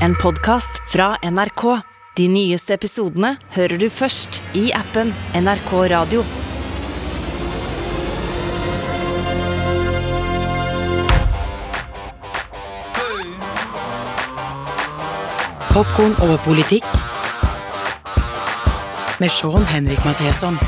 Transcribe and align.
En 0.00 0.14
podkast 0.14 0.70
fra 0.92 1.16
NRK. 1.30 1.80
De 2.16 2.28
nyeste 2.28 2.74
episodene 2.74 3.36
hører 3.54 3.78
du 3.78 3.86
først 3.90 4.40
i 4.58 4.72
appen 4.74 5.12
NRK 5.38 5.70
Radio. 5.92 6.24
Popkorn 15.70 16.18
over 16.26 16.42
politikk 16.46 16.90
med 19.22 19.30
Sean 19.30 19.62
Henrik 19.70 20.02
Matheson. 20.04 20.58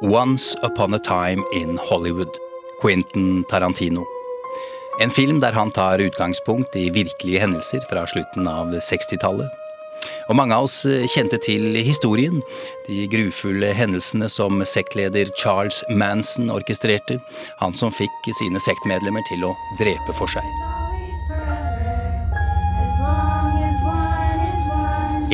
Once 0.00 0.56
Upon 0.62 0.94
a 0.94 0.98
Time 0.98 1.44
in 1.52 1.78
Hollywood. 1.90 2.40
Quentin 2.80 3.44
Tarantino. 3.48 4.13
En 5.00 5.10
film 5.10 5.40
der 5.40 5.52
han 5.52 5.70
tar 5.70 5.98
utgangspunkt 5.98 6.76
i 6.76 6.90
virkelige 6.90 7.40
hendelser 7.40 7.82
fra 7.90 8.06
slutten 8.06 8.46
av 8.46 8.70
60-tallet. 8.78 9.50
Og 10.28 10.36
mange 10.36 10.54
av 10.54 10.68
oss 10.68 10.82
kjente 11.10 11.38
til 11.42 11.74
historien, 11.82 12.38
de 12.86 13.06
grufulle 13.10 13.72
hendelsene 13.74 14.28
som 14.30 14.62
sektleder 14.68 15.32
Charles 15.40 15.80
Manson 15.90 16.52
orkestrerte, 16.52 17.18
han 17.58 17.74
som 17.74 17.92
fikk 17.92 18.30
sine 18.38 18.62
sektmedlemmer 18.62 19.24
til 19.30 19.46
å 19.48 19.54
drepe 19.80 20.14
for 20.16 20.30
seg. 20.30 20.46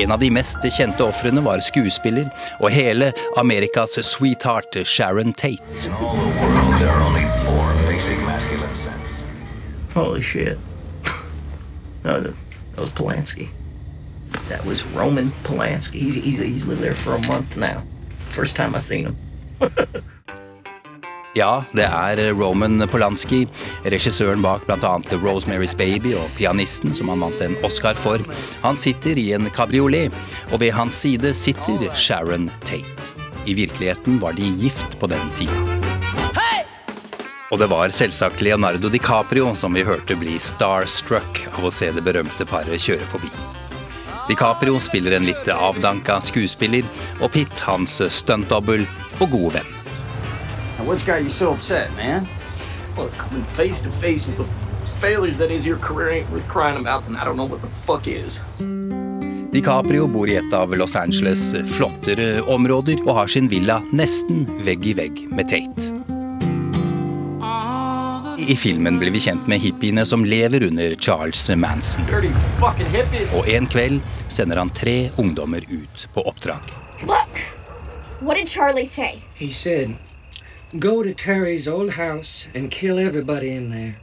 En 0.01 0.15
av 0.15 0.23
de 0.23 0.30
mest 0.33 0.65
kjente 0.73 1.05
ofrene 1.05 1.43
var 1.45 1.61
skuespiller 1.66 2.30
og 2.63 2.71
hele 2.73 3.11
Amerikas 3.37 3.99
sweetheart 4.07 4.80
Sharon 4.88 5.35
Tate. 5.37 5.91
Holy 9.95 10.23
shit. 10.23 10.59
No, 12.05 12.21
that 12.21 12.35
was 12.77 12.91
Polanski. 12.91 13.49
That 14.49 14.65
was 14.65 14.85
Roman 14.87 15.30
Polanski. 15.45 15.95
He's, 15.95 16.15
he's, 16.15 16.38
he's 16.38 16.66
lived 16.66 16.80
there 16.80 16.95
for 16.95 17.15
a 17.15 17.27
month 17.27 17.57
now. 17.57 17.83
First 18.29 18.57
time 18.57 18.74
I 18.74 18.79
seen 18.79 19.07
him. 19.07 19.16
Ja, 21.35 21.65
det 21.73 21.85
er 21.87 22.33
Roman 22.35 22.83
Polanski, 22.91 23.45
regissøren 23.87 24.43
bak 24.43 24.65
bl.a. 24.66 24.96
Rosemary's 25.23 25.77
Baby 25.79 26.16
og 26.18 26.33
pianisten 26.35 26.95
som 26.95 27.09
han 27.13 27.23
vant 27.23 27.45
en 27.45 27.55
Oscar 27.66 27.95
for. 27.95 28.24
Han 28.65 28.77
sitter 28.77 29.18
i 29.18 29.30
en 29.37 29.46
kabriolet, 29.55 30.11
og 30.51 30.61
ved 30.65 30.74
hans 30.74 30.99
side 31.05 31.35
sitter 31.35 31.87
Sharon 31.95 32.51
Tate. 32.66 33.15
I 33.46 33.55
virkeligheten 33.55 34.18
var 34.18 34.35
de 34.35 34.51
gift 34.59 34.99
på 34.99 35.07
den 35.07 35.30
tida. 35.38 35.80
Og 37.51 37.59
det 37.59 37.66
var 37.66 37.90
selvsagt 37.90 38.43
Leonardo 38.46 38.88
DiCaprio 38.88 39.48
som 39.59 39.74
vi 39.74 39.82
hørte 39.82 40.15
bli 40.15 40.37
starstruck 40.38 41.43
av 41.56 41.65
å 41.66 41.73
se 41.74 41.88
det 41.90 42.04
berømte 42.06 42.46
paret 42.46 42.79
kjøre 42.79 43.09
forbi. 43.10 43.30
DiCaprio 44.29 44.79
spiller 44.79 45.16
en 45.16 45.26
litt 45.26 45.48
avdanka 45.51 46.21
skuespiller, 46.23 46.87
og 47.18 47.32
Pitt 47.34 47.65
hans 47.66 47.96
stuntdobbel 48.15 48.87
og 49.18 49.32
gode 49.32 49.56
venn. 49.59 49.73
What's 50.87 51.02
got 51.04 51.23
you 51.23 51.28
so 51.28 51.51
upset, 51.51 51.90
man? 51.96 52.28
Look, 52.96 53.10
coming 53.18 53.43
face 53.59 53.80
to 53.82 53.90
face 53.90 54.28
with 54.28 54.38
the 54.38 54.46
failure 55.01 55.34
that 55.34 55.51
is 55.51 55.66
your 55.66 55.78
career 55.78 56.10
ain't 56.10 56.30
worth 56.30 56.46
crying 56.48 56.78
about, 56.78 57.04
then 57.06 57.16
I 57.16 57.24
don't 57.24 57.37
know 57.37 57.51
what 57.51 57.62
the 57.62 57.68
fuck 57.68 58.06
is. 58.06 58.38
DiCaprio 59.51 60.06
bor 60.06 60.30
i 60.30 60.38
et 60.38 60.54
av 60.54 60.71
Los 60.78 60.95
Angeles' 60.95 61.51
flottere 61.74 62.38
områder 62.46 63.02
og 63.09 63.16
har 63.18 63.34
sin 63.34 63.51
villa 63.51 63.80
nesten 63.90 64.47
vegg 64.62 64.87
i 64.87 64.94
vegg 64.94 65.26
med 65.34 65.50
Tate. 65.50 66.19
I 68.49 68.56
filmen 68.56 68.99
blir 68.99 69.10
vi 69.10 69.21
kjent 69.21 69.47
med 69.47 69.60
hippiene 69.60 70.06
som 70.06 70.25
lever 70.25 70.62
under 70.62 70.94
Charles 70.94 71.50
Manson. 71.56 72.05
Og 73.37 73.49
en 73.49 73.66
kveld 73.66 74.00
sender 74.28 74.56
han 74.56 74.71
tre 74.71 75.10
ungdommer 75.16 75.65
ut 75.69 76.09
på 76.15 76.22
oppdrag. 76.22 76.73
Look! 77.03 77.41
What 78.21 78.37
did 78.37 78.49
Charlie 78.49 78.87
say? 78.87 79.19
He 79.34 79.51
said, 79.51 79.97
Go 80.73 81.03
to 81.03 81.15
Terry's 81.15 81.69
old 81.69 81.93
house 81.93 82.49
and 82.55 82.71
kill 82.71 82.99
everybody 82.99 83.51
in 83.56 83.71
there. 83.71 83.97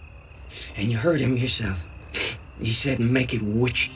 And 0.76 0.92
you 0.92 0.98
heard 0.98 1.20
him 1.20 1.38
yourself. 1.38 1.86
He 2.62 2.74
said, 2.74 3.00
Make 3.00 3.36
it 3.36 3.42
witchy. 3.42 3.92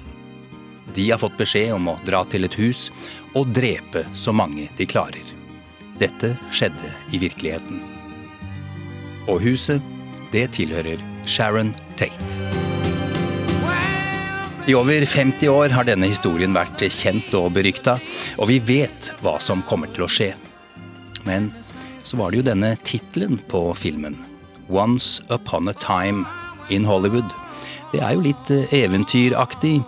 De 0.94 1.12
har 1.12 1.18
fått 1.18 1.38
beskjed 1.38 1.74
om 1.74 1.88
å 1.88 1.98
dra 2.06 2.24
til 2.26 2.46
et 2.46 2.58
hus 2.60 2.90
og 3.38 3.54
drepe 3.56 4.04
så 4.14 4.34
mange 4.34 4.68
de 4.78 4.86
klarer. 4.86 5.24
Dette 6.02 6.34
skjedde 6.52 6.92
i 7.14 7.22
virkeligheten. 7.22 7.80
Og 9.30 9.40
huset, 9.46 9.82
det 10.32 10.48
tilhører 10.58 11.02
Sharon 11.26 11.74
Tate. 12.00 12.40
I 14.68 14.76
over 14.78 15.06
50 15.06 15.50
år 15.50 15.74
har 15.74 15.88
denne 15.88 16.08
historien 16.12 16.54
vært 16.54 16.84
kjent 16.94 17.34
og 17.36 17.50
berykta, 17.56 17.98
og 18.38 18.52
vi 18.52 18.60
vet 18.62 19.10
hva 19.26 19.40
som 19.42 19.64
kommer 19.68 19.90
til 19.92 20.06
å 20.06 20.12
skje. 20.12 20.30
Men 21.26 21.50
så 22.04 22.18
var 22.18 22.32
det 22.32 22.42
jo 22.42 22.48
denne 22.52 22.76
tittelen 22.86 23.40
på 23.52 23.64
filmen. 23.78 24.16
Once 24.70 25.24
Upon 25.34 25.68
a 25.68 25.74
Time 25.74 26.26
in 26.70 26.86
Hollywood. 26.86 27.34
Det 27.92 28.00
er 28.00 28.16
jo 28.16 28.26
litt 28.30 28.54
eventyraktig. 28.72 29.82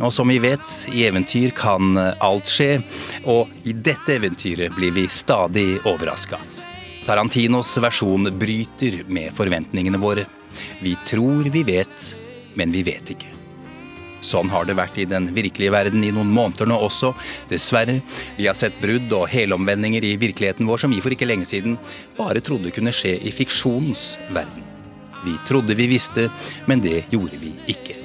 Og 0.00 0.10
som 0.10 0.32
vi 0.32 0.40
vet, 0.42 0.66
i 0.90 1.04
eventyr 1.06 1.52
kan 1.54 1.94
alt 1.94 2.50
skje, 2.50 2.80
og 3.30 3.52
i 3.68 3.76
dette 3.76 4.16
eventyret 4.16 4.74
blir 4.74 4.96
vi 4.96 5.06
stadig 5.12 5.76
overraska. 5.86 6.40
Tarantinos 7.06 7.76
versjon 7.78 8.38
bryter 8.38 9.04
med 9.06 9.30
forventningene 9.34 9.98
våre. 9.98 10.24
Vi 10.82 10.96
tror 11.06 11.44
vi 11.54 11.62
vet, 11.62 12.16
men 12.54 12.72
vi 12.74 12.82
vet 12.82 13.12
ikke. 13.14 13.30
Sånn 14.26 14.50
har 14.50 14.66
det 14.66 14.74
vært 14.74 14.98
i 14.98 15.04
den 15.06 15.28
virkelige 15.36 15.70
verden 15.70 16.02
i 16.02 16.10
noen 16.10 16.32
måneder 16.34 16.66
nå 16.66 16.80
også, 16.82 17.12
dessverre. 17.46 18.00
Vi 18.34 18.48
har 18.48 18.58
sett 18.58 18.80
brudd 18.82 19.12
og 19.14 19.28
helomvendinger 19.30 20.02
i 20.02 20.16
virkeligheten 20.18 20.66
vår 20.66 20.82
som 20.82 20.90
vi 20.90 20.98
for 21.04 21.14
ikke 21.14 21.28
lenge 21.28 21.46
siden 21.46 21.78
bare 22.16 22.42
trodde 22.42 22.74
kunne 22.74 22.94
skje 22.96 23.14
i 23.22 23.30
fiksjonens 23.30 24.16
verden. 24.34 24.66
Vi 25.22 25.38
trodde 25.46 25.78
vi 25.78 25.86
visste, 25.94 26.26
men 26.66 26.82
det 26.82 27.04
gjorde 27.14 27.38
vi 27.38 27.54
ikke. 27.70 28.00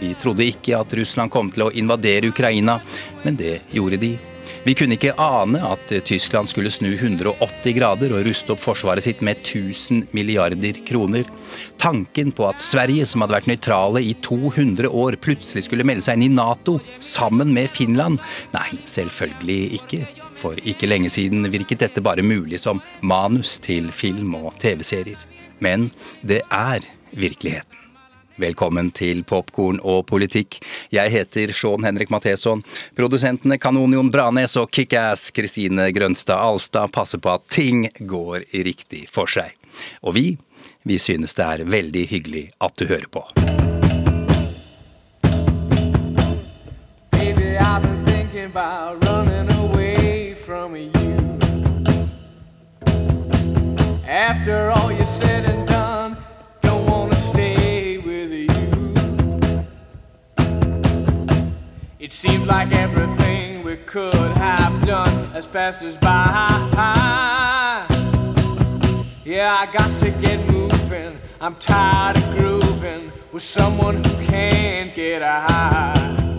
Vi 0.00 0.16
trodde 0.24 0.48
ikke 0.48 0.80
at 0.80 0.96
Russland 0.96 1.30
kom 1.30 1.52
til 1.52 1.68
å 1.68 1.72
invadere 1.76 2.32
Ukraina, 2.32 2.80
men 3.26 3.36
det 3.36 3.58
gjorde 3.76 4.00
de. 4.00 4.16
Vi 4.66 4.74
kunne 4.78 4.96
ikke 4.98 5.14
ane 5.20 5.60
at 5.66 5.92
Tyskland 6.06 6.50
skulle 6.50 6.70
snu 6.72 6.90
180 6.94 7.76
grader 7.76 8.14
og 8.14 8.26
ruste 8.26 8.54
opp 8.54 8.62
forsvaret 8.62 9.04
sitt 9.04 9.22
med 9.24 9.40
1000 9.42 10.08
milliarder 10.16 10.78
kroner. 10.88 11.26
Tanken 11.82 12.32
på 12.36 12.46
at 12.48 12.62
Sverige, 12.62 13.06
som 13.08 13.24
hadde 13.24 13.36
vært 13.36 13.50
nøytrale 13.50 14.04
i 14.06 14.14
200 14.24 14.88
år, 14.88 15.18
plutselig 15.22 15.66
skulle 15.66 15.86
melde 15.88 16.06
seg 16.06 16.20
inn 16.20 16.28
i 16.30 16.34
Nato 16.36 16.78
sammen 17.02 17.52
med 17.54 17.70
Finland? 17.72 18.22
Nei, 18.54 18.70
selvfølgelig 18.86 19.82
ikke. 19.82 20.02
For 20.42 20.58
ikke 20.66 20.90
lenge 20.90 21.10
siden 21.12 21.46
virket 21.52 21.84
dette 21.84 22.02
bare 22.02 22.24
mulig 22.26 22.62
som 22.62 22.82
manus 23.02 23.58
til 23.62 23.92
film 23.94 24.34
og 24.40 24.56
TV-serier. 24.62 25.22
Men 25.62 25.90
det 26.26 26.42
er 26.50 26.82
virkeligheten. 27.14 27.81
Velkommen 28.40 28.88
til 28.96 29.20
Popkorn 29.28 29.76
og 29.84 30.06
politikk. 30.08 30.56
Jeg 30.94 31.12
heter 31.12 31.50
Sean 31.52 31.84
Henrik 31.84 32.08
Matheson. 32.10 32.62
Produsentene 32.96 33.58
Kanonion 33.60 34.08
Branes 34.10 34.56
og 34.56 34.70
Kickass 34.72 35.28
Kristine 35.36 35.90
Grønstad 35.92 36.40
Alstad 36.40 36.88
passer 36.96 37.20
på 37.20 37.34
at 37.34 37.44
ting 37.52 37.84
går 38.00 38.46
riktig 38.64 39.04
for 39.12 39.28
seg. 39.28 39.52
Og 40.00 40.16
vi, 40.16 40.38
vi 40.88 40.96
synes 40.96 41.36
det 41.36 41.44
er 41.44 41.66
veldig 41.68 42.06
hyggelig 42.08 42.46
at 42.64 42.80
du 42.80 42.86
hører 42.88 43.10
på. 43.12 43.26
Baby, 47.12 47.56
I've 47.60 47.82
been 47.82 48.00
thinking 48.06 48.46
about 48.48 49.04
running 49.04 49.52
away 49.60 50.34
from 50.34 50.74
you. 50.74 50.90
After 54.08 54.70
all 54.70 54.90
you 54.90 55.04
said 55.04 55.44
and 55.44 55.66
done, 55.66 55.91
Seems 62.22 62.46
like 62.46 62.72
everything 62.72 63.64
we 63.64 63.74
could 63.78 64.14
have 64.14 64.86
done 64.86 65.32
has 65.32 65.44
passed 65.44 65.82
us 65.82 65.96
by. 65.96 66.28
Yeah, 69.24 69.56
I 69.58 69.66
got 69.72 69.96
to 69.98 70.10
get 70.10 70.48
moving. 70.48 71.18
I'm 71.40 71.56
tired 71.56 72.18
of 72.18 72.36
grooving 72.36 73.10
with 73.32 73.42
someone 73.42 74.04
who 74.04 74.24
can't 74.24 74.94
get 74.94 75.20
high. 75.20 76.38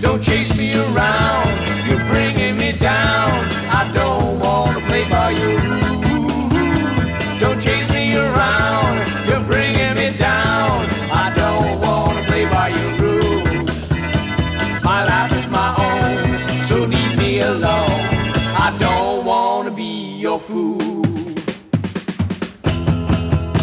Don't 0.00 0.22
chase 0.22 0.56
me 0.56 0.72
around, 0.72 1.50
you're 1.86 2.06
bringing 2.06 2.56
me 2.56 2.72
down. 2.72 3.44
I 3.68 3.92
don't 3.92 4.40
wanna 4.40 4.80
play 4.86 5.06
by 5.06 5.32
your 5.32 5.60
rules. 5.60 6.09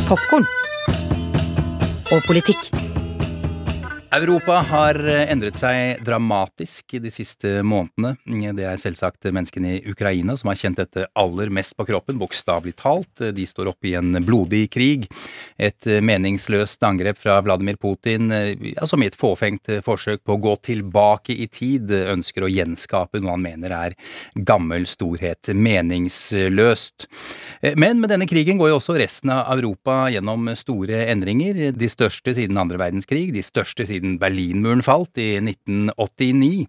popkorn 0.08 0.46
og 2.12 2.22
politikk. 2.28 2.97
Europa 4.08 4.62
har 4.64 4.96
endret 5.04 5.58
seg 5.60 6.00
dramatisk 6.08 6.94
de 7.04 7.10
siste 7.12 7.58
månedene. 7.60 8.14
Det 8.56 8.64
er 8.64 8.80
selvsagt 8.80 9.28
menneskene 9.36 9.74
i 9.76 9.82
Ukraina 9.92 10.38
som 10.40 10.48
har 10.48 10.60
kjent 10.62 10.80
dette 10.80 11.04
aller 11.20 11.52
mest 11.52 11.76
på 11.76 11.84
kroppen, 11.90 12.16
bokstavelig 12.22 12.78
talt. 12.80 13.20
De 13.36 13.46
står 13.48 13.68
oppe 13.74 13.90
i 13.90 13.98
en 14.00 14.16
blodig 14.24 14.70
krig. 14.72 15.10
Et 15.60 15.90
meningsløst 16.00 16.84
angrep 16.88 17.20
fra 17.20 17.36
Vladimir 17.44 17.76
Putin, 17.82 18.32
ja, 18.32 18.88
som 18.88 19.04
i 19.04 19.10
et 19.12 19.18
fåfengt 19.20 19.68
forsøk 19.84 20.24
på 20.24 20.38
å 20.38 20.42
gå 20.46 20.56
tilbake 20.70 21.36
i 21.36 21.50
tid, 21.52 21.92
ønsker 21.92 22.48
å 22.48 22.52
gjenskape 22.52 23.20
noe 23.20 23.36
han 23.36 23.44
mener 23.44 23.76
er 23.76 23.98
gammel 24.40 24.88
storhet. 24.88 25.52
Meningsløst. 25.52 27.10
Men 27.76 28.00
med 28.00 28.16
denne 28.16 28.30
krigen 28.30 28.56
går 28.62 28.72
jo 28.72 28.80
også 28.80 28.96
resten 29.04 29.36
av 29.36 29.52
Europa 29.58 30.06
gjennom 30.16 30.48
store 30.56 31.04
endringer. 31.12 31.74
De 31.76 31.92
største 31.92 32.38
siden 32.40 32.64
andre 32.64 32.80
verdenskrig, 32.80 33.34
de 33.36 33.44
største 33.44 33.84
siden 33.84 33.97
Berlinmuren 34.22 34.84
falt 34.86 35.18
i 35.22 35.38
1989. 35.42 36.66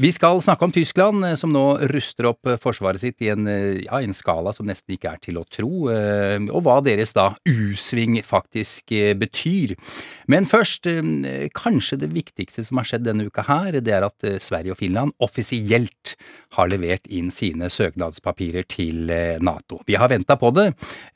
Vi 0.00 0.10
skal 0.14 0.42
snakke 0.44 0.66
om 0.66 0.72
Tyskland, 0.74 1.24
som 1.40 1.52
nå 1.54 1.64
ruster 1.92 2.30
opp 2.30 2.48
forsvaret 2.62 3.02
sitt 3.02 3.20
i 3.24 3.30
en, 3.32 3.48
ja, 3.82 4.00
en 4.00 4.16
skala 4.16 4.52
som 4.56 4.68
nesten 4.68 4.94
ikke 4.96 5.14
er 5.14 5.22
til 5.22 5.40
å 5.40 5.46
tro, 5.50 5.88
og 5.90 6.60
hva 6.66 6.78
deres 6.84 7.14
da 7.16 7.30
U-sving 7.48 8.20
faktisk 8.26 8.94
betyr. 9.20 9.76
Men 10.30 10.48
først, 10.50 10.88
kanskje 11.56 12.00
det 12.04 12.12
viktigste 12.14 12.64
som 12.66 12.80
har 12.80 12.88
skjedd 12.90 13.06
denne 13.08 13.28
uka 13.28 13.44
her, 13.48 13.80
det 13.80 13.96
er 13.96 14.06
at 14.06 14.28
Sverige 14.42 14.76
og 14.76 14.80
Finland 14.80 15.16
offisielt 15.22 16.16
har 16.56 16.70
levert 16.70 17.06
inn 17.10 17.30
sine 17.34 17.70
søknadspapirer 17.70 18.66
til 18.70 19.10
Nato. 19.42 19.82
Vi 19.86 19.98
har 19.98 20.10
venta 20.12 20.38
på 20.40 20.52
det, 20.56 20.70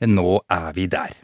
nå 0.07 0.41
er 0.51 0.71
vi 0.75 0.89
der. 0.91 1.15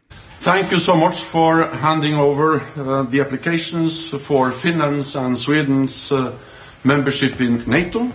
Thank 0.42 0.72
you 0.72 0.80
so 0.80 0.96
much 0.96 1.22
for 1.22 1.68
handing 1.68 2.16
over 2.16 2.62
uh, 2.76 3.04
the 3.04 3.20
applications 3.22 4.10
for 4.10 4.50
Finland's 4.50 5.16
and 5.16 5.38
Sweden's 5.38 6.12
uh, 6.12 6.36
membership 6.84 7.40
in 7.40 7.64
NATO. 7.70 8.12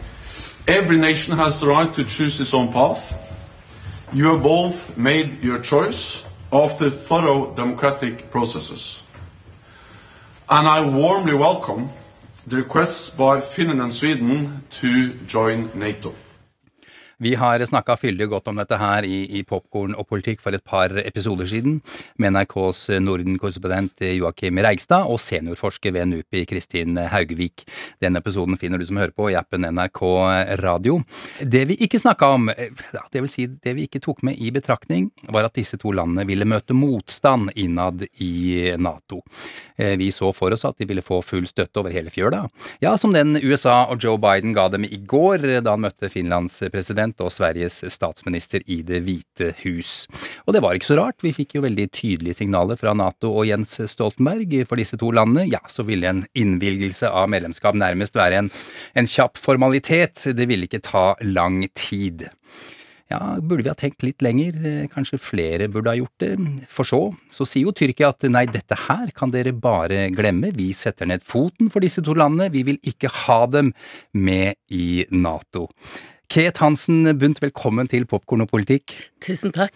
Every 0.66 0.96
nation 0.96 1.36
has 1.36 1.60
the 1.60 1.68
right 1.68 1.94
to 1.94 2.02
choose 2.02 2.40
its 2.40 2.52
own 2.52 2.72
path. 2.72 3.14
You 4.12 4.32
have 4.32 4.42
both 4.42 4.96
made 4.96 5.40
your 5.40 5.60
choice 5.60 6.24
after 6.52 6.90
thorough 6.90 7.54
democratic 7.54 8.28
processes. 8.32 9.02
And 10.48 10.66
I 10.66 10.84
warmly 10.84 11.34
welcome 11.34 11.90
the 12.44 12.56
requests 12.56 13.08
by 13.08 13.40
Finland 13.40 13.80
and 13.80 13.92
Sweden 13.92 14.64
to 14.80 15.14
join 15.28 15.70
NATO. 15.78 16.12
Vi 17.18 17.34
har 17.34 17.64
snakka 17.64 17.94
fyldig 17.96 18.26
godt 18.28 18.48
om 18.50 18.58
dette 18.60 18.76
her 18.76 19.06
i, 19.08 19.22
i 19.38 19.40
Popkorn 19.48 19.94
og 19.96 20.04
politikk 20.10 20.42
for 20.44 20.52
et 20.52 20.64
par 20.68 20.92
episoder 21.00 21.48
siden, 21.48 21.78
med 22.20 22.34
NRKs 22.34 22.82
Norden-korrespondent 23.00 24.02
Joakim 24.04 24.60
Reigstad 24.60 25.08
og 25.08 25.16
seniorforsker 25.24 25.94
ved 25.96 26.10
NUPI 26.10 26.42
Kristin 26.50 27.00
Haugevik. 27.00 27.64
Den 28.04 28.20
episoden 28.20 28.58
finner 28.60 28.76
du 28.76 28.84
som 28.84 29.00
hører 29.00 29.14
på 29.16 29.30
i 29.32 29.36
appen 29.38 29.64
NRK 29.64 30.02
Radio. 30.60 30.98
Det 31.40 31.62
vi 31.70 31.78
ikke 31.86 32.02
snakka 32.02 32.28
om, 32.36 32.50
det 32.52 33.24
vil 33.24 33.32
si 33.32 33.46
det 33.48 33.72
vi 33.78 33.88
ikke 33.88 34.02
tok 34.04 34.20
med 34.28 34.36
i 34.36 34.52
betraktning, 34.52 35.08
var 35.32 35.48
at 35.48 35.56
disse 35.56 35.80
to 35.80 35.94
landene 35.96 36.26
ville 36.28 36.44
møte 36.44 36.76
motstand 36.76 37.54
innad 37.56 38.04
i 38.20 38.76
Nato. 38.76 39.22
Vi 39.78 40.10
så 40.12 40.34
for 40.36 40.52
oss 40.52 40.66
at 40.68 40.76
de 40.76 40.90
ville 40.92 41.04
få 41.04 41.22
full 41.24 41.48
støtte 41.48 41.80
over 41.80 41.96
hele 41.96 42.12
fjøla, 42.12 42.44
ja, 42.84 42.92
som 43.00 43.16
den 43.16 43.40
USA 43.40 43.86
og 43.88 44.04
Joe 44.04 44.20
Biden 44.20 44.52
ga 44.52 44.68
dem 44.68 44.84
i 44.84 45.00
går 45.00 45.48
da 45.64 45.72
han 45.72 45.86
møtte 45.88 46.12
Finlands 46.12 46.60
president 46.68 47.05
og 47.22 47.32
Sveriges 47.34 47.82
statsminister 47.92 48.64
i 48.66 48.80
Det 48.86 49.02
hvite 49.06 49.52
hus. 49.62 50.06
Og 50.46 50.56
det 50.56 50.62
var 50.64 50.76
ikke 50.76 50.90
så 50.90 50.98
rart, 51.00 51.20
vi 51.22 51.34
fikk 51.36 51.56
jo 51.58 51.64
veldig 51.66 51.88
tydelige 51.94 52.40
signaler 52.40 52.78
fra 52.80 52.94
Nato 52.96 53.32
og 53.32 53.46
Jens 53.48 53.78
Stoltenberg 53.92 54.56
for 54.66 54.80
disse 54.80 54.98
to 55.00 55.12
landene. 55.14 55.46
Ja, 55.50 55.62
så 55.70 55.86
ville 55.86 56.10
en 56.10 56.24
innvilgelse 56.38 57.10
av 57.10 57.30
medlemskap 57.32 57.78
nærmest 57.78 58.16
være 58.18 58.42
en, 58.42 58.50
en 58.96 59.10
kjapp 59.10 59.38
formalitet, 59.40 60.28
det 60.36 60.48
ville 60.50 60.66
ikke 60.66 60.84
ta 60.84 61.12
lang 61.22 61.62
tid. 61.76 62.28
Ja, 63.06 63.36
burde 63.38 63.62
vi 63.62 63.70
ha 63.70 63.76
tenkt 63.78 64.02
litt 64.02 64.22
lenger, 64.24 64.56
kanskje 64.90 65.20
flere 65.22 65.68
burde 65.70 65.92
ha 65.92 65.98
gjort 66.00 66.22
det. 66.24 66.32
For 66.72 66.88
så, 66.88 67.00
så 67.30 67.46
sier 67.46 67.68
jo 67.68 67.74
Tyrkia 67.76 68.10
at 68.10 68.26
nei, 68.26 68.48
dette 68.50 68.78
her 68.88 69.12
kan 69.14 69.30
dere 69.30 69.54
bare 69.54 70.08
glemme, 70.14 70.50
vi 70.56 70.72
setter 70.74 71.06
ned 71.06 71.22
foten 71.22 71.70
for 71.70 71.86
disse 71.86 72.02
to 72.02 72.16
landene, 72.18 72.50
vi 72.50 72.64
vil 72.66 72.80
ikke 72.82 73.12
ha 73.26 73.44
dem 73.52 73.70
med 74.10 74.58
i 74.74 75.06
Nato. 75.14 75.68
Ket 76.26 76.58
Hansen 76.58 77.06
Bundt, 77.20 77.38
velkommen 77.38 77.86
til 77.86 78.02
Popkorn 78.10 78.42
og 78.42 78.48
politikk. 78.50 78.90
Tusen 79.22 79.52
takk. 79.54 79.70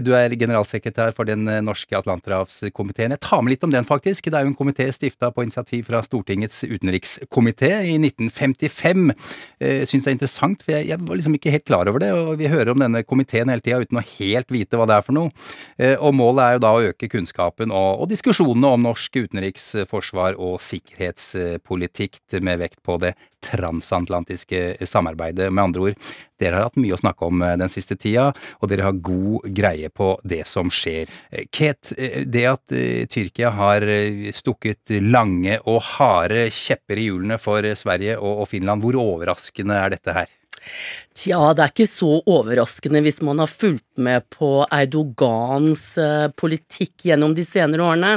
Du 0.00 0.10
er 0.16 0.32
generalsekretær 0.32 1.12
for 1.16 1.28
den 1.28 1.44
norske 1.64 1.92
Atlanterhavskomiteen. 1.98 3.12
Jeg 3.14 3.22
tar 3.26 3.42
med 3.44 3.52
litt 3.52 3.66
om 3.66 3.72
den, 3.72 3.84
faktisk. 3.84 4.30
Det 4.30 4.38
er 4.38 4.46
jo 4.46 4.52
en 4.52 4.56
komité 4.56 4.86
stifta 4.96 5.28
på 5.34 5.44
initiativ 5.44 5.84
fra 5.90 6.00
Stortingets 6.04 6.62
utenrikskomité 6.64 7.72
i 7.92 7.98
1955. 8.00 9.12
Jeg 9.60 9.90
syns 9.90 10.06
det 10.06 10.10
er 10.10 10.16
interessant, 10.16 10.64
for 10.64 10.76
jeg, 10.78 11.00
var 11.04 11.20
liksom 11.20 11.36
ikke 11.36 11.54
helt 11.54 11.68
klar 11.68 11.90
over 11.92 12.02
det. 12.02 12.10
Og 12.16 12.32
vi 12.40 12.48
hører 12.52 12.72
om 12.72 12.80
denne 12.80 13.04
komiteen 13.04 13.52
hele 13.52 13.64
tida 13.64 13.82
uten 13.84 14.00
å 14.00 14.06
helt 14.16 14.52
vite 14.52 14.80
hva 14.80 14.88
det 14.88 14.96
er 14.96 15.06
for 15.06 15.16
noe. 15.16 15.32
Og 16.00 16.16
målet 16.16 16.44
er 16.46 16.56
jo 16.56 16.64
da 16.64 16.74
å 16.76 16.84
øke 16.90 17.12
kunnskapen 17.12 17.72
og, 17.72 18.04
og 18.06 18.12
diskusjonene 18.12 18.72
om 18.72 18.88
norsk 18.88 19.20
utenriks-, 19.20 19.74
forsvar 19.90 20.40
og 20.40 20.62
sikkerhetspolitikk, 20.64 22.22
med 22.40 22.64
vekt 22.64 22.80
på 22.86 22.96
det 23.04 23.14
transatlantiske 23.44 24.76
samarbeidet. 24.86 25.48
Med 25.52 25.64
andre 25.64 25.80
ord, 25.80 25.89
dere 26.40 26.56
har 26.58 26.68
hatt 26.68 26.80
mye 26.80 26.96
å 26.96 27.00
snakke 27.00 27.28
om 27.28 27.44
den 27.60 27.72
siste 27.72 27.96
tida, 28.00 28.30
og 28.60 28.70
dere 28.70 28.88
har 28.88 29.00
god 29.04 29.48
greie 29.56 29.90
på 29.92 30.12
det 30.24 30.42
som 30.48 30.72
skjer. 30.72 31.10
Ket, 31.52 31.92
det 32.26 32.46
at 32.48 32.76
Tyrkia 33.12 33.52
har 33.58 33.86
stukket 34.36 34.96
lange 35.04 35.58
og 35.68 35.82
harde 35.96 36.48
kjepper 36.54 37.00
i 37.00 37.08
hjulene 37.10 37.40
for 37.40 37.66
Sverige 37.76 38.18
og 38.18 38.46
Finland, 38.50 38.84
hvor 38.84 38.98
overraskende 39.00 39.76
er 39.76 39.96
dette 39.98 40.16
her? 40.16 40.39
Tja, 41.16 41.40
det 41.56 41.64
er 41.64 41.72
ikke 41.72 41.88
så 41.88 42.20
overraskende 42.30 43.02
hvis 43.04 43.20
man 43.26 43.42
har 43.42 43.50
fulgt 43.50 44.00
med 44.00 44.24
på 44.32 44.62
Erdogans 44.72 45.82
politikk 46.40 47.06
gjennom 47.08 47.34
de 47.36 47.44
senere 47.44 47.84
årene. 47.84 48.12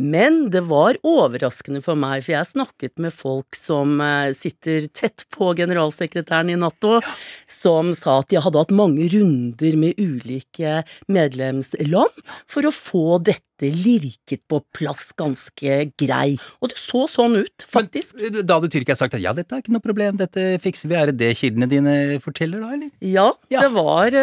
Men 0.00 0.46
det 0.52 0.62
var 0.70 1.00
overraskende 1.04 1.82
for 1.84 1.98
meg, 1.98 2.22
for 2.24 2.36
jeg 2.36 2.50
snakket 2.52 3.02
med 3.02 3.12
folk 3.12 3.58
som 3.58 4.00
sitter 4.36 4.86
tett 4.94 5.26
på 5.34 5.52
generalsekretæren 5.58 6.52
i 6.54 6.58
Nato, 6.60 7.00
som 7.48 7.92
sa 7.96 8.20
at 8.22 8.30
de 8.32 8.40
hadde 8.40 8.62
hatt 8.62 8.74
mange 8.76 9.08
runder 9.12 9.78
med 9.80 10.00
ulike 10.00 10.82
medlemsland 11.12 12.22
for 12.48 12.68
å 12.68 12.74
få 12.74 13.18
dette 13.24 13.68
lirket 13.70 14.42
på 14.50 14.58
plass 14.74 15.12
ganske 15.18 15.76
grei. 16.00 16.34
Og 16.60 16.72
det 16.72 16.78
så 16.80 17.04
sånn 17.10 17.36
ut, 17.44 17.66
faktisk. 17.70 18.16
Men, 18.18 18.40
da 18.46 18.58
hadde 18.58 18.72
Tyrkia 18.72 18.96
sagt 18.98 19.14
at 19.18 19.22
ja, 19.22 19.34
dette 19.36 19.54
er 19.54 19.62
ikke 19.62 19.74
noe 19.74 19.84
problem, 19.84 20.18
dette 20.18 20.56
fikser 20.62 20.90
vi, 20.90 20.98
er 20.98 21.12
det 21.12 21.20
det 21.22 21.32
kildene 21.62 21.68
dine 21.70 22.20
forteller 22.22 22.60
da, 22.62 22.72
eller? 22.74 22.90
Ja, 23.00 23.32
ja. 23.50 23.62
det 23.62 23.70
var 23.74 24.14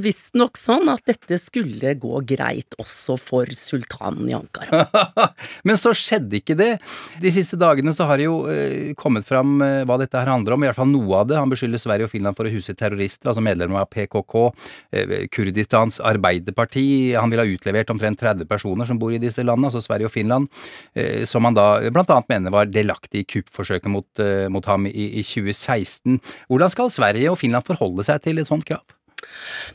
visstnok 0.00 0.58
sånn 0.58 0.88
at 0.90 1.04
dette 1.06 1.38
skulle 1.38 1.94
gå 1.98 2.20
greit 2.26 2.74
også 2.78 3.16
for 3.18 3.46
sultanen 3.54 4.28
i 4.28 4.34
Ankara. 4.36 4.86
Men 5.66 5.78
så 5.78 5.92
skjedde 5.92 6.38
ikke 6.40 6.56
det. 6.58 6.78
De 7.20 7.32
siste 7.32 7.58
dagene 7.58 7.92
så 7.94 8.06
har 8.08 8.18
det 8.18 8.28
jo 8.28 8.44
uh, 8.46 8.94
kommet 8.98 9.26
fram 9.26 9.60
uh, 9.62 9.84
hva 9.88 9.98
dette 10.00 10.18
her 10.18 10.30
handler 10.30 10.54
om, 10.54 10.64
i 10.64 10.68
hvert 10.68 10.78
fall 10.78 10.90
noe 10.90 11.22
av 11.22 11.28
det. 11.28 11.38
Han 11.38 11.52
beskylder 11.52 11.80
Sverige 11.82 12.08
og 12.08 12.12
Finland 12.12 12.38
for 12.38 12.48
å 12.48 12.52
huse 12.52 12.74
terrorister, 12.74 13.30
altså 13.30 13.44
medlemmer 13.44 13.82
av 13.82 13.90
PKK, 13.92 14.36
Kurdistans 15.32 15.98
Arbeiderparti. 16.04 17.14
Han 17.16 17.32
vil 17.32 17.42
ha 17.42 17.48
utlevert 17.48 17.90
omtrent 17.92 18.20
30 18.20 18.48
personer 18.48 18.88
som 18.88 18.98
bor 19.00 19.12
i 19.14 19.20
disse 19.20 19.42
landene, 19.44 19.70
altså 19.70 19.82
Sverige 19.84 20.08
og 20.08 20.14
Finland, 20.14 20.48
som 21.28 21.46
han 21.46 21.56
da 21.56 21.66
blant 21.92 22.10
annet 22.12 22.30
mener 22.30 22.54
var 22.54 22.70
delaktig 22.70 23.22
i 23.22 23.26
kuppforsøket 23.28 23.90
mot, 23.92 24.22
mot 24.52 24.68
ham 24.68 24.86
i, 24.88 25.08
i 25.20 25.24
2016. 25.26 26.18
Hvordan 26.48 26.72
skal 26.72 26.77
Sverige 26.86 27.32
og 27.32 27.40
Finland 27.40 27.66
forholde 27.66 28.06
seg 28.06 28.22
til 28.22 28.38
et 28.38 28.46
sånt 28.46 28.66
krav? 28.68 28.84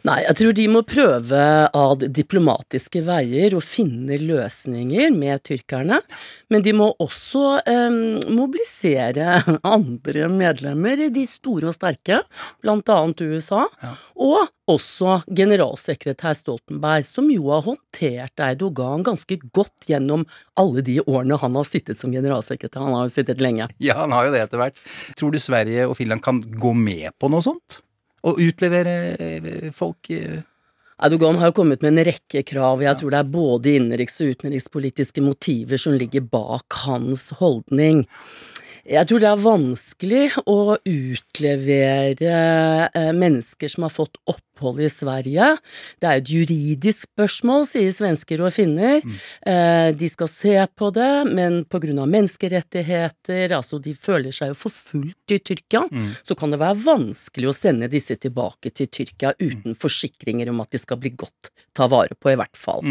Nei, 0.03 0.19
jeg 0.25 0.37
tror 0.39 0.55
de 0.57 0.65
må 0.71 0.81
prøve 0.87 1.41
ad 1.67 2.05
diplomatiske 2.15 3.03
veier 3.05 3.55
å 3.55 3.61
finne 3.63 4.17
løsninger 4.19 5.13
med 5.15 5.43
tyrkerne. 5.47 6.01
Men 6.51 6.65
de 6.65 6.73
må 6.75 6.89
også 7.03 7.43
eh, 7.61 7.99
mobilisere 8.33 9.39
andre 9.75 10.27
medlemmer, 10.33 11.05
de 11.13 11.23
store 11.29 11.69
og 11.71 11.77
sterke, 11.77 12.23
annet 12.63 13.23
USA. 13.23 13.63
Ja. 13.83 13.93
Og 14.23 14.51
også 14.69 15.21
generalsekretær 15.27 16.35
Stoltenberg, 16.39 17.07
som 17.07 17.29
jo 17.31 17.49
har 17.51 17.65
håndtert 17.65 18.43
Erdogan 18.43 19.03
ganske 19.07 19.39
godt 19.55 19.89
gjennom 19.91 20.25
alle 20.59 20.83
de 20.85 20.99
årene 21.03 21.39
han 21.39 21.57
har 21.59 21.67
sittet 21.67 21.99
som 21.99 22.13
generalsekretær. 22.15 22.83
Han 22.85 22.97
har 22.97 23.07
jo 23.07 23.15
sittet 23.15 23.43
lenge. 23.43 23.69
Ja, 23.83 24.01
han 24.03 24.15
har 24.15 24.27
jo 24.27 24.35
det 24.35 24.45
etter 24.45 24.61
hvert. 24.61 24.83
Tror 25.19 25.33
du 25.35 25.41
Sverige 25.43 25.87
og 25.89 25.97
Finland 25.99 26.23
kan 26.23 26.43
gå 26.43 26.75
med 26.75 27.11
på 27.19 27.31
noe 27.31 27.43
sånt? 27.43 27.81
Å 28.23 28.35
utlevere 28.39 29.71
folk? 29.75 30.07
Erdogan 31.03 31.39
har 31.41 31.51
jo 31.51 31.57
kommet 31.57 31.81
med 31.83 31.91
en 31.91 32.05
rekke 32.07 32.43
krav, 32.47 32.79
og 32.79 32.85
jeg 32.85 32.99
tror 33.01 33.11
det 33.11 33.19
er 33.19 33.33
både 33.33 33.73
innenriks- 33.75 34.21
og 34.23 34.31
utenrikspolitiske 34.37 35.21
motiver 35.25 35.77
som 35.81 35.97
ligger 35.97 36.23
bak 36.31 36.67
hans 36.85 37.31
holdning. 37.41 38.05
Jeg 38.83 39.07
tror 39.07 39.19
det 39.23 39.29
er 39.29 39.43
vanskelig 39.43 40.23
å 40.43 40.75
utlevere 40.77 42.31
mennesker 43.15 43.71
som 43.71 43.83
har 43.87 43.93
fått 43.95 44.15
opphold 44.27 44.52
opphold 44.63 44.81
i 44.81 44.89
Sverige. 44.89 45.57
Det 45.99 46.07
er 46.07 46.21
et 46.21 46.31
juridisk 46.31 47.09
spørsmål, 47.09 47.65
sier 47.67 47.91
svensker 47.91 48.41
og 48.43 48.53
finner. 48.53 49.01
Eh, 49.45 49.91
de 49.95 50.09
skal 50.09 50.29
se 50.31 50.55
på 50.75 50.91
det, 50.93 51.33
men 51.33 51.63
av 51.63 52.07
menneskerettigheter, 52.07 53.51
altså 53.51 53.79
de 53.79 53.93
føler 53.93 54.31
seg 54.31 54.53
jo 54.53 54.59
forfulgt 54.63 55.31
i 55.31 55.39
Tyrkia, 55.39 55.83
så 56.23 56.35
kan 56.35 56.51
det 56.51 56.61
være 56.61 56.79
vanskelig 56.83 57.49
å 57.49 57.55
sende 57.55 57.89
disse 57.91 58.15
tilbake 58.15 58.71
til 58.71 58.87
Tyrkia 58.87 59.33
uten 59.39 59.75
forsikringer 59.75 60.49
om 60.49 60.61
at 60.61 60.71
de 60.71 60.79
skal 60.81 60.97
bli 60.97 61.13
godt 61.15 61.51
ta 61.73 61.87
vare 61.89 62.15
på, 62.15 62.31
i 62.31 62.37
hvert 62.37 62.57
fall. 62.57 62.83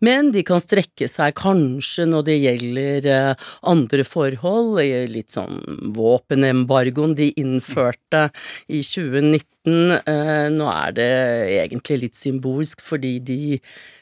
Men 0.00 0.32
de 0.34 0.42
kan 0.46 0.60
strekke 0.60 1.08
seg 1.08 1.36
kanskje 1.38 2.08
når 2.10 2.26
det 2.26 2.38
gjelder 2.38 3.06
eh, 3.06 3.50
andre 3.62 4.04
forhold, 4.04 4.80
litt 5.08 5.30
sånn 5.30 5.92
våpenembargoen 5.94 7.14
de 7.18 7.30
innførte 7.38 8.28
i 8.68 8.82
2019. 8.82 9.57
Eh, 9.68 10.48
nå 10.54 10.68
er 10.72 10.94
det 10.96 11.08
egentlig 11.58 12.00
litt 12.04 12.18
symbolsk, 12.18 12.82
fordi 12.84 13.14
de 13.24 13.38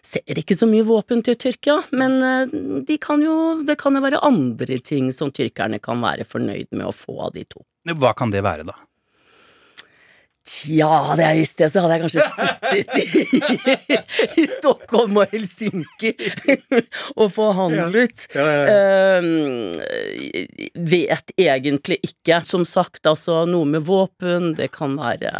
ser 0.04 0.40
ikke 0.42 0.56
så 0.56 0.68
mye 0.70 0.86
våpen 0.86 1.24
til 1.26 1.38
Tyrkia, 1.40 1.80
men 1.96 2.18
eh, 2.22 2.56
de 2.86 2.98
kan 3.02 3.22
jo, 3.24 3.36
det 3.66 3.78
kan 3.80 3.98
jo 3.98 4.04
være 4.04 4.22
andre 4.26 4.80
ting 4.84 5.10
som 5.14 5.32
tyrkerne 5.34 5.80
kan 5.82 6.02
være 6.04 6.28
fornøyd 6.28 6.70
med 6.72 6.88
å 6.88 6.94
få 6.94 7.18
av 7.28 7.34
de 7.36 7.46
to. 7.48 7.64
Hva 7.86 8.14
kan 8.18 8.32
det 8.34 8.42
være, 8.46 8.66
da? 8.66 8.76
Tja, 10.46 11.16
det 11.18 11.26
jeg 11.26 11.40
visst 11.40 11.58
det, 11.58 11.68
så 11.72 11.82
hadde 11.82 11.96
jeg 11.96 12.02
kanskje 12.04 12.22
sittet 12.38 12.94
i, 13.02 13.98
i 14.42 14.46
Stockholm 14.46 15.18
og 15.18 15.32
Helsinki 15.34 16.12
og 17.16 17.32
forhandlet. 17.34 18.28
Ehm, 18.38 19.74
vet 20.94 21.34
egentlig 21.34 21.98
ikke. 22.06 22.40
Som 22.46 22.66
sagt, 22.68 23.02
altså 23.10 23.42
noe 23.50 23.66
med 23.66 23.86
våpen, 23.88 24.52
det 24.58 24.70
kan 24.76 24.94
være 25.00 25.32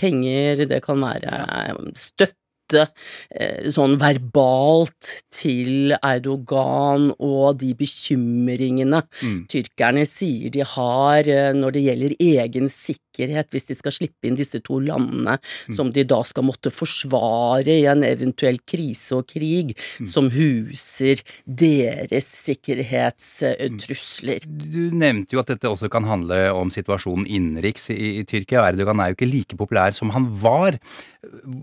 penger, 0.00 0.64
det 0.70 0.80
kan 0.86 1.04
være 1.04 1.92
støtte 1.98 2.41
eh, 2.74 3.68
sånn 3.72 3.98
verbalt 4.00 5.12
til 5.32 5.94
Erdogan 5.98 7.10
og 7.18 7.58
de 7.62 7.72
bekymringene 7.78 9.02
tyrkerne 9.50 10.04
sier 10.08 10.52
de 10.52 10.64
har 10.74 11.28
eh, 11.28 11.52
når 11.56 11.76
det 11.76 11.84
gjelder 11.86 12.16
egen 12.18 12.68
sikkerhet, 12.72 13.50
hvis 13.52 13.68
de 13.68 13.74
skal 13.78 13.92
slippe 13.94 14.28
inn 14.28 14.38
disse 14.38 14.60
to 14.64 14.78
landene 14.82 15.38
som 15.74 15.92
de 15.94 16.04
da 16.08 16.22
skal 16.26 16.46
måtte 16.48 16.70
forsvare 16.72 17.72
i 17.74 17.86
en 17.90 18.02
eventuell 18.06 18.58
krise 18.68 19.16
og 19.18 19.28
krig 19.32 19.74
som 20.08 20.30
huser 20.32 21.20
deres 21.44 22.26
sikkerhetstrusler. 22.42 24.40
Du 24.46 24.90
nevnte 24.94 25.36
jo 25.36 25.42
at 25.42 25.50
dette 25.52 25.70
også 25.70 25.88
kan 25.92 26.04
handle 26.08 26.38
om 26.56 26.70
situasjonen 26.72 27.26
innenriks 27.26 27.90
i, 27.94 28.20
i 28.20 28.24
Tyrkia. 28.28 28.66
Erdogan 28.70 29.00
er 29.00 29.06
jo 29.10 29.16
ikke 29.18 29.32
like 29.32 29.56
populær 29.58 29.90
som 29.96 30.08
han 30.14 30.24
var. 30.42 30.72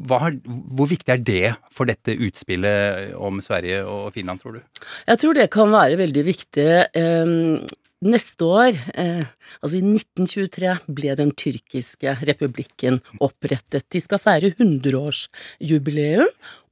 Hva, 0.09 0.31
hvor 0.47 0.87
viktig 0.87 0.98
er 1.07 1.21
det 1.23 1.53
for 1.71 1.89
dette 1.89 2.15
utspillet 2.17 3.13
om 3.15 3.39
Sverige 3.41 3.85
og 3.87 4.11
Finland, 4.13 4.41
tror 4.41 4.57
du? 4.57 4.85
Jeg 5.07 5.21
tror 5.21 5.37
det 5.37 5.49
kan 5.53 5.71
være 5.71 5.99
veldig 6.01 6.25
viktig. 6.27 6.71
Eh, 6.93 7.35
Neste 7.99 8.45
år, 8.47 8.77
eh, 8.95 9.25
altså 9.59 9.75
i 9.75 9.83
1923, 9.83 10.69
ble 10.87 11.15
den 11.19 11.33
tyrkiske 11.35 12.13
republikken 12.23 13.01
opprettet. 13.19 13.89
De 13.91 13.99
skal 13.99 14.21
feire 14.23 14.53
100-årsjubileum, 14.53 16.29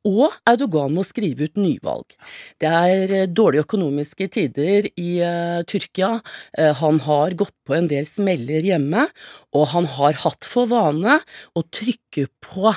og 0.08 0.38
Erdogan 0.48 0.96
må 0.96 1.04
skrive 1.04 1.50
ut 1.50 1.60
nyvalg. 1.60 2.16
Det 2.64 2.72
er 2.72 3.12
eh, 3.12 3.28
dårlige 3.28 3.66
økonomiske 3.68 4.30
tider 4.32 4.88
i 4.96 5.10
uh, 5.20 5.60
Tyrkia. 5.68 6.22
Uh, 6.56 6.72
han 6.80 7.04
har 7.04 7.36
gått 7.36 7.58
på 7.68 7.76
en 7.76 7.92
del 7.92 8.08
smeller 8.08 8.64
hjemme, 8.64 9.10
og 9.52 9.68
han 9.74 9.92
har 9.98 10.24
hatt 10.24 10.48
for 10.48 10.72
vane 10.72 11.20
å 11.52 11.66
trykke 11.76 12.30
på 12.40 12.72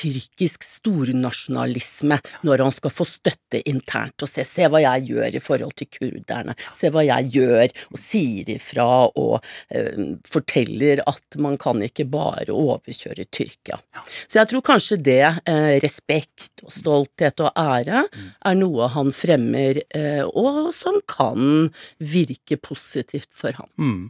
tyrkisk 0.00 0.64
stornasjonalisme 0.64 2.20
når 2.46 2.64
han 2.64 2.74
skal 2.74 2.94
få 2.94 3.06
støtte 3.08 3.60
internt 3.68 4.24
og 4.24 4.30
se, 4.30 4.44
se 4.48 4.68
hva 4.70 4.82
jeg 4.82 5.10
gjør 5.10 5.36
i 5.36 5.42
forhold 5.42 5.76
til 5.78 5.90
kurderne, 5.92 6.56
se 6.76 6.90
hva 6.92 7.04
jeg 7.06 7.30
gjør 7.36 7.66
og 7.90 8.00
sier 8.00 8.52
ifra 8.56 8.88
og 9.20 9.36
eh, 9.68 10.16
forteller 10.28 11.04
at 11.10 11.38
man 11.40 11.58
kan 11.60 11.82
ikke 11.84 12.08
bare 12.10 12.52
overkjøre 12.54 13.28
Tyrkia. 13.30 13.78
Så 14.26 14.40
jeg 14.40 14.50
tror 14.50 14.64
kanskje 14.66 15.00
det, 15.10 15.24
eh, 15.50 15.76
respekt 15.84 16.64
og 16.64 16.72
stolthet 16.74 17.42
og 17.44 17.52
ære, 17.58 18.04
er 18.50 18.56
noe 18.58 18.88
han 18.94 19.12
fremmer, 19.14 19.82
eh, 19.96 20.24
og 20.24 20.72
som 20.74 21.00
kan 21.10 21.70
virke 21.98 22.58
positivt 22.60 23.30
for 23.36 23.56
ham. 23.58 23.70
Mm. 23.78 24.08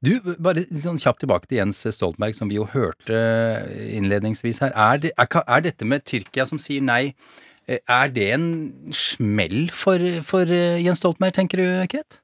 Du, 0.00 0.14
bare 0.40 0.64
sånn 0.82 1.00
kjapt 1.00 1.22
tilbake 1.24 1.50
til 1.50 1.60
Jens 1.60 1.82
Stoltenberg, 1.84 2.36
som 2.38 2.50
vi 2.50 2.56
jo 2.56 2.66
hørte 2.72 3.20
innledningsvis 3.92 4.62
her. 4.64 4.72
Er, 4.72 5.02
det, 5.02 5.12
er, 5.20 5.28
er 5.44 5.66
dette 5.66 5.88
med 5.88 6.06
Tyrkia 6.08 6.46
som 6.48 6.60
sier 6.62 6.84
nei, 6.84 7.14
eh, 7.68 7.82
er 7.84 8.12
det 8.14 8.30
en 8.36 8.48
smell 8.96 9.68
for, 9.74 10.00
for 10.26 10.48
eh, 10.48 10.80
Jens 10.84 11.02
Stoltenberg, 11.02 11.36
tenker 11.36 11.60
du, 11.60 11.68
Ket? 11.92 12.22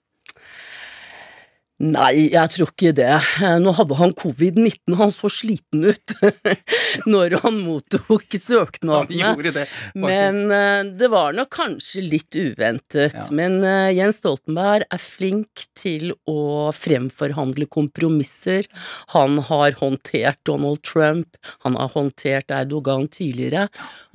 Nei, 1.76 2.30
jeg 2.32 2.48
tror 2.54 2.70
ikke 2.70 2.94
det. 2.96 3.12
Nå 3.60 3.72
hadde 3.76 3.96
han 3.98 4.14
covid-19, 4.16 4.94
han 4.96 5.10
så 5.12 5.28
sliten 5.28 5.82
ut 5.84 6.14
når 7.12 7.36
han 7.42 7.58
mottok 7.66 8.32
søknadene. 8.40 9.34
Han 9.34 9.42
det. 9.52 9.64
Men 10.00 10.38
eh, 10.56 10.88
det 10.96 11.10
var 11.12 11.36
nok 11.36 11.50
kanskje 11.52 12.06
litt 12.06 12.32
uventet. 12.32 13.18
Men 13.28 13.58
eh, 13.60 13.90
Jens 13.92 14.22
Stoltenberg 14.22 14.86
er 14.88 15.02
flink 15.02 15.66
til 15.76 16.14
å 16.24 16.72
fremforhandle 16.72 17.68
kompromisser. 17.68 18.64
Han 19.12 19.36
har 19.44 19.76
håndtert 19.76 20.40
Donald 20.48 20.80
Trump, 20.80 21.36
han 21.66 21.76
har 21.76 21.92
håndtert 21.92 22.56
Erdogan 22.56 23.04
tidligere, 23.12 23.66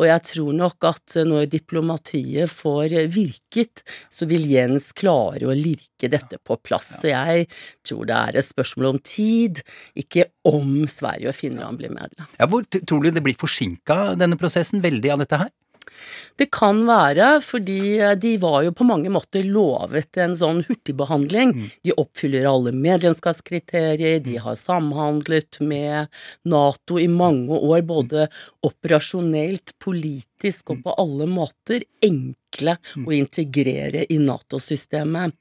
og 0.02 0.08
jeg 0.10 0.26
tror 0.32 0.58
nok 0.58 0.90
at 0.90 1.20
når 1.30 1.46
diplomatiet 1.52 2.50
får 2.50 2.98
virket, 3.14 3.86
så 4.10 4.26
vil 4.26 4.50
Jens 4.50 4.90
klare 4.98 5.46
å 5.46 5.54
lirke 5.54 6.10
dette 6.10 6.42
på 6.42 6.58
plass. 6.66 6.90
Så 7.04 7.12
jeg 7.14 7.51
tror 7.88 8.08
det 8.10 8.18
er 8.18 8.40
et 8.40 8.48
spørsmål 8.48 8.94
om 8.94 9.02
tid, 9.06 9.64
ikke 10.00 10.30
om 10.48 10.86
Sverige 10.90 11.32
og 11.32 11.38
Finland 11.38 11.82
blir 11.82 11.94
medlem. 11.94 12.30
Ja, 12.40 12.50
hvor 12.52 12.66
tror 12.66 13.04
du 13.04 13.12
det 13.12 13.26
blir 13.26 13.40
forsinka, 13.40 14.16
denne 14.20 14.40
prosessen, 14.40 14.84
veldig 14.84 15.16
av 15.16 15.26
dette 15.26 15.44
her? 15.46 15.52
Det 16.40 16.48
kan 16.54 16.80
være, 16.88 17.28
fordi 17.44 17.98
eh, 18.00 18.14
de 18.20 18.36
var 18.42 18.62
jo 18.66 18.74
på 18.76 18.88
mange 18.88 19.12
måter 19.14 19.46
lovet 19.46 20.18
en 20.22 20.36
sånn 20.38 20.64
hurtigbehandling. 20.68 21.54
De 21.86 21.96
oppfyller 22.02 22.48
alle 22.50 22.74
medlemskapskriterier, 22.76 24.22
de 24.24 24.38
har 24.42 24.58
samhandlet 24.60 25.60
med 25.66 26.12
Nato 26.50 27.00
i 27.02 27.10
mange 27.12 27.58
år, 27.60 27.84
både 27.88 28.28
operasjonelt, 28.66 29.76
politisk 29.82 30.74
og 30.74 30.86
på 30.86 30.96
alle 31.02 31.30
måter 31.30 31.86
enkle 32.52 32.78
og 33.06 33.14
integrere 33.14 34.06
i 34.10 34.18
Nato-systemet. 34.20 35.34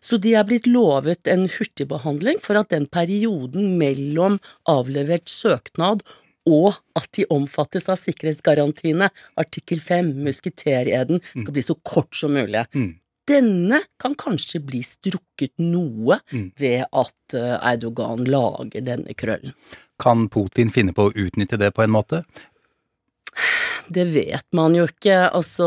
Så 0.00 0.16
de 0.18 0.34
er 0.34 0.44
blitt 0.44 0.66
lovet 0.66 1.26
en 1.28 1.48
hurtigbehandling 1.48 2.40
for 2.40 2.56
at 2.56 2.70
den 2.70 2.86
perioden 2.86 3.78
mellom 3.78 4.40
avlevert 4.66 5.28
søknad 5.28 6.02
og 6.46 6.74
at 6.94 7.08
de 7.16 7.24
omfattes 7.30 7.88
av 7.88 7.96
sikkerhetsgarantiene, 7.96 9.08
artikkel 9.36 9.80
5, 9.80 10.12
musketereden, 10.26 11.22
skal 11.32 11.52
bli 11.54 11.62
så 11.62 11.74
kort 11.82 12.14
som 12.14 12.34
mulig. 12.36 12.66
Denne 13.24 13.80
kan 13.96 14.12
kanskje 14.14 14.60
bli 14.60 14.82
strukket 14.84 15.54
noe 15.56 16.18
ved 16.60 16.84
at 16.84 17.32
Eidogan 17.32 17.70
Erdogan 17.70 18.26
lager 18.28 18.84
denne 18.84 19.16
krøllen. 19.16 19.54
Kan 19.96 20.28
Putin 20.28 20.68
finne 20.74 20.92
på 20.92 21.08
å 21.08 21.14
utnytte 21.14 21.56
det 21.56 21.70
på 21.72 21.86
en 21.86 21.94
måte? 21.94 22.24
Det 23.88 24.04
vet 24.14 24.46
man 24.56 24.74
jo 24.76 24.86
ikke, 24.88 25.16
altså 25.28 25.66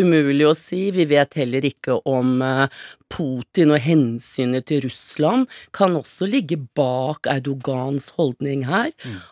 umulig 0.00 0.46
å 0.48 0.54
si. 0.58 0.88
Vi 0.94 1.06
vet 1.10 1.38
heller 1.38 1.66
ikke 1.68 2.00
om 2.08 2.40
eh, 2.42 2.66
Putin 3.12 3.72
og 3.74 3.80
hensynet 3.84 4.66
til 4.68 4.82
Russland 4.84 5.46
kan 5.76 5.96
også 5.98 6.28
ligge 6.30 6.58
bak 6.78 7.28
Erdogans 7.30 8.10
holdning 8.16 8.66
her. 8.68 8.90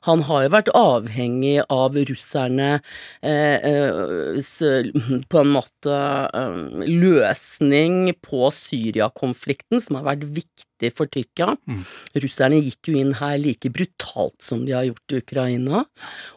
Han 0.09 0.25
har 0.29 0.45
jo 0.45 0.53
vært 0.55 0.71
avhengig 0.79 1.57
av 1.73 1.99
russerne 2.11 2.71
eh, 3.25 3.59
eh, 3.59 4.89
på 5.31 5.43
en 5.43 5.53
måte 5.57 5.99
eh, 5.99 6.87
løsning 6.89 8.15
på 8.25 8.51
Syria-konflikten, 8.55 9.83
som 9.83 10.01
har 10.01 10.09
vært 10.13 10.29
viktig 10.29 10.93
for 10.95 11.11
Tyrkia. 11.11 11.55
Russerne 12.21 12.61
gikk 12.61 12.91
jo 12.91 12.99
inn 13.01 13.15
her 13.21 13.37
like 13.41 13.71
brutalt 13.73 14.43
som 14.45 14.65
de 14.67 14.75
har 14.77 14.87
gjort 14.89 15.15
i 15.15 15.21
Ukraina. 15.23 15.85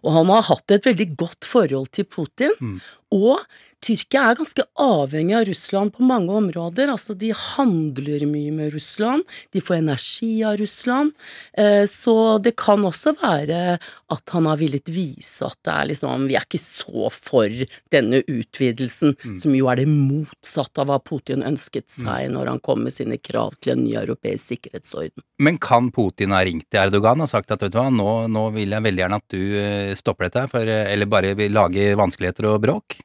Og 0.04 0.14
han 0.16 0.34
har 0.34 0.46
hatt 0.50 0.76
et 0.76 0.88
veldig 0.88 1.10
godt 1.20 1.48
forhold 1.48 1.92
til 1.96 2.08
Putin. 2.08 2.80
Og 3.16 3.40
Tyrkia 3.84 4.24
er 4.32 4.38
ganske 4.40 4.64
avhengig 4.82 5.36
av 5.38 5.46
Russland 5.48 5.94
på 5.96 6.04
mange 6.08 6.34
områder. 6.34 6.90
Altså, 6.92 7.14
de 7.16 7.30
handler 7.32 8.26
mye 8.28 8.52
med 8.52 8.74
Russland, 8.74 9.24
de 9.54 9.62
får 9.64 9.78
energi 9.80 10.32
av 10.44 10.58
Russland. 10.60 11.14
Eh, 11.54 11.84
så 11.88 12.42
det 12.44 12.56
kan 12.60 12.84
også 12.88 13.14
være 13.22 13.78
at 13.78 14.34
han 14.34 14.50
har 14.50 14.58
villet 14.60 14.90
vise 14.92 15.46
at 15.46 15.58
det 15.68 15.74
er 15.74 15.90
liksom 15.92 16.28
Vi 16.28 16.36
er 16.36 16.46
ikke 16.48 16.60
så 16.62 17.12
for 17.14 17.48
denne 17.94 18.24
utvidelsen, 18.26 19.16
Mm. 19.18 19.38
som 19.40 19.54
jo 19.56 19.68
er 19.68 19.76
det 19.78 19.88
motsatte 19.88 20.82
av 20.82 20.88
hva 20.88 20.98
Putin 21.04 21.44
ønsket 21.44 21.90
seg 21.90 22.30
når 22.32 22.48
han 22.48 22.60
kom 22.60 22.84
med 22.84 22.94
sine 22.94 23.18
krav 23.18 23.56
til 23.62 23.74
en 23.74 23.84
ny 23.84 23.94
europeisk 23.96 24.54
sikkerhetsorden. 24.54 25.24
Men 25.40 25.58
kan 25.58 25.92
Putin 25.92 26.32
ha 26.32 26.42
ringt 26.44 26.70
til 26.70 26.80
Erdogan 26.82 27.22
og 27.22 27.30
sagt 27.30 27.52
at 27.52 27.62
vet 27.62 27.72
du 27.72 27.78
hva, 27.80 27.90
nå, 27.94 28.28
nå 28.28 28.54
vil 28.54 28.70
jeg 28.74 28.84
veldig 28.84 29.04
gjerne 29.04 29.20
at 29.22 29.30
du 29.30 29.42
eh, 29.60 29.96
stopper 29.96 30.30
dette 30.30 30.48
for, 30.50 30.62
eh, 30.68 30.92
eller 30.94 31.06
bare 31.06 31.36
vil 31.38 31.54
lage 31.54 31.96
vanskeligheter 31.98 32.50
og 32.52 32.62
bråk? 32.62 33.00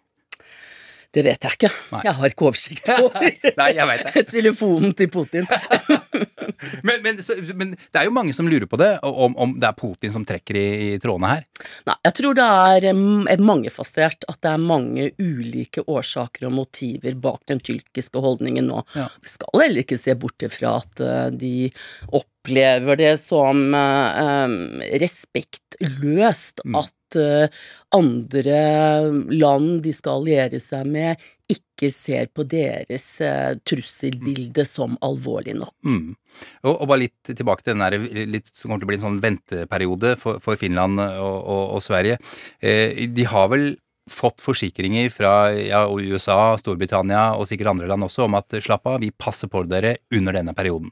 Det 1.12 1.22
vet 1.26 1.44
jeg 1.44 1.56
ikke. 1.58 1.68
Nei. 1.92 2.00
Jeg 2.06 2.14
har 2.18 2.32
ikke 2.32 2.46
oversikt 2.48 2.86
over 2.96 3.26
Nei, 3.58 3.68
jeg 3.76 3.88
vet 3.90 4.04
det. 4.14 4.22
telefonen 4.32 4.94
til 4.96 5.10
Putin. 5.12 5.48
Men, 6.86 7.00
men, 7.02 7.18
så, 7.24 7.34
men 7.58 7.72
det 7.74 7.98
er 7.98 8.06
jo 8.06 8.12
mange 8.14 8.32
som 8.36 8.46
lurer 8.50 8.68
på 8.70 8.78
det, 8.78 8.88
om, 9.06 9.32
om 9.40 9.52
det 9.58 9.66
er 9.66 9.74
Putin 9.78 10.12
som 10.14 10.22
trekker 10.26 10.56
i, 10.58 10.64
i 10.94 10.98
trådene 11.02 11.30
her. 11.32 11.42
Nei, 11.88 11.96
jeg 12.06 12.14
tror 12.18 12.36
det 12.38 12.44
er 12.46 12.86
er 12.92 13.42
mangefasert 13.42 14.26
at 14.30 14.38
det 14.44 14.50
er 14.52 14.62
mange 14.62 15.08
ulike 15.18 15.82
årsaker 15.90 16.46
og 16.48 16.54
motiver 16.60 17.16
bak 17.22 17.42
den 17.50 17.60
tyrkiske 17.64 18.22
holdningen 18.22 18.68
nå. 18.70 18.82
Ja. 18.94 19.08
Vi 19.24 19.32
skal 19.32 19.62
heller 19.64 19.82
ikke 19.82 19.98
se 20.00 20.14
bort 20.18 20.46
ifra 20.46 20.76
at 20.82 21.02
eh, 21.02 21.28
de 21.34 21.52
opplever 22.14 23.00
det 23.02 23.14
som 23.22 23.64
eh, 23.74 24.96
respektløst 25.02 26.62
Mm. 26.64 26.76
at 26.78 26.92
eh, 26.92 27.01
andre 27.92 28.56
land 29.32 29.82
de 29.84 29.92
skal 29.94 30.20
alliere 30.20 30.60
seg 30.62 30.88
med, 30.88 31.20
ikke 31.52 31.90
ser 31.92 32.28
på 32.32 32.44
deres 32.48 33.06
eh, 33.24 33.58
trusselbilde 33.66 34.64
som 34.68 34.96
alvorlig 35.04 35.56
nok. 35.58 35.74
Mm. 35.84 36.14
Og, 36.64 36.72
og 36.72 36.86
bare 36.88 37.04
litt 37.04 37.32
tilbake 37.32 37.64
til 37.64 37.74
den 37.74 37.84
der, 37.84 38.26
litt, 38.30 38.50
som 38.52 38.70
kommer 38.70 38.82
til 38.82 38.88
å 38.88 38.92
bli 38.92 38.98
en 39.00 39.06
sånn 39.06 39.22
venteperiode 39.22 40.14
for, 40.20 40.40
for 40.44 40.60
Finland 40.60 41.02
og, 41.02 41.38
og, 41.40 41.64
og 41.76 41.84
Sverige. 41.84 42.18
Eh, 42.62 43.04
de 43.12 43.26
har 43.28 43.50
vel 43.52 43.72
fått 44.10 44.42
forsikringer 44.42 45.12
fra 45.14 45.52
ja, 45.54 45.84
USA, 45.86 46.56
Storbritannia 46.58 47.32
og 47.38 47.46
sikkert 47.50 47.74
andre 47.74 47.90
land 47.90 48.08
også 48.08 48.26
om 48.26 48.38
at 48.38 48.58
slapp 48.58 48.88
av, 48.90 48.98
vi 49.02 49.12
passer 49.14 49.50
på 49.50 49.62
dere 49.70 49.96
under 50.14 50.40
denne 50.40 50.56
perioden. 50.58 50.90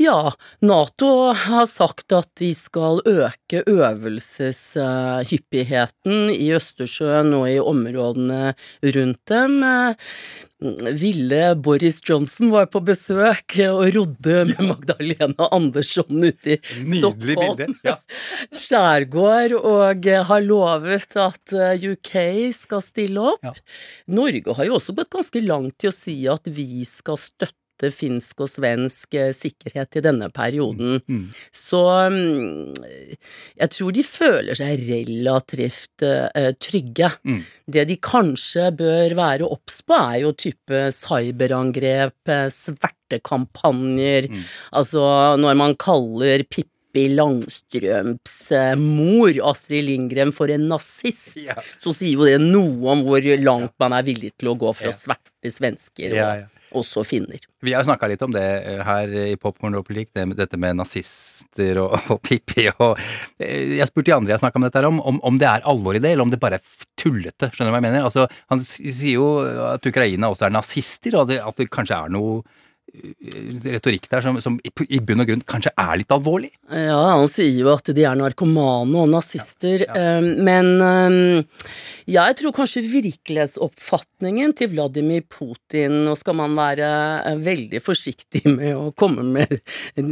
Ja, 0.00 0.32
Nato 0.64 1.08
har 1.44 1.66
sagt 1.70 2.12
at 2.16 2.30
de 2.40 2.48
skal 2.56 3.02
øke 3.06 3.60
øvelseshyppigheten 3.70 6.30
i 6.34 6.48
Østersjøen 6.56 7.34
og 7.36 7.44
i 7.52 7.58
områdene 7.60 8.54
rundt 8.96 9.20
dem. 9.30 9.60
Eh, 9.62 9.94
Ville 10.96 11.50
Boris 11.60 11.98
Johnson 12.08 12.48
var 12.54 12.66
på 12.72 12.80
besøk 12.86 13.52
og 13.66 13.82
rodde 13.92 14.36
med 14.48 14.60
Magdalena 14.64 15.48
Andersson 15.52 16.22
ute 16.24 16.54
i 16.54 16.56
Nydelig. 16.86 17.34
Stockholm 17.36 17.74
Ja. 17.84 17.96
skjærgård 18.64 19.52
og 19.58 20.06
har 20.30 20.40
lovet 20.46 21.16
at 21.20 21.52
eh, 21.58 21.84
UK 21.92 22.14
skal 22.56 22.80
stille 22.84 23.20
opp. 23.34 23.44
Ja. 23.44 23.52
Norge 24.16 24.54
har 24.56 24.64
jo 24.70 24.74
også 24.78 24.92
gått 24.96 25.12
ganske 25.12 25.40
langt 25.44 25.84
i 25.84 25.90
å 25.90 25.92
si 25.94 26.16
at 26.30 26.44
vi 26.48 26.84
skal 26.88 27.16
støtte 27.20 27.63
finsk 27.82 28.40
og 28.40 28.48
svensk 28.48 29.14
eh, 29.18 29.32
sikkerhet 29.34 29.96
i 29.96 30.02
denne 30.04 30.28
perioden. 30.32 31.00
Mm. 31.10 31.24
Så 31.52 31.80
mm, 32.12 32.74
jeg 33.60 33.70
tror 33.74 33.92
de 33.92 34.02
føler 34.06 34.54
seg 34.54 34.84
relativt 34.88 36.02
eh, 36.06 36.52
trygge. 36.62 37.10
Mm. 37.26 37.40
Det 37.66 37.86
de 37.88 37.96
kanskje 37.96 38.70
bør 38.78 39.14
være 39.18 39.48
obs 39.50 39.80
på, 39.82 39.94
er 39.98 40.20
jo 40.22 40.32
type 40.32 40.84
cyberangrep, 40.94 42.16
eh, 42.28 42.46
svertekampanjer, 42.48 44.28
Mm. 44.30 44.44
altså 44.72 45.36
når 45.38 45.54
man 45.56 45.74
kaller 45.76 46.42
Pippi 46.48 47.08
Langstrøms 47.10 48.52
mor, 48.78 49.32
Astrid 49.50 49.84
Lindgren, 49.88 50.32
for 50.32 50.46
en 50.50 50.68
nazist, 50.70 51.36
Ja. 51.36 51.54
så 51.82 51.92
sier 51.94 52.14
jo 52.14 52.24
det 52.24 52.40
noe 52.40 52.90
om 52.92 53.02
hvor 53.02 53.20
langt 53.42 53.72
man 53.80 53.92
er 53.92 54.02
villig 54.06 54.32
til 54.38 54.48
å 54.52 54.56
gå 54.58 54.74
for 54.74 54.84
Ja. 54.86 54.90
å 54.90 54.94
sverte 54.94 55.50
svensker 55.50 56.14
Ja, 56.14 56.30
og 56.30 56.38
ja. 56.38 56.46
Også 56.76 57.04
finner. 57.06 57.42
Vi 57.64 57.72
har 57.74 57.84
snakka 57.86 58.08
litt 58.10 58.22
om 58.24 58.32
det 58.34 58.42
eh, 58.42 58.82
her 58.84 59.14
i 59.32 59.36
Popkorn 59.40 59.76
og 59.78 59.86
politikk, 59.86 60.12
det, 60.16 60.26
dette 60.38 60.60
med 60.60 60.78
nazister 60.80 61.80
og, 61.82 61.94
og 62.12 62.20
Pippi 62.24 62.66
og 62.72 62.98
eh, 63.38 63.76
Jeg 63.78 63.88
spurte 63.90 64.10
de 64.10 64.16
andre 64.16 64.34
jeg 64.34 64.42
snakka 64.42 64.60
med 64.60 64.70
dette 64.70 64.82
her 64.82 64.90
om, 64.90 65.00
om, 65.00 65.20
om 65.24 65.38
det 65.40 65.48
er 65.50 65.64
alvor 65.70 65.96
i 65.96 66.02
det, 66.02 66.14
eller 66.14 66.26
om 66.26 66.34
det 66.34 66.42
bare 66.42 66.60
er 66.60 66.84
tullete. 67.00 67.50
Skjønner 67.52 67.70
du 67.70 67.76
hva 67.76 67.80
jeg 67.82 67.88
mener? 67.88 68.08
Altså, 68.10 68.26
han 68.52 68.64
sier 68.64 69.16
jo 69.16 69.30
at 69.70 69.88
Ukraina 69.88 70.32
også 70.32 70.48
er 70.48 70.54
nazister, 70.54 71.18
og 71.20 71.34
at 71.38 71.60
det 71.60 71.70
kanskje 71.72 72.00
er 72.00 72.14
noe 72.14 72.42
retorikk 73.64 74.06
der 74.10 74.22
som, 74.24 74.38
som 74.42 74.58
i, 74.62 75.00
bunn 75.02 75.22
og 75.24 75.28
grunn 75.28 75.42
kanskje 75.48 75.72
er 75.80 75.96
litt 75.98 76.12
alvorlig. 76.14 76.50
Ja, 76.70 76.98
han 77.16 77.26
sier 77.30 77.52
jo 77.56 77.72
at 77.72 77.90
de 77.94 78.04
er 78.06 78.18
narkomane 78.18 79.00
og 79.02 79.10
nazister, 79.12 79.84
Ja, 79.84 79.94
ja. 79.96 80.18
eh, 80.18 80.28
men 80.46 80.70
eh, 80.84 81.68
jeg 82.14 82.36
tror 82.38 82.54
kanskje 82.56 82.84
virkelighetsoppfatningen 82.86 84.54
til 84.58 84.70
Vladimir 84.74 85.24
Putin 85.32 86.02
Nå 86.04 86.14
skal 86.18 86.36
man 86.38 86.54
være 86.58 86.88
eh, 87.24 87.40
veldig 87.44 87.80
forsiktig 87.82 88.44
med 88.58 88.76
å 88.76 88.92
komme 88.96 89.24
med 89.26 89.56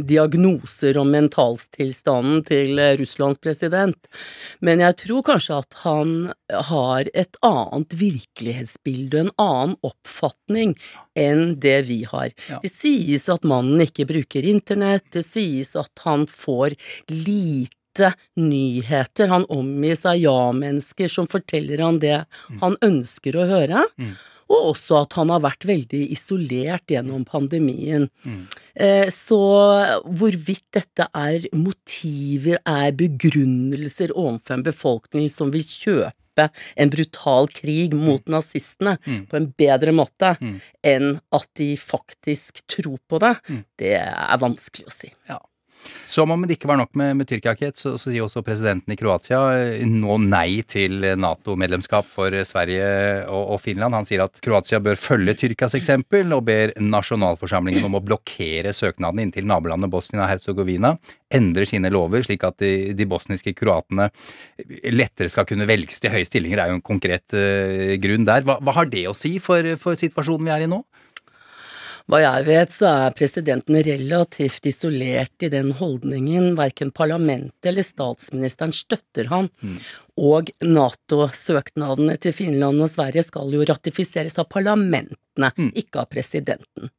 diagnoser 0.09 0.99
om 0.99 1.11
mentalstilstanden 1.13 2.43
til 2.47 2.81
Russlands 2.99 3.39
president, 3.43 4.09
men 4.63 4.81
jeg 4.83 4.97
tror 5.05 5.23
kanskje 5.27 5.59
at 5.61 5.79
han 5.83 6.13
har 6.69 7.07
et 7.13 7.37
annet 7.45 7.95
virkelighetsbilde, 7.99 9.25
en 9.25 9.33
annen 9.41 9.75
oppfatning 9.85 10.75
enn 11.19 11.55
det 11.61 11.79
vi 11.89 12.01
har. 12.09 12.31
Ja. 12.49 12.59
Det 12.63 12.72
sies 12.73 13.29
at 13.31 13.45
mannen 13.47 13.83
ikke 13.85 14.07
bruker 14.09 14.45
internett, 14.49 15.05
det 15.13 15.25
sies 15.27 15.75
at 15.79 16.03
han 16.07 16.25
får 16.29 16.75
lite 17.11 18.13
nyheter. 18.39 19.29
Han 19.29 19.47
omgir 19.53 19.97
seg 19.99 20.23
ja-mennesker 20.25 21.11
som 21.11 21.29
forteller 21.29 21.83
han 21.83 22.01
det 22.01 22.23
han 22.63 22.77
ønsker 22.81 23.37
å 23.37 23.49
høre. 23.51 23.85
Mm. 24.01 24.15
Og 24.53 24.73
også 24.73 24.97
at 25.05 25.15
han 25.17 25.31
har 25.31 25.41
vært 25.41 25.65
veldig 25.65 26.01
isolert 26.13 26.91
gjennom 26.91 27.23
pandemien. 27.25 28.09
Mm. 28.25 28.41
Eh, 28.75 29.07
Så 29.13 29.39
hvorvidt 30.03 30.65
dette 30.75 31.07
er 31.13 31.47
motiver, 31.55 32.59
er 32.65 32.91
begrunnelser 32.97 34.11
overfor 34.11 34.57
en 34.57 34.65
befolkning 34.67 35.29
som 35.31 35.53
vil 35.53 35.63
kjøpe 35.63 36.11
en 36.75 36.89
brutal 36.89 37.47
krig 37.47 37.93
mot 37.93 38.25
nazistene 38.27 38.97
Mm. 39.05 39.25
på 39.27 39.35
en 39.37 39.53
bedre 39.57 39.91
måte 39.91 40.37
Mm. 40.41 40.61
enn 40.83 41.21
at 41.31 41.47
de 41.55 41.75
faktisk 41.77 42.61
tror 42.67 42.97
på 43.09 43.19
det, 43.19 43.35
Mm. 43.49 43.63
det 43.77 43.93
er 43.99 44.37
vanskelig 44.37 44.85
å 44.85 44.91
si. 44.91 45.11
Som 46.09 46.33
om 46.33 46.43
det 46.45 46.57
ikke 46.57 46.69
var 46.69 46.79
nok 46.79 46.91
med, 46.99 47.15
med 47.19 47.29
Tyrkia, 47.29 47.55
Kate, 47.57 47.79
så, 47.79 47.95
så 47.97 48.11
sier 48.11 48.25
også 48.25 48.43
presidenten 48.45 48.93
i 48.93 48.97
Kroatia 48.99 49.39
eh, 49.57 49.85
nå 49.89 50.17
nei 50.23 50.61
til 50.69 50.99
Nato-medlemskap 51.19 52.07
for 52.09 52.35
Sverige 52.47 52.87
og, 53.27 53.55
og 53.55 53.61
Finland. 53.63 53.97
Han 53.97 54.07
sier 54.07 54.25
at 54.25 54.41
Kroatia 54.43 54.81
bør 54.83 54.99
følge 54.99 55.37
Tyrkias 55.39 55.77
eksempel, 55.79 56.31
og 56.35 56.45
ber 56.47 56.75
nasjonalforsamlingen 56.81 57.87
om 57.87 57.97
å 57.97 58.03
blokkere 58.03 58.73
søknaden 58.75 59.23
inntil 59.23 59.49
nabolandet 59.49 59.91
Bosnia-Hercegovina 59.93 60.95
endrer 61.33 61.67
sine 61.67 61.91
lover, 61.93 62.23
slik 62.25 62.45
at 62.47 62.59
de, 62.61 62.93
de 62.97 63.07
bosniske 63.09 63.55
kroatene 63.57 64.09
lettere 64.93 65.31
skal 65.31 65.47
kunne 65.49 65.67
velges 65.69 66.03
til 66.03 66.13
høye 66.13 66.27
stillinger. 66.27 66.59
Det 66.59 66.65
er 66.65 66.73
jo 66.73 66.79
en 66.79 66.85
konkret 66.85 67.37
uh, 67.37 67.95
grunn 68.03 68.27
der. 68.27 68.45
Hva, 68.47 68.59
hva 68.61 68.77
har 68.77 68.91
det 68.91 69.07
å 69.09 69.17
si 69.17 69.37
for, 69.43 69.73
for 69.81 69.99
situasjonen 69.99 70.49
vi 70.49 70.55
er 70.55 70.67
i 70.67 70.71
nå? 70.71 70.83
Hva 72.11 72.19
jeg 72.19 72.45
vet, 72.49 72.73
så 72.73 72.89
er 72.89 73.15
presidenten 73.15 73.77
relativt 73.85 74.65
isolert 74.67 75.45
i 75.45 75.49
den 75.53 75.71
holdningen. 75.79 76.51
Verken 76.59 76.91
parlamentet 76.91 77.69
eller 77.71 77.85
statsministeren 77.85 78.75
støtter 78.75 79.31
han. 79.31 79.47
Og 80.21 80.51
Nato-søknadene 80.61 82.17
til 82.21 82.35
Finland 82.37 82.81
og 82.83 82.91
Sverige 82.91 83.23
skal 83.25 83.53
jo 83.53 83.65
ratifiseres 83.65 84.37
av 84.37 84.49
parlamentene, 84.51 85.49
ikke 85.73 86.03
av 86.03 86.11
presidenten. 86.11 86.91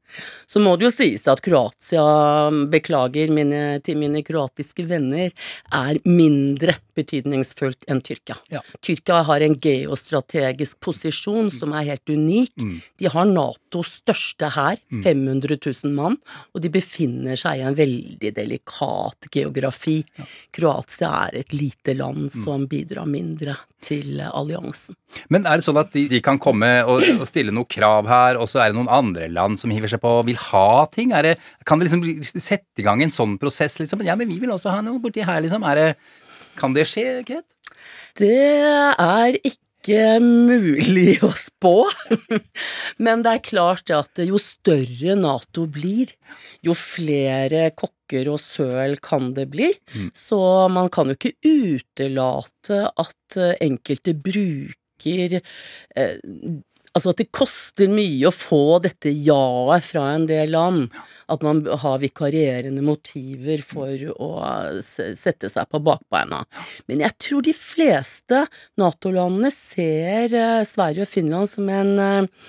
Så 0.47 0.61
må 0.63 0.75
det 0.77 0.89
jo 0.89 0.93
sies 0.95 1.25
at 1.31 1.41
Kroatia, 1.43 2.03
beklager 2.71 3.31
mine, 3.35 3.79
til 3.87 3.99
mine 3.99 4.23
kroatiske 4.27 4.85
venner, 4.91 5.33
er 5.75 6.01
mindre 6.07 6.77
betydningsfullt 6.95 7.89
enn 7.91 8.03
Tyrkia. 8.05 8.37
Ja. 8.53 8.61
Tyrkia 8.85 9.23
har 9.27 9.43
en 9.43 9.57
geostrategisk 9.59 10.79
posisjon 10.85 11.51
som 11.55 11.75
er 11.75 11.89
helt 11.93 12.11
unik. 12.11 12.53
De 13.01 13.11
har 13.11 13.31
Natos 13.31 13.97
største 14.03 14.51
hær, 14.55 14.79
500 15.03 15.59
000 15.59 15.95
mann, 15.97 16.19
og 16.53 16.63
de 16.63 16.71
befinner 16.75 17.39
seg 17.41 17.59
i 17.59 17.67
en 17.67 17.79
veldig 17.79 18.35
delikat 18.37 19.31
geografi. 19.35 20.01
Kroatia 20.55 21.11
er 21.25 21.41
et 21.43 21.57
lite 21.57 21.97
land 21.99 22.31
som 22.35 22.69
bidrar 22.71 23.04
mindre 23.09 23.57
til 23.85 24.21
alliansen. 24.25 24.97
Men 25.33 25.47
er 25.47 25.61
det 25.61 25.67
sånn 25.67 25.81
at 25.81 25.93
de, 25.95 26.07
de 26.11 26.21
kan 26.25 26.41
komme 26.43 26.71
og, 26.89 27.05
og 27.19 27.27
stille 27.29 27.55
noen 27.55 27.69
krav 27.71 28.09
her, 28.11 28.41
og 28.41 28.49
så 28.51 28.63
er 28.63 28.73
det 28.73 28.79
noen 28.79 28.93
andre 28.93 29.29
land 29.33 29.61
som 29.61 29.73
hiver 29.75 29.91
seg 29.93 30.03
på 30.03 30.13
og 30.21 30.29
vil 30.29 30.41
ha 30.51 30.85
ting? 30.95 31.15
Det, 31.27 31.37
kan 31.69 31.81
det 31.81 31.89
liksom 31.91 32.05
sette 32.41 32.83
i 32.83 32.87
gang 32.87 33.03
en 33.05 33.15
sånn 33.15 33.37
prosess, 33.41 33.79
liksom? 33.83 34.05
Ja, 34.07 34.17
men 34.19 34.31
vi 34.31 34.41
vil 34.43 34.55
også 34.55 34.73
ha 34.75 34.85
noe 34.85 35.03
borti 35.03 35.25
her, 35.27 35.43
liksom. 35.45 35.67
Det, 35.77 35.93
kan 36.61 36.77
det 36.77 36.89
skje, 36.91 37.21
Kate? 37.29 37.49
Det 38.15 38.31
er 38.31 39.41
ikke 39.43 39.61
ikke 39.85 40.17
mulig 40.25 41.19
å 41.25 41.29
spå, 41.37 41.85
men 43.05 43.25
det 43.25 43.35
er 43.35 43.43
klart 43.45 43.93
at 43.93 44.23
jo 44.25 44.41
større 44.41 45.17
Nato 45.21 45.67
blir, 45.69 46.15
jo 46.65 46.73
flere 46.73 47.69
kokker 48.05 48.31
og 48.33 48.41
søl 48.41 48.97
kan 49.01 49.33
det 49.35 49.49
bli. 49.51 49.73
Så 50.13 50.69
man 50.69 50.91
kan 50.91 51.09
jo 51.09 51.17
ikke 51.17 51.35
utelate 51.45 52.91
at 52.97 53.37
eh, 53.37 53.57
enkelte 53.61 54.15
bruker 54.15 55.41
eh, 55.41 56.17
Altså 56.95 57.11
at 57.11 57.19
det 57.19 57.33
koster 57.35 57.89
mye 57.91 58.29
å 58.29 58.31
få 58.31 58.79
dette 58.79 59.11
ja-et 59.11 59.83
fra 59.83 60.05
en 60.15 60.29
del 60.29 60.53
land. 60.55 60.93
At 61.27 61.43
man 61.43 61.65
har 61.67 61.99
vikarierende 61.99 62.85
motiver 62.87 63.59
for 63.67 63.99
å 64.15 64.29
sette 64.79 65.51
seg 65.51 65.67
på 65.75 65.81
bakbeina. 65.83 66.45
Men 66.87 67.03
jeg 67.03 67.19
tror 67.19 67.43
de 67.43 67.57
fleste 67.59 68.45
Nato-landene 68.79 69.51
ser 69.51 70.39
eh, 70.39 70.63
Sverige 70.63 71.03
og 71.03 71.11
Finland 71.11 71.51
som 71.51 71.67
en 71.67 71.99
eh, 71.99 72.47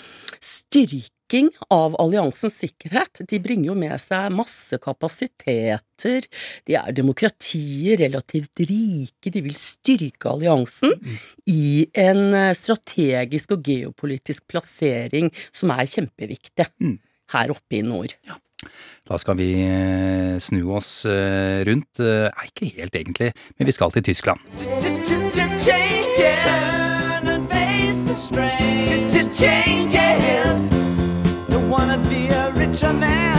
styrking 1.25 1.49
av 1.69 1.95
alliansens 1.99 2.59
sikkerhet. 2.59 3.21
De 3.27 3.39
bringer 3.39 3.71
jo 3.71 3.75
med 3.75 3.99
seg 3.99 4.31
masse 4.31 4.77
kapasiteter, 4.77 6.25
de 6.65 6.75
er 6.75 6.91
demokratier, 6.93 7.97
relativt 7.97 8.59
rike, 8.59 9.31
de 9.31 9.41
vil 9.41 9.55
styrke 9.55 10.29
alliansen 10.29 10.93
i 11.47 11.88
en 11.93 12.33
eh, 12.33 12.53
strategisk 12.53 13.51
og 13.51 13.63
geopolitisk 13.65 14.47
plassering 14.47 15.31
som 15.51 15.71
er 15.71 15.85
kjempeviktig 15.85 16.65
her 17.33 17.51
oppe 17.51 17.79
i 17.79 17.81
nord. 17.81 18.13
Da 19.05 19.17
skal 19.17 19.38
vi 19.38 19.51
eh, 19.65 20.38
snu 20.39 20.71
oss 20.73 21.05
eh, 21.05 21.63
rundt. 21.65 21.99
Nei, 21.99 22.47
ikke 22.49 22.71
helt 22.77 22.95
egentlig, 22.95 23.33
men 23.57 23.67
vi 23.67 23.75
skal 23.75 23.91
til 23.91 24.03
Tyskland. 24.03 24.39
Turn 26.45 27.27
and 27.27 27.49
face 27.49 28.03
the 28.05 28.15
strain. 28.15 28.85
Changes. 29.35 30.84
Wanna 31.69 31.97
be 32.10 32.28
a 32.28 32.51
richer 32.54 32.93
man. 32.93 33.38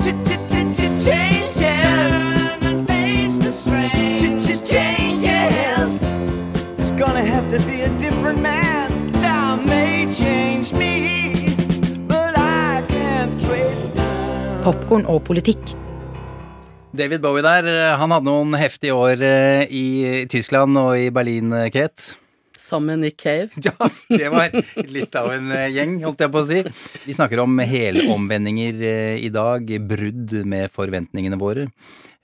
Ch 0.00 0.06
-ch 0.08 0.32
-ch 0.48 1.04
Changes. 1.04 1.82
Turn 1.82 2.62
and 2.68 2.88
face 2.88 3.36
the 3.44 3.52
strange. 3.52 4.22
Changes. 4.64 5.92
It's 6.78 6.92
gonna 6.96 7.24
have 7.34 7.46
to 7.52 7.58
be 7.68 7.82
a 7.82 7.90
different 7.98 8.40
man. 8.40 8.88
Time 9.12 9.66
may 9.66 10.06
change 10.20 10.72
me, 10.80 10.94
but 12.08 12.32
I 12.38 12.82
can't 12.88 13.34
trace 13.44 13.90
time. 13.92 14.62
Popcorn 14.64 15.04
og 15.06 15.22
politikk. 15.24 15.76
David 16.92 17.20
Bowie 17.20 17.42
der, 17.42 17.64
eh, 17.64 17.98
han 17.98 18.10
hadde 18.10 18.28
noen 18.28 18.54
heftige 18.54 18.94
år 18.94 19.20
eh, 19.20 19.64
i 19.68 19.86
Tyskland 20.28 20.76
og 20.76 20.96
i 21.00 21.10
Berlin, 21.10 21.52
eh, 21.52 21.70
Kate. 21.72 22.21
Sammen 22.62 22.86
med 22.86 22.98
Nick 22.98 23.16
Cave. 23.20 23.48
Ja, 23.64 23.88
det 24.08 24.28
var 24.30 24.54
litt 24.86 25.16
av 25.18 25.32
en 25.34 25.50
eh, 25.50 25.66
gjeng, 25.74 25.96
holdt 26.04 26.22
jeg 26.22 26.30
på 26.32 26.42
å 26.42 26.46
si. 26.46 26.60
Vi 27.08 27.16
snakker 27.16 27.42
om 27.42 27.58
helomvendinger 27.58 28.84
eh, 28.86 29.16
i 29.18 29.32
dag, 29.34 29.66
brudd 29.90 30.36
med 30.46 30.70
forventningene 30.74 31.40
våre. 31.40 31.66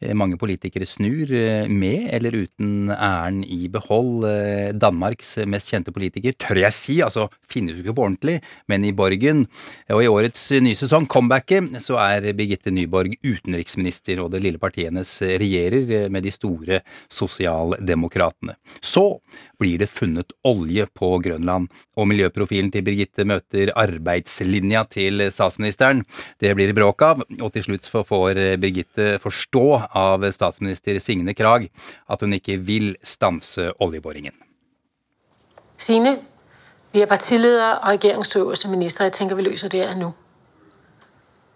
Eh, 0.00 0.14
Mange 0.14 0.37
politikere 0.38 0.87
snur, 0.87 1.26
eh, 1.32 1.66
med 1.66 2.08
eller 2.14 2.30
uten 2.30 2.90
æren 2.90 3.42
i 3.42 3.66
behold. 3.68 4.24
Eh, 4.28 4.72
Danmarks 4.72 5.37
mest 5.46 5.72
kjente 5.72 5.90
politiker, 5.90 6.32
tør 6.38 6.61
jeg 6.62 6.72
si, 6.72 7.00
altså 7.02 7.28
finnes 7.50 7.74
jo 7.74 7.82
ikke 7.82 7.96
på 7.96 8.04
ordentlig, 8.06 8.40
men 8.68 8.84
i 8.84 8.92
Borgen. 8.92 9.44
Og 9.90 10.04
i 10.04 10.06
årets 10.06 10.52
nye 10.62 10.76
sesong, 10.78 11.08
comebacket, 11.08 11.82
så 11.82 11.98
er 11.98 12.32
Birgitte 12.32 12.70
Nyborg 12.70 13.16
utenriksminister, 13.24 14.22
og 14.22 14.30
det 14.30 14.42
lille 14.42 14.58
partiet 14.58 14.92
hennes 14.92 15.18
regjerer 15.20 16.08
med 16.11 16.22
de 16.22 16.30
store 16.30 16.82
sosialdemokratene. 17.11 18.54
Så 18.80 19.18
blir 19.58 19.78
det 19.78 19.90
funnet 19.90 20.30
olje 20.46 20.87
på 20.94 21.18
Grønland, 21.20 21.66
og 21.96 22.06
miljøprofilen 22.06 22.70
til 22.70 22.84
Birgitte 22.87 23.26
møter 23.26 23.72
arbeidslinja 23.74 24.84
til 24.88 25.26
statsministeren. 25.32 26.04
Det 26.38 26.54
blir 26.54 26.70
det 26.70 26.78
bråk 26.78 27.02
av, 27.02 27.24
og 27.40 27.52
til 27.52 27.66
slutt 27.66 27.88
får 27.90 28.58
Birgitte 28.62 29.18
forstå 29.18 29.88
av 29.94 30.24
statsminister 30.33 30.98
Signe 30.98 31.35
Krag 31.35 31.68
at 32.11 32.20
hun 32.20 32.33
ikke 32.33 32.59
vil 32.59 32.96
stanse 33.05 33.72
oljeboringen. 33.81 34.35
Signe, 35.79 36.18
vi 36.92 37.01
er 37.01 37.07
partileder 37.07 37.74
og 37.74 37.88
regjeringsøverste 37.88 38.68
minister. 38.68 39.05
Jeg 39.05 39.12
tenker 39.12 39.37
vi 39.37 39.42
løser 39.42 39.68
det 39.68 39.81
her 39.81 39.96
nå. 39.96 40.12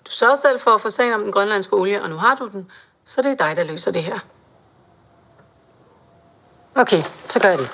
Du 0.06 0.10
sørger 0.10 0.36
selv 0.36 0.60
for 0.60 0.76
å 0.76 0.82
få 0.82 0.90
sagen 0.90 1.14
om 1.14 1.22
den 1.22 1.32
grønlandske 1.32 1.76
olje, 1.76 2.02
og 2.02 2.10
nå 2.10 2.16
har 2.16 2.34
du 2.34 2.48
den, 2.52 2.66
så 3.04 3.22
det 3.22 3.32
er 3.32 3.40
deg 3.46 3.56
der 3.56 3.64
løser 3.72 3.92
det 3.92 4.02
her. 4.02 4.20
Ok, 6.76 6.92
så 7.28 7.40
gør 7.40 7.48
jeg 7.48 7.58
det. 7.58 7.70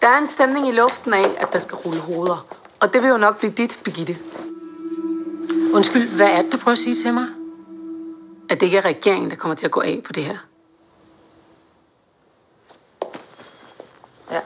Der 0.00 0.08
er 0.08 0.18
en 0.18 0.26
stemning 0.26 0.68
i 0.68 0.72
luften 0.72 1.14
af, 1.14 1.30
at 1.38 1.52
der 1.52 1.58
skal 1.58 1.78
rulle 1.78 2.00
hoveder. 2.00 2.46
Og 2.80 2.92
det 2.92 3.02
vil 3.02 3.08
jo 3.08 3.16
nok 3.16 3.38
bli 3.38 3.48
dit, 3.48 3.80
Birgitte. 3.84 4.16
Undskyld, 5.74 6.16
hva 6.16 6.24
er 6.24 6.42
det, 6.42 6.52
du 6.52 6.58
prøver 6.58 6.76
å 6.76 6.82
si 6.82 6.94
til 6.94 7.14
mig? 7.14 7.43
At 8.50 8.60
det 8.60 8.66
ikke 8.68 8.78
er 8.78 8.90
regeringen, 8.90 9.30
der 9.30 9.36
kommer 9.36 9.56
til 9.56 9.66
at 9.66 9.72
gå 9.72 9.80
av 9.80 10.02
på 10.04 10.12
det 10.12 10.24
her. 10.24 10.42
Ja. 14.32 14.40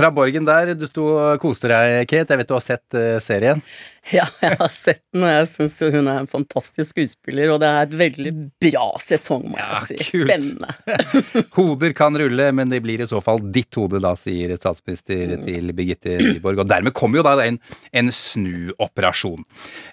Fra 0.00 0.08
Borgen 0.10 0.46
der, 0.48 0.70
du 0.74 0.86
sto 0.88 1.02
og 1.12 1.42
koste 1.42 1.68
deg, 1.68 2.06
Kate. 2.08 2.32
Jeg 2.32 2.40
vet 2.40 2.48
du 2.48 2.54
har 2.56 2.64
sett 2.64 2.96
eh, 2.96 3.18
serien? 3.20 3.60
Ja, 4.20 4.24
jeg 4.42 4.56
har 4.58 4.72
sett 4.74 5.02
den, 5.14 5.22
og 5.22 5.30
jeg 5.30 5.46
syns 5.52 5.76
hun 5.94 6.08
er 6.10 6.18
en 6.24 6.28
fantastisk 6.30 6.94
skuespiller, 6.96 7.52
og 7.54 7.60
det 7.62 7.68
er 7.70 7.84
et 7.86 7.94
veldig 8.00 8.32
bra 8.64 8.88
sesong, 9.02 9.44
må 9.52 9.60
jeg 9.60 9.86
si. 9.86 9.98
kult. 10.10 10.24
Spennende. 10.26 10.74
Hoder 11.56 11.94
kan 11.96 12.18
rulle, 12.18 12.48
men 12.56 12.72
det 12.72 12.82
blir 12.84 13.04
i 13.04 13.08
så 13.10 13.22
fall 13.24 13.42
ditt 13.54 13.78
hode, 13.78 14.00
da, 14.02 14.14
sier 14.18 14.54
statsminister 14.58 15.36
til 15.46 15.72
Birgitte 15.76 16.16
Nyborg. 16.18 16.64
Og 16.64 16.70
dermed 16.70 16.94
kommer 16.96 17.20
jo 17.22 17.26
da 17.28 17.36
en, 17.46 17.60
en 17.96 18.12
snuoperasjon. 18.14 19.44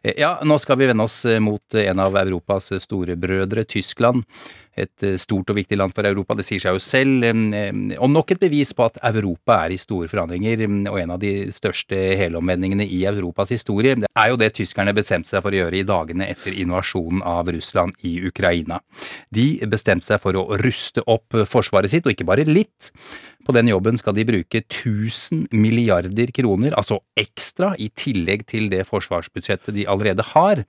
Eh, 0.04 0.16
Ja, 0.18 0.38
nå 0.48 0.58
skal 0.62 0.80
vi 0.82 0.88
vende 0.90 1.06
oss 1.06 1.22
eh, 1.30 1.38
mot 1.44 1.78
en 1.78 2.00
av 2.02 2.18
Europas 2.24 2.72
store 2.84 3.16
brødre, 3.20 3.68
Tyskland. 3.70 4.26
Et 4.78 5.04
eh, 5.06 5.18
stort 5.22 5.50
og 5.54 5.58
viktig 5.58 5.78
land 5.78 5.94
for 5.96 6.06
Europa, 6.10 6.36
det 6.38 6.46
sier 6.48 6.62
seg 6.62 6.78
jo 6.78 6.82
selv. 6.82 7.26
Og 7.98 8.10
nok 8.12 8.34
et 8.34 8.42
bevis 8.42 8.74
på 8.78 8.86
at 8.88 9.00
Europa 9.12 9.62
er 9.66 9.74
i 9.76 9.80
store 9.82 10.10
forandringer, 10.12 10.66
mm, 10.70 10.84
og 10.92 11.00
en 11.02 11.14
av 11.16 11.22
de 11.22 11.34
største 11.56 11.98
helomvendingene 12.20 12.86
i 12.86 13.04
Europas 13.10 13.54
historie. 13.54 13.96
Det 13.98 14.07
er 14.16 14.32
jo 14.32 14.40
det 14.40 14.54
tyskerne 14.58 14.94
bestemte 14.96 15.32
seg 15.32 15.44
for 15.44 15.54
å 15.54 15.62
gjøre 15.62 15.80
i 15.80 15.88
dagene 15.88 16.28
etter 16.32 16.56
invasjonen 16.56 17.24
av 17.28 17.50
Russland 17.54 17.98
i 18.08 18.18
Ukraina. 18.28 18.80
De 19.34 19.48
bestemte 19.70 20.08
seg 20.08 20.22
for 20.24 20.38
å 20.38 20.60
ruste 20.62 21.04
opp 21.08 21.36
forsvaret 21.50 21.92
sitt, 21.92 22.08
og 22.08 22.16
ikke 22.16 22.28
bare 22.28 22.48
litt. 22.48 22.92
På 23.48 23.56
den 23.56 23.70
jobben 23.72 23.96
skal 24.00 24.16
de 24.18 24.26
bruke 24.28 24.60
1000 24.60 25.48
milliarder 25.56 26.32
kroner, 26.36 26.76
altså 26.76 27.00
ekstra, 27.16 27.72
i 27.80 27.88
tillegg 27.96 28.44
til 28.50 28.68
det 28.74 28.84
forsvarsbudsjettet 28.90 29.72
de 29.78 29.86
allerede 29.88 30.26
har. 30.34 30.66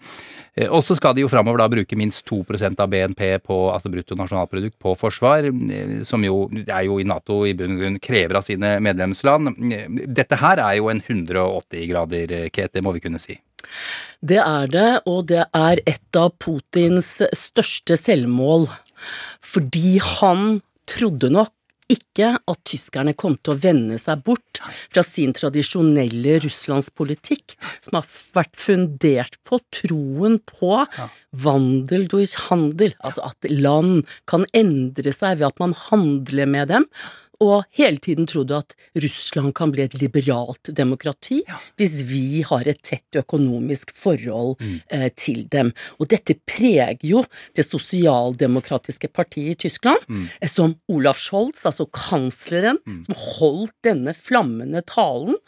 Eh, 0.55 0.69
Og 0.71 0.85
så 0.87 0.95
skal 0.95 1.17
de 1.17 1.25
jo 1.25 1.31
framover 1.33 1.59
da 1.59 1.69
bruke 1.73 1.99
minst 1.99 2.23
2% 2.29 2.79
av 2.79 2.93
BNP 2.93 3.41
på, 3.43 3.57
altså 3.73 3.91
bruttonasjonalprodukt, 3.91 4.79
på 4.79 4.95
forsvar, 5.01 5.51
eh, 5.51 6.05
som 6.07 6.23
jo 6.23 6.47
er 6.69 6.87
jo 6.87 7.01
i 7.01 7.09
Nato 7.09 7.45
i 7.47 7.55
bunn 7.59 7.75
og 7.75 7.83
grunn 7.83 7.99
krever 7.99 8.38
av 8.38 8.47
sine 8.47 8.77
medlemsland. 8.85 9.57
Eh, 9.73 9.88
Dette 10.07 10.38
her 10.38 10.62
er 10.62 10.79
jo 10.79 10.88
en 10.88 11.03
180 11.03 11.88
grader, 11.91 12.49
Kate, 12.51 12.79
det 12.79 12.85
må 12.87 12.95
vi 12.95 13.03
kunne 13.03 13.19
si. 13.19 13.41
Det 14.23 14.38
er 14.38 14.71
det, 14.71 15.03
og 15.07 15.27
det 15.31 15.45
er 15.55 15.83
et 15.87 16.17
av 16.17 16.31
Putins 16.38 17.23
største 17.35 17.99
selvmål. 17.99 18.69
Fordi 19.43 19.99
han 20.03 20.61
trodde 20.88 21.31
nok 21.31 21.53
ikke 21.92 22.35
at 22.37 22.61
tyskerne 22.68 23.14
kom 23.18 23.37
til 23.40 23.55
å 23.55 23.61
vende 23.62 23.98
seg 24.01 24.22
bort 24.27 24.61
fra 24.92 25.05
sin 25.07 25.33
tradisjonelle 25.37 26.38
russlandspolitikk, 26.44 27.57
som 27.85 28.01
har 28.01 28.11
vært 28.37 28.59
fundert 28.59 29.38
på 29.48 29.61
troen 29.74 30.38
på 30.48 30.74
vandel 31.44 32.09
durch 32.11 32.35
handel, 32.48 32.92
altså 33.01 33.31
at 33.31 33.48
land 33.53 34.05
kan 34.29 34.46
endre 34.57 35.14
seg 35.16 35.40
ved 35.40 35.48
at 35.51 35.62
man 35.62 35.77
handler 35.88 36.51
med 36.51 36.72
dem, 36.74 36.88
og 37.44 37.68
hele 37.79 38.01
tiden 38.03 38.27
trodde 38.27 38.57
at 38.59 38.74
Russland 38.98 39.55
kan 39.55 39.70
bli 39.70 39.85
et 39.85 39.94
liberalt 40.01 40.70
demokrati 40.74 41.40
hvis 41.79 42.01
vi 42.09 42.42
har 42.46 42.66
et 42.66 42.81
tett 42.83 43.20
økonomisk 43.20 43.92
forhold 43.94 44.57
eh, 44.90 45.09
til 45.14 45.44
dem. 45.53 45.70
Og 45.98 46.11
dette 46.11 46.35
preger 46.48 46.98
jo 47.07 47.22
det 47.57 47.66
sosialdemokratiske 47.66 49.11
partiet 49.14 49.55
i 49.55 49.59
Tyskland, 49.68 50.03
eh, 50.40 50.51
som 50.51 50.74
Olaf 50.90 51.22
Scholz, 51.22 51.64
altså 51.68 51.87
kansleren, 51.94 52.83
som 53.07 53.18
holdt 53.38 53.77
denne 53.87 54.14
flammende 54.16 54.83
talen 54.87 55.38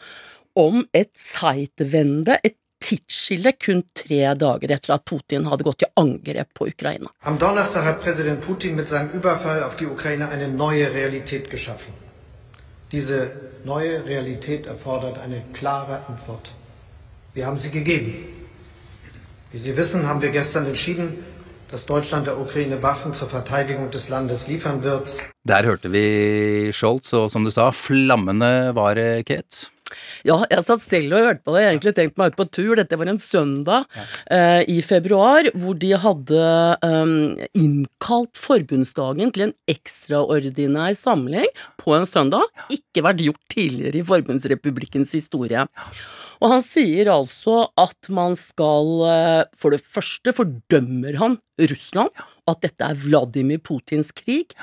om 0.58 0.84
et 0.94 1.12
Zeitwende, 1.18 2.38
et 2.44 2.56
tidsskille 2.80 3.52
kun 3.52 3.82
tre 3.94 4.34
dager 4.34 4.72
etter 4.76 4.94
at 4.96 5.04
Putin 5.04 5.46
hadde 5.50 5.66
gått 5.66 5.82
til 5.84 5.92
angrep 6.02 6.54
på 6.54 6.68
Ukraina. 6.72 7.10
Am 7.22 7.38
Donnerstag 7.38 7.84
hat 7.84 8.00
Präsident 8.02 8.40
Putin 8.40 8.76
mit 8.76 8.88
seinem 8.88 9.10
Überfall 9.10 9.62
auf 9.62 9.76
die 9.76 9.86
Ukraine 9.86 10.28
eine 10.28 10.48
neue 10.48 10.92
Realität 10.92 11.50
geschaffen. 11.50 11.94
Diese 12.92 13.30
neue 13.64 14.04
Realität 14.04 14.66
erfordert 14.66 15.18
eine 15.18 15.42
klare 15.52 16.06
Antwort. 16.08 16.50
Wir 17.34 17.46
haben 17.46 17.58
sie 17.58 17.70
gegeben. 17.70 18.26
Wie 19.52 19.58
Sie 19.58 19.76
wissen, 19.76 20.06
haben 20.06 20.22
wir 20.22 20.30
gestern 20.30 20.66
entschieden, 20.66 21.24
dass 21.70 21.86
Deutschland 21.86 22.26
der 22.26 22.38
Ukraine 22.40 22.82
Waffen 22.82 23.14
zur 23.14 23.28
Verteidigung 23.28 23.90
des 23.90 24.08
Landes 24.08 24.48
liefern 24.48 24.82
wird. 24.82 25.22
Der 25.44 25.64
hørte 25.64 25.92
vi 25.92 26.72
Scholz, 26.72 27.12
og 27.12 27.30
som 27.30 27.44
du 27.44 27.50
sa, 27.50 27.70
flammende 27.72 28.74
var 28.74 28.94
Kate. 29.22 29.70
Ja, 30.26 30.40
jeg 30.50 30.64
satt 30.66 30.82
selv 30.84 31.16
og 31.16 31.26
hørte 31.26 31.44
på 31.46 31.54
det. 31.54 31.64
Jeg 31.64 31.74
egentlig 31.74 31.94
tenkt 31.98 32.20
meg 32.20 32.32
ut 32.32 32.38
på 32.38 32.48
tur. 32.52 32.72
Dette 32.78 32.98
var 33.00 33.10
en 33.10 33.20
søndag 33.22 34.00
eh, 34.30 34.62
i 34.70 34.78
februar 34.84 35.50
hvor 35.58 35.78
de 35.80 35.92
hadde 36.04 36.46
eh, 36.86 37.48
innkalt 37.58 38.40
forbundsdagen 38.40 39.34
til 39.34 39.48
en 39.48 39.56
ekstraordinær 39.70 40.94
samling 40.98 41.48
på 41.80 41.96
en 41.96 42.08
søndag. 42.08 42.46
Ikke 42.72 43.04
vært 43.06 43.24
gjort 43.24 43.44
tidligere 43.52 44.02
i 44.02 44.06
forbundsrepublikkens 44.06 45.14
historie. 45.18 45.66
Og 46.40 46.54
han 46.54 46.62
sier 46.64 47.10
altså 47.12 47.66
at 47.80 48.08
man 48.12 48.36
skal 48.38 48.90
eh, 49.08 49.42
For 49.60 49.74
det 49.74 49.82
første 49.84 50.34
fordømmer 50.36 51.18
han 51.20 51.38
Russland, 51.60 52.08
at 52.48 52.62
dette 52.64 52.86
er 52.86 52.98
Vladimir 52.98 53.60
Putins 53.64 54.12
krig. 54.16 54.54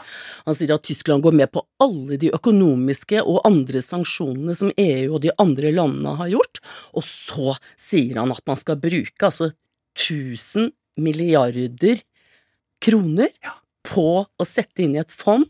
Han 0.47 0.57
sier 0.57 0.75
at 0.75 0.85
Tyskland 0.87 1.25
går 1.25 1.35
med 1.37 1.51
på 1.53 1.65
alle 1.83 2.17
de 2.21 2.31
økonomiske 2.35 3.21
og 3.23 3.43
andre 3.47 3.81
sanksjonene 3.83 4.55
som 4.57 4.73
EU 4.73 5.17
og 5.17 5.21
de 5.25 5.33
andre 5.41 5.73
landene 5.75 6.15
har 6.19 6.31
gjort, 6.33 6.61
og 6.97 7.05
så 7.05 7.57
sier 7.79 8.21
han 8.21 8.33
at 8.33 8.43
man 8.47 8.59
skal 8.59 8.79
bruke 8.81 9.29
altså 9.29 9.51
1000 9.97 10.71
milliarder 11.01 12.01
kroner 12.83 13.33
på 13.87 14.07
å 14.27 14.45
sette 14.47 14.83
inn 14.83 14.95
i 14.97 15.01
et 15.01 15.13
fond 15.13 15.45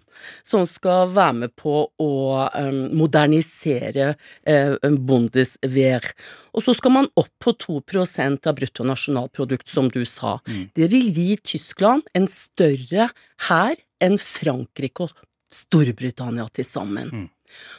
som 0.45 0.65
skal 0.69 1.09
være 1.13 1.35
med 1.41 1.53
på 1.59 1.73
å 1.89 2.11
um, 2.53 2.81
modernisere 2.97 4.13
uh, 4.13 4.75
Bundeswehr. 4.83 6.05
Og 6.53 6.65
så 6.65 6.75
skal 6.77 6.95
man 6.95 7.09
opp 7.19 7.31
på 7.43 7.53
2% 7.67 8.49
av 8.49 8.57
bruttonasjonalprodukt, 8.57 9.67
som 9.69 9.89
du 9.93 10.03
sa. 10.09 10.37
Det 10.77 10.89
vil 10.93 11.09
gi 11.13 11.29
Tyskland 11.53 12.07
en 12.17 12.29
større 12.31 13.09
hær 13.49 13.77
enn 14.03 14.17
Frankrike 14.21 15.07
og 15.07 15.25
Storbritannia 15.53 16.47
til 16.53 16.67
sammen. 16.67 17.29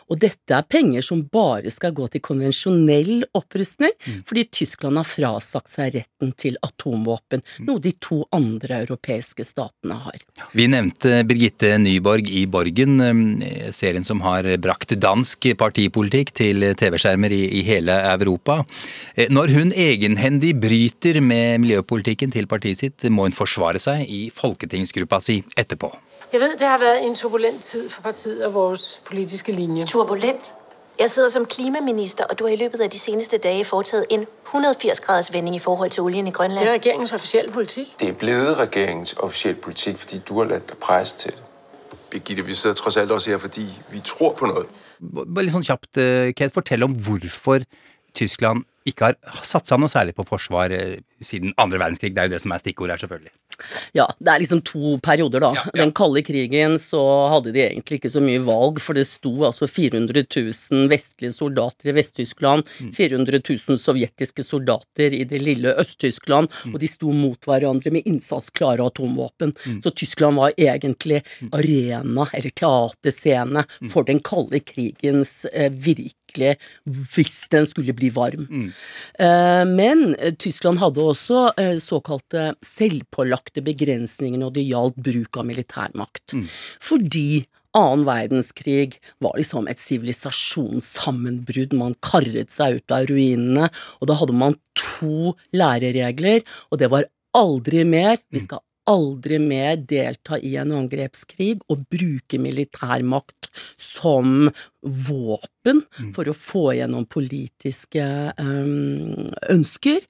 Og 0.09 0.21
dette 0.23 0.55
er 0.55 0.67
penger 0.69 1.05
som 1.05 1.23
bare 1.33 1.71
skal 1.73 1.95
gå 1.97 2.07
til 2.13 2.23
konvensjonell 2.25 3.27
opprustning, 3.37 3.93
fordi 4.29 4.47
Tyskland 4.61 5.01
har 5.01 5.09
frasagt 5.09 5.73
seg 5.73 5.95
retten 5.99 6.33
til 6.39 6.59
atomvåpen, 6.65 7.45
noe 7.67 7.83
de 7.83 7.93
to 8.01 8.23
andre 8.35 8.83
europeiske 8.85 9.45
statene 9.47 9.99
har. 10.07 10.25
Vi 10.57 10.69
nevnte 10.71 11.23
Birgitte 11.29 11.75
Nyborg 11.81 12.31
i 12.31 12.47
Borgen, 12.51 12.99
eh, 13.43 13.71
serien 13.73 14.05
som 14.05 14.23
har 14.25 14.49
brakt 14.63 14.97
dansk 15.01 15.51
partipolitikk 15.59 16.33
til 16.33 16.71
TV-skjermer 16.79 17.35
i, 17.35 17.43
i 17.61 17.65
hele 17.67 17.95
Europa. 18.15 18.63
Eh, 19.15 19.29
Når 19.29 19.55
hun 19.55 19.73
egenhendig 19.73 20.55
bryter 20.61 21.21
med 21.21 21.61
miljøpolitikken 21.65 22.33
til 22.33 22.49
partiet 22.51 22.81
sitt, 22.81 23.09
må 23.11 23.29
hun 23.29 23.37
forsvare 23.37 23.81
seg 23.83 24.07
i 24.09 24.29
folketingsgruppa 24.35 25.21
si 25.23 25.43
etterpå. 25.59 25.93
Jeg 26.33 26.41
ved, 26.41 26.57
det 26.57 26.67
har 26.67 26.79
været 26.79 27.07
en 27.07 27.15
turbulent 27.15 27.63
tid 27.63 27.91
for 27.91 28.03
partiet 28.03 28.45
og 28.47 28.55
vores 28.55 29.01
politiske 29.05 29.53
linje. 29.53 29.87
Turbulent? 29.87 30.55
Jeg 30.99 31.11
sidder 31.11 31.29
som 31.29 31.47
klimaminister, 31.47 32.25
og 32.25 32.39
du 32.39 32.45
har 32.45 32.53
i 32.53 32.57
løbet 32.57 32.81
af 32.81 32.91
de 32.91 32.99
seneste 32.99 33.39
dage 33.39 33.65
foretaget 33.65 34.07
en 34.11 34.27
180-graders 34.47 35.33
vending 35.33 35.57
i 35.57 35.59
forhold 35.59 35.91
til 35.91 36.03
olien 36.03 36.27
i 36.27 36.31
Grønland. 36.31 36.61
Det 36.61 36.69
er 36.69 36.73
regeringens 36.73 37.13
officielle 37.13 37.53
politik. 37.53 37.87
Det 38.01 38.09
er 38.09 38.13
blevet 38.13 38.59
regeringens 38.59 39.13
officielle 39.19 39.61
politik, 39.61 39.97
fordi 39.97 40.19
du 40.29 40.39
har 40.39 40.45
ladt 40.45 40.69
dig 40.69 40.79
presse 40.79 41.17
til 41.17 41.31
det. 41.31 41.43
Birgitte, 42.11 42.45
vi 42.45 42.55
sidder 42.55 42.77
trods 42.77 42.97
alt 42.97 43.11
også 43.11 43.31
her, 43.31 43.39
fordi 43.39 43.83
vi 43.91 44.01
tror 44.01 44.33
på 44.33 44.47
noget. 44.47 44.67
Bare 45.35 45.45
litt 45.47 45.55
sånn 45.55 45.63
kjapt, 45.63 46.01
eh, 46.03 46.33
Kate, 46.35 46.51
fortell 46.55 46.83
om 46.83 46.95
hvorfor 47.07 47.63
Tyskland 48.19 48.65
ikke 48.89 49.05
har 49.05 49.43
satsa 49.47 49.77
noe 49.79 49.89
særlig 49.93 50.17
på 50.17 50.25
forsvar 50.27 50.75
eh, 50.75 50.97
siden 51.23 51.55
andre 51.59 51.79
verdenskrig. 51.79 52.11
Det 52.17 52.19
er 52.19 52.27
jo 52.27 52.35
det 52.35 52.41
som 52.43 52.51
er 52.57 52.59
stikkordet 52.65 52.97
her, 52.97 53.05
selvfølgelig. 53.05 53.31
Ja, 53.97 54.07
det 54.19 54.33
er 54.33 54.43
liksom 54.43 54.63
to 54.67 54.97
perioder, 55.05 55.43
da. 55.43 55.65
Den 55.75 55.93
kalde 55.97 56.23
krigen 56.27 56.77
så 56.83 57.01
hadde 57.33 57.53
de 57.55 57.63
egentlig 57.65 57.99
ikke 58.01 58.11
så 58.13 58.23
mye 58.25 58.43
valg, 58.45 58.81
for 58.83 58.99
det 58.99 59.07
sto 59.09 59.33
altså 59.49 59.67
400 59.69 60.25
000 60.25 60.89
vestlige 60.93 61.33
soldater 61.35 61.91
i 61.91 61.97
Vest-Tyskland, 61.97 62.69
400 62.97 63.41
000 63.43 63.81
sovjetiske 63.83 64.45
soldater 64.47 65.15
i 65.15 65.25
det 65.29 65.41
lille 65.43 65.75
Øst-Tyskland, 65.83 66.51
og 66.73 66.79
de 66.83 66.89
sto 66.91 67.13
mot 67.15 67.49
hverandre 67.49 67.93
med 67.95 68.07
innsatsklare 68.09 68.87
atomvåpen. 68.87 69.55
Så 69.85 69.91
Tyskland 69.91 70.37
var 70.39 70.53
egentlig 70.57 71.23
arena, 71.53 72.29
eller 72.33 72.51
teaterscene, 72.51 73.65
for 73.93 74.07
den 74.09 74.21
kalde 74.25 74.61
krigens 74.61 75.45
eh, 75.53 75.73
virkelig 76.29 76.57
hvis 76.85 77.49
den 77.51 77.67
skulle 77.67 77.95
bli 77.97 78.11
varm. 78.11 78.73
Eh, 79.19 79.65
Men 79.65 80.15
eh, 80.19 80.35
Tyskland 80.35 80.79
hadde 80.79 81.01
også 81.01 81.53
eh, 81.57 81.79
såkalte 81.79 82.55
selvpålagte 82.63 83.63
begrensninger 83.63 84.39
når 84.39 84.55
det 84.55 84.69
gjaldt 84.69 84.97
bruk 84.97 85.37
av 85.37 85.47
militærmakt. 85.47 86.35
Fordi 86.81 87.45
annen 87.77 88.07
verdenskrig 88.07 88.99
var 89.21 89.37
liksom 89.37 89.69
et 89.69 89.79
sivilisasjonssammenbrudd. 89.79 91.75
Man 91.77 91.95
karret 92.01 92.51
seg 92.51 92.81
ut 92.81 92.91
av 92.91 93.07
ruinene, 93.11 93.69
og 94.01 94.09
da 94.09 94.17
hadde 94.19 94.35
man 94.35 94.57
to 94.75 95.35
læreregler, 95.53 96.43
og 96.71 96.79
det 96.79 96.91
var 96.91 97.05
aldri 97.37 97.85
mer. 97.85 98.19
Vi 98.33 98.41
skal 98.41 98.63
aldri 98.89 99.39
mer 99.43 99.77
delta 99.77 100.39
i 100.41 100.55
en 100.61 100.73
angrepskrig 100.81 101.61
og 101.69 101.85
bruke 101.93 102.41
militærmakt 102.41 103.51
som 103.77 104.49
våpen 104.83 105.85
for 106.17 106.29
å 106.29 106.37
få 106.37 106.65
gjennom 106.79 107.07
politiske 107.11 108.05
ønsker, 109.53 110.05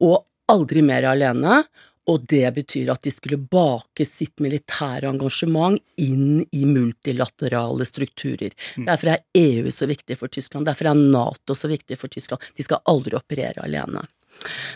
og 0.00 0.24
aldri 0.50 0.84
mer 0.86 1.10
alene. 1.10 1.62
Og 2.10 2.24
det 2.26 2.48
betyr 2.56 2.88
at 2.90 3.04
de 3.04 3.10
skulle 3.12 3.36
bake 3.38 4.02
sitt 4.08 4.40
militære 4.42 5.06
engasjement 5.12 5.76
inn 6.02 6.40
i 6.56 6.64
multilaterale 6.66 7.86
strukturer. 7.86 8.56
Derfor 8.74 9.12
er 9.12 9.26
EU 9.38 9.70
så 9.70 9.86
viktig 9.86 10.16
for 10.18 10.32
Tyskland, 10.32 10.66
derfor 10.66 10.90
er 10.90 10.98
Nato 10.98 11.54
så 11.54 11.70
viktig 11.70 12.00
for 12.00 12.10
Tyskland. 12.10 12.42
De 12.56 12.66
skal 12.66 12.82
aldri 12.90 13.14
operere 13.20 13.62
alene. 13.62 14.02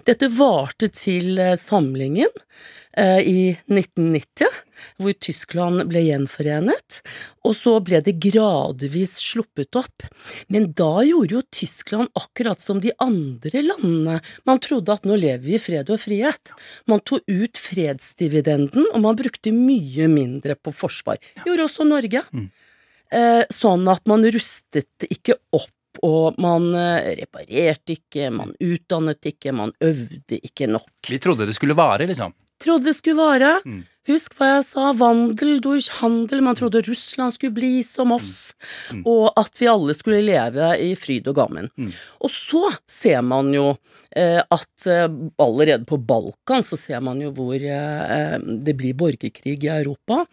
Dette 0.09 0.29
varte 0.33 0.90
til 0.92 1.38
eh, 1.40 1.57
samlingen 1.61 2.31
eh, 2.98 3.20
i 3.20 3.40
1990, 3.70 4.48
hvor 5.00 5.14
Tyskland 5.24 5.85
ble 5.88 6.03
gjenforenet, 6.05 6.98
og 7.46 7.55
så 7.57 7.77
ble 7.85 8.00
det 8.05 8.16
gradvis 8.22 9.16
sluppet 9.22 9.79
opp. 9.81 10.05
Men 10.53 10.70
da 10.77 11.05
gjorde 11.07 11.38
jo 11.38 11.44
Tyskland 11.55 12.12
akkurat 12.18 12.61
som 12.61 12.83
de 12.85 12.92
andre 13.03 13.64
landene. 13.64 14.18
Man 14.48 14.61
trodde 14.64 14.94
at 14.94 15.09
nå 15.09 15.16
lever 15.20 15.44
vi 15.46 15.57
i 15.59 15.62
fred 15.62 15.92
og 15.92 16.03
frihet. 16.05 16.53
Man 16.90 17.03
tok 17.07 17.24
ut 17.31 17.61
fredsdividenden, 17.61 18.90
og 18.92 19.00
man 19.07 19.18
brukte 19.18 19.55
mye 19.55 20.11
mindre 20.12 20.59
på 20.59 20.74
forsvar. 20.74 21.22
Gjorde 21.44 21.68
også 21.68 21.88
Norge. 21.88 22.27
Eh, 23.14 23.44
sånn 23.53 23.88
at 23.92 24.05
man 24.11 24.27
rustet 24.27 25.09
ikke 25.09 25.38
opp 25.55 25.72
og 26.02 26.38
man 26.42 26.70
eh, 26.78 27.14
reparerte 27.20 27.98
ikke, 27.98 28.30
man 28.35 28.54
utdannet 28.61 29.30
ikke, 29.35 29.54
man 29.54 29.74
øvde 29.85 30.40
ikke 30.40 30.70
nok. 30.70 30.90
Vi 31.09 31.20
trodde 31.22 31.46
det 31.46 31.57
skulle 31.57 31.76
vare, 31.78 32.09
liksom. 32.11 32.35
Trodde 32.62 32.90
det 32.90 32.96
skulle 32.96 33.18
vare. 33.18 33.59
Husk 34.09 34.35
hva 34.37 34.50
jeg 34.59 34.64
sa, 34.68 34.90
vandel 35.00 35.62
durch 35.64 35.88
handel, 36.02 36.42
man 36.44 36.57
trodde 36.59 36.83
Russland 36.85 37.33
skulle 37.33 37.57
bli 37.57 37.78
som 37.87 38.12
oss, 38.12 38.52
og 39.00 39.33
at 39.40 39.57
vi 39.61 39.68
alle 39.70 39.94
skulle 39.96 40.20
leve 40.24 40.74
i 40.85 40.90
fryd 40.98 41.30
og 41.33 41.38
gammen. 41.38 41.70
Og 42.20 42.33
så 42.33 42.68
ser 42.90 43.22
man 43.24 43.48
jo 43.57 43.70
eh, 44.12 44.42
at 44.44 44.87
eh, 44.92 45.09
allerede 45.40 45.88
på 45.88 45.96
Balkan 45.96 46.64
så 46.68 46.76
ser 46.76 47.00
man 47.04 47.22
jo 47.24 47.33
hvor 47.33 47.57
eh, 47.57 48.37
det 48.38 48.76
blir 48.76 48.96
borgerkrig 49.00 49.57
i 49.64 49.72
Europa. 49.72 50.24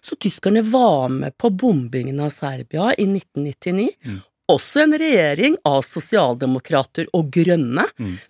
Så 0.00 0.18
tyskerne 0.18 0.62
var 0.66 1.08
med 1.14 1.38
på 1.38 1.52
bombingen 1.54 2.20
av 2.20 2.34
Serbia 2.34 2.90
i 2.98 3.06
1999. 3.06 3.90
Også 4.50 4.82
en 4.82 4.94
regjering 4.98 5.56
av 5.68 5.82
sosialdemokrater 5.86 7.06
og 7.16 7.28
grønne, 7.34 7.84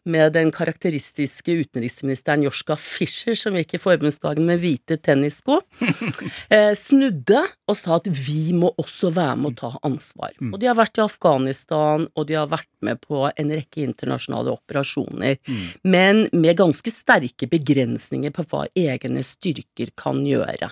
med 0.04 0.34
den 0.34 0.50
karakteristiske 0.52 1.54
utenriksministeren 1.62 2.44
Joschka 2.44 2.76
Fischer, 2.80 3.36
som 3.38 3.56
gikk 3.56 3.76
i 3.76 3.80
forbundsdagen 3.80 4.44
med 4.48 4.60
hvite 4.62 4.98
tennissko, 5.00 5.60
eh, 6.54 6.72
snudde 6.76 7.40
og 7.70 7.78
sa 7.78 7.96
at 8.00 8.10
vi 8.10 8.52
må 8.56 8.72
også 8.80 9.12
være 9.16 9.38
med 9.40 9.52
å 9.52 9.58
ta 9.60 9.70
ansvar. 9.86 10.34
Og 10.50 10.58
de 10.60 10.68
har 10.68 10.76
vært 10.78 11.00
i 11.00 11.04
Afghanistan, 11.04 12.06
og 12.14 12.28
de 12.28 12.36
har 12.36 12.50
vært 12.50 12.68
med 12.84 13.00
på 13.04 13.22
en 13.28 13.54
rekke 13.54 13.84
internasjonale 13.84 14.52
operasjoner, 14.56 15.38
men 15.86 16.26
med 16.32 16.58
ganske 16.60 16.92
sterke 16.92 17.48
begrensninger 17.50 18.34
på 18.34 18.44
hva 18.50 18.64
egne 18.78 19.22
styrker 19.24 19.92
kan 19.98 20.22
gjøre. 20.26 20.70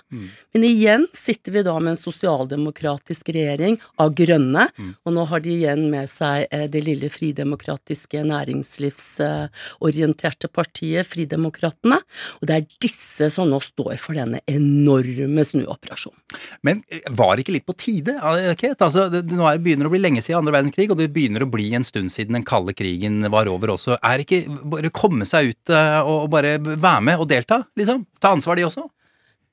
Men 0.55 0.67
igjen 0.67 1.07
sitter 1.17 1.55
vi 1.55 1.65
da 1.67 1.77
med 1.79 1.95
en 1.95 2.01
sosialdemokratisk 2.01 3.33
regjering 3.37 3.79
av 4.01 4.15
grønne, 4.19 4.69
og 5.05 5.15
nå 5.15 5.27
har 5.31 5.38
har 5.39 5.45
de 5.45 5.53
igjen 5.55 5.85
med 5.93 6.09
seg 6.11 6.49
eh, 6.51 6.65
det 6.71 6.81
lille 6.83 7.09
fridemokratiske 7.13 8.23
næringslivsorienterte 8.27 10.49
partiet 10.51 11.07
Fridemokratene, 11.09 11.99
og 12.41 12.47
det 12.49 12.55
er 12.57 12.67
disse 12.83 13.31
som 13.33 13.49
nå 13.51 13.61
står 13.63 13.97
for 14.03 14.15
denne 14.19 14.41
enorme 14.51 15.45
snuoperasjonen. 15.47 16.21
Men 16.67 16.83
eh, 16.91 17.01
var 17.15 17.37
det 17.37 17.41
ikke 17.47 17.57
litt 17.59 17.69
på 17.69 17.79
tide, 17.79 18.13
eh, 18.19 18.55
Kate? 18.59 18.85
Altså, 18.85 19.09
det, 19.13 19.21
nå 19.31 19.45
er 19.47 19.53
det 19.57 19.65
begynner 19.69 19.87
å 19.89 19.95
bli 19.95 20.03
lenge 20.03 20.23
siden 20.25 20.41
andre 20.43 20.57
verdenskrig, 20.59 20.91
og 20.91 20.99
det 21.01 21.15
begynner 21.15 21.43
å 21.47 21.53
bli 21.53 21.67
en 21.79 21.87
stund 21.87 22.09
siden 22.15 22.35
den 22.41 22.49
kalde 22.49 22.73
krigen 22.77 23.17
var 23.33 23.47
over 23.51 23.69
også. 23.77 23.93
Er 24.03 24.15
det 24.19 24.25
ikke 24.27 24.45
bare 24.75 24.95
komme 24.95 25.25
seg 25.29 25.41
ut 25.53 25.65
og 25.71 26.31
bare 26.33 26.51
være 26.59 27.03
med 27.05 27.17
og 27.23 27.29
delta, 27.31 27.57
liksom? 27.79 28.07
Ta 28.23 28.29
ansvar, 28.35 28.55
de 28.59 28.65
også? 28.67 28.85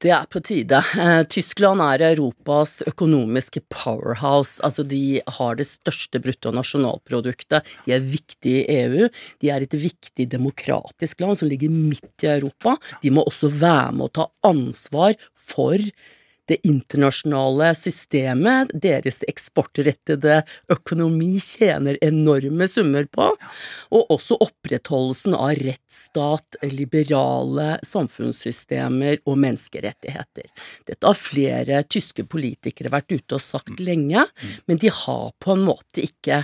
Det 0.04 0.12
er 0.12 0.26
på 0.28 0.42
tide. 0.44 0.82
Eh, 1.00 1.22
Tyskland 1.32 1.80
er 1.80 2.04
Europas 2.10 2.82
økonomiske 2.90 3.62
powerhouse. 3.72 4.60
Altså, 4.66 4.84
de 4.84 5.22
har 5.38 5.56
det 5.56 5.68
største 5.70 6.20
bruttonasjonalproduktet. 6.20 7.64
De 7.86 7.96
er 7.96 8.04
viktige 8.04 8.66
i 8.66 8.76
EU. 8.84 9.08
De 9.40 9.54
er 9.54 9.64
et 9.64 9.78
viktig 9.80 10.28
demokratisk 10.34 11.24
land 11.24 11.40
som 11.40 11.50
ligger 11.52 11.72
midt 11.72 12.28
i 12.28 12.34
Europa. 12.34 12.76
De 13.02 13.14
må 13.16 13.24
også 13.24 13.50
være 13.54 13.96
med 13.96 14.10
å 14.10 14.16
ta 14.20 14.28
ansvar 14.52 15.16
for 15.32 15.80
det 16.50 16.60
internasjonale 16.68 17.72
systemet, 17.78 18.74
deres 18.74 19.22
eksportrettede 19.28 20.42
økonomi 20.72 21.36
tjener 21.42 21.98
enorme 22.06 22.68
summer 22.70 23.08
på, 23.12 23.32
og 23.96 24.14
også 24.14 24.38
opprettholdelsen 24.46 25.36
av 25.38 25.56
rettsstat, 25.60 26.60
liberale 26.70 27.76
samfunnssystemer 27.86 29.22
og 29.26 29.40
menneskerettigheter. 29.42 30.52
Dette 30.88 31.10
har 31.10 31.18
flere 31.18 31.82
tyske 31.90 32.28
politikere 32.30 32.94
vært 32.94 33.16
ute 33.16 33.40
og 33.40 33.44
sagt 33.44 33.82
lenge, 33.82 34.26
men 34.70 34.82
de 34.82 34.92
har 34.94 35.32
på 35.42 35.56
en 35.56 35.66
måte 35.68 36.06
ikke 36.06 36.44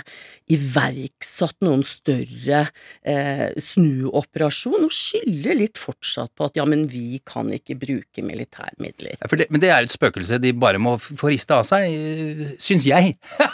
iverksatt 0.52 1.62
noen 1.64 1.84
større 1.88 2.66
eh, 3.08 3.48
snuoperasjon, 3.62 4.88
og 4.88 4.96
skylder 4.96 5.58
litt 5.62 5.80
fortsatt 5.82 6.34
på 6.36 6.50
at 6.50 6.58
ja, 6.60 6.66
men 6.68 6.88
vi 6.92 7.22
kan 7.28 7.52
ikke 7.54 7.78
bruke 7.80 8.26
militærmidler. 8.26 9.18
Ja, 9.22 9.30
det, 9.38 9.48
men 9.54 9.64
det 9.64 9.72
er 9.72 9.86
et 9.86 9.91
spøkelse 9.94 10.40
de 10.42 10.54
bare 10.58 10.82
må 10.82 10.96
få 11.02 11.32
riste 11.32 11.56
av 11.56 11.68
seg, 11.68 12.56
syns 12.62 12.88
jeg. 12.90 13.16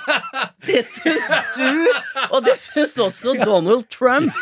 Det 0.67 0.81
syns 0.83 1.27
du, 1.55 1.87
og 2.33 2.41
det 2.43 2.55
syns 2.59 2.95
også 2.99 3.35
Donald 3.39 3.85
Trump. 3.93 4.33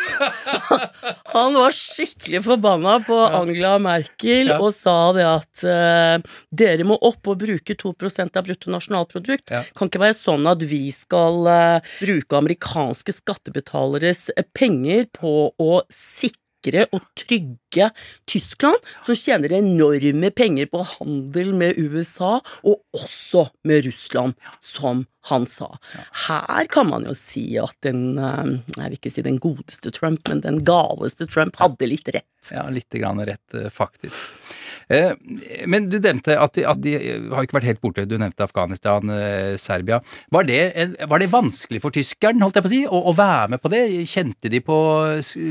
Han 1.35 1.57
var 1.57 1.75
skikkelig 1.75 2.41
forbanna 2.47 2.95
på 3.05 3.17
Angela 3.27 3.75
Merkel 3.83 4.49
og 4.55 4.71
sa 4.73 4.95
det 5.15 5.25
at 5.27 5.65
eh, 5.69 6.15
dere 6.55 6.87
må 6.87 6.97
opp 6.97 7.29
og 7.29 7.43
bruke 7.43 7.75
2 7.77 7.93
av 8.25 8.41
bruttonasjonalprodukt. 8.47 9.53
Ja. 9.53 9.61
Kan 9.77 9.91
ikke 9.91 10.01
være 10.05 10.17
sånn 10.17 10.49
at 10.49 10.63
vi 10.65 10.87
skal 10.95 11.51
eh, 11.51 11.93
bruke 11.99 12.39
amerikanske 12.39 13.13
skattebetaleres 13.19 14.29
eh, 14.33 14.47
penger 14.55 15.05
på 15.19 15.35
å 15.51 15.71
sikre 15.91 16.44
og 16.91 17.03
trygge 17.19 17.89
Tyskland, 18.29 18.81
som 19.05 19.17
tjener 19.19 19.53
enorme 19.53 20.31
penger 20.35 20.69
på 20.71 20.83
handel 20.95 21.53
med 21.57 21.77
USA, 21.77 22.39
og 22.63 22.81
også 22.95 23.47
med 23.67 23.85
Russland, 23.85 24.33
som 24.63 25.05
han 25.29 25.45
sa. 25.49 25.71
Her 26.27 26.69
kan 26.69 26.89
man 26.89 27.07
jo 27.09 27.15
si 27.17 27.47
at 27.57 27.77
den 27.85 28.19
eh, 28.21 28.51
Jeg 28.77 28.91
vil 28.91 28.97
ikke 28.99 29.13
si 29.13 29.23
den 29.25 29.39
godeste 29.41 29.89
Trump, 29.93 30.21
men 30.29 30.43
den 30.43 30.61
galeste 30.67 31.25
Trump 31.25 31.57
hadde 31.61 31.89
litt 31.89 32.09
rett. 32.13 32.51
Ja, 32.53 32.67
lite 32.69 33.01
grann 33.01 33.21
rett, 33.25 33.57
eh, 33.57 33.71
faktisk. 33.73 34.21
Eh, 34.89 35.13
Men 35.67 35.89
du 35.89 35.97
nevnte 35.99 36.37
at 36.39 36.53
de, 36.57 36.65
at 36.67 36.81
de 36.81 36.95
har 37.31 37.45
ikke 37.45 37.57
vært 37.59 37.69
helt 37.69 37.81
borte. 37.83 38.05
Du 38.09 38.17
nevnte 38.21 38.45
Afghanistan, 38.45 39.09
eh, 39.09 39.55
Serbia. 39.61 40.01
Var 40.31 40.49
det, 40.49 40.59
var 41.09 41.21
det 41.21 41.31
vanskelig 41.33 41.81
for 41.83 41.95
tyskeren 41.95 42.41
holdt 42.43 42.59
jeg 42.59 42.65
på 42.65 42.71
å 42.71 42.75
si, 42.75 42.81
å, 42.85 43.03
å 43.11 43.15
være 43.17 43.55
med 43.55 43.63
på 43.63 43.71
det? 43.73 43.85
Kjente 44.09 44.51
de 44.51 44.61
på 44.65 44.77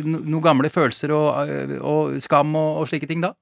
noen 0.06 0.44
gamle 0.44 0.70
følelser 0.72 1.14
og, 1.16 1.48
eh, 1.48 1.78
og 1.80 2.20
skam 2.24 2.54
og, 2.58 2.84
og 2.84 2.90
slike 2.90 3.10
ting 3.10 3.24
da? 3.24 3.34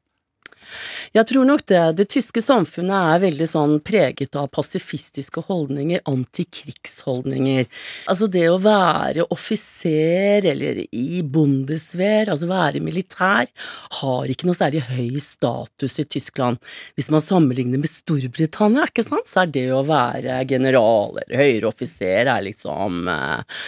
Jeg 1.12 1.28
tror 1.28 1.44
nok 1.44 1.66
det. 1.68 1.80
Det 1.98 2.06
tyske 2.08 2.40
samfunnet 2.40 2.96
er 2.96 3.22
veldig 3.26 3.46
sånn 3.50 3.74
preget 3.84 4.32
av 4.38 4.46
pasifistiske 4.56 5.42
holdninger, 5.44 6.00
antikrigsholdninger. 6.08 7.66
Altså 8.08 8.28
det 8.32 8.46
å 8.48 8.56
være 8.62 9.26
offiser 9.34 10.48
eller 10.48 10.80
i 10.88 11.20
bondesvær, 11.20 12.30
altså 12.32 12.48
være 12.48 12.80
militær, 12.80 13.50
har 13.98 14.32
ikke 14.32 14.48
noe 14.48 14.56
særlig 14.56 14.80
høy 14.88 15.20
status 15.20 15.98
i 16.00 16.06
Tyskland. 16.16 16.62
Hvis 16.96 17.12
man 17.12 17.24
sammenligner 17.24 17.82
med 17.82 17.92
Storbritannia, 17.92 18.88
ikke 18.88 19.04
sant, 19.04 19.28
så 19.28 19.44
er 19.44 19.52
det 19.52 19.66
å 19.68 19.84
være 19.84 20.40
general 20.48 21.20
eller 21.26 21.44
høyere 21.44 21.68
offiser 21.68 22.24
er 22.32 22.46
liksom 22.46 23.04
eh, 23.12 23.60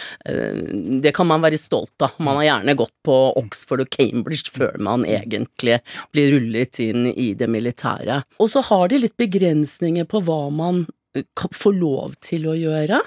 Det 1.05 1.13
kan 1.13 1.29
man 1.29 1.45
være 1.45 1.61
stolt 1.61 2.07
av. 2.09 2.17
Man 2.17 2.41
har 2.41 2.49
gjerne 2.49 2.77
gått 2.81 2.95
på 3.05 3.21
Oxford 3.37 3.85
og 3.85 3.93
Cambridge 3.93 4.49
før 4.49 4.81
man 4.81 5.05
egentlig 5.05 5.77
blir 6.09 6.33
rullet 6.33 6.81
inn 6.81 7.05
i 7.13 7.34
det 7.37 7.49
militære. 7.51 8.21
Og 8.39 8.51
så 8.51 8.63
har 8.69 8.89
de 8.91 9.01
litt 9.03 9.17
begrensninger 9.19 10.07
på 10.09 10.23
hva 10.25 10.45
man 10.53 10.85
får 10.85 11.53
få 11.55 11.71
lov 11.71 12.15
til 12.23 12.47
å 12.49 12.55
gjøre. 12.57 12.99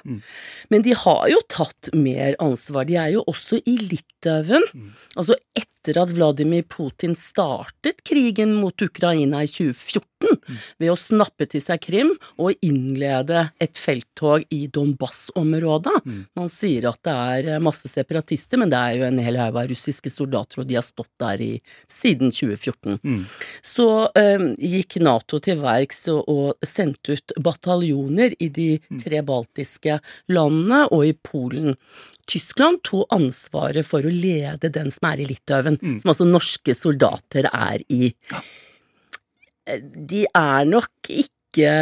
Men 0.73 0.85
de 0.85 0.95
har 0.97 1.29
jo 1.29 1.41
tatt 1.53 1.91
mer 1.93 2.37
ansvar. 2.41 2.87
De 2.89 2.97
er 2.97 3.13
jo 3.17 3.25
også 3.29 3.61
i 3.69 3.77
Litauen. 3.83 4.65
Altså 5.15 5.37
etter 5.53 6.01
at 6.01 6.13
Vladimir 6.17 6.65
Putin 6.69 7.15
startet 7.19 8.03
krigen 8.09 8.55
mot 8.55 8.75
Ukraina 8.83 9.45
i 9.45 9.51
2014 9.51 10.18
ved 10.79 10.91
å 10.93 10.97
snappe 10.99 11.47
til 11.51 11.63
seg 11.63 11.81
Krim 11.85 12.13
og 12.41 12.57
innlede 12.65 13.49
et 13.63 13.79
felttog 13.79 14.45
i 14.55 14.67
Donbass-området. 14.73 15.97
Man 16.39 16.51
sier 16.53 16.89
at 16.91 17.01
det 17.07 17.15
er 17.15 17.51
eh, 17.55 17.63
masse 17.63 17.89
separatister, 17.91 18.61
men 18.61 18.73
det 18.73 18.81
er 18.81 18.99
jo 18.99 19.07
en 19.09 19.23
hel 19.23 19.39
haug 19.41 19.61
av 19.63 19.71
russiske 19.71 20.13
soldater, 20.13 20.63
og 20.63 20.69
de 20.69 20.79
har 20.79 20.87
stått 20.87 21.13
der 21.23 21.43
i, 21.45 21.51
siden 21.91 22.33
2014. 22.35 22.99
Så 23.63 23.89
eh, 24.19 24.47
gikk 24.59 24.99
Nato 25.05 25.41
til 25.45 25.61
verks 25.63 26.07
og, 26.13 26.23
og 26.29 26.67
sendte 26.67 27.19
ut 27.19 27.37
bataljoner 27.45 28.37
i 28.43 28.51
de 28.55 28.71
tre 29.03 29.23
baltiske 29.27 29.99
landene 30.33 30.87
og 30.95 31.07
i 31.07 31.15
Polen. 31.15 31.77
Tyskland 32.29 32.83
tok 32.85 33.09
ansvaret 33.15 33.87
for 33.89 34.05
å 34.05 34.13
lede 34.13 34.69
den 34.73 34.91
som 34.93 35.09
er 35.11 35.23
i 35.23 35.29
Litauen, 35.31 35.79
som 36.01 36.13
altså 36.13 36.27
norske 36.29 36.75
soldater 36.77 37.49
er 37.49 37.85
i. 37.89 38.11
Eh, 38.13 38.49
De 40.09 40.25
er 40.27 40.69
nok 40.69 41.11
ikke 41.13 41.73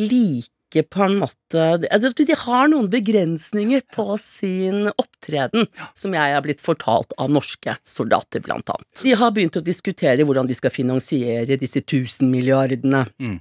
like 0.00 0.82
på 0.90 1.04
en 1.04 1.20
måte 1.20 1.64
altså, 1.86 2.10
De 2.18 2.34
har 2.34 2.70
noen 2.72 2.88
begrensninger 2.90 3.84
på 3.94 4.16
sin 4.18 4.88
opptreden, 4.90 5.68
som 5.94 6.16
jeg 6.16 6.34
er 6.34 6.42
blitt 6.42 6.62
fortalt 6.64 7.14
av 7.20 7.30
norske 7.30 7.76
soldater, 7.86 8.42
blant 8.42 8.72
annet. 8.74 9.04
De 9.04 9.14
har 9.14 9.30
begynt 9.36 9.60
å 9.60 9.62
diskutere 9.62 10.26
hvordan 10.26 10.50
de 10.50 10.56
skal 10.58 10.74
finansiere 10.74 11.60
disse 11.60 11.84
tusen 11.86 12.32
milliardene. 12.34 13.04
Mm. 13.22 13.38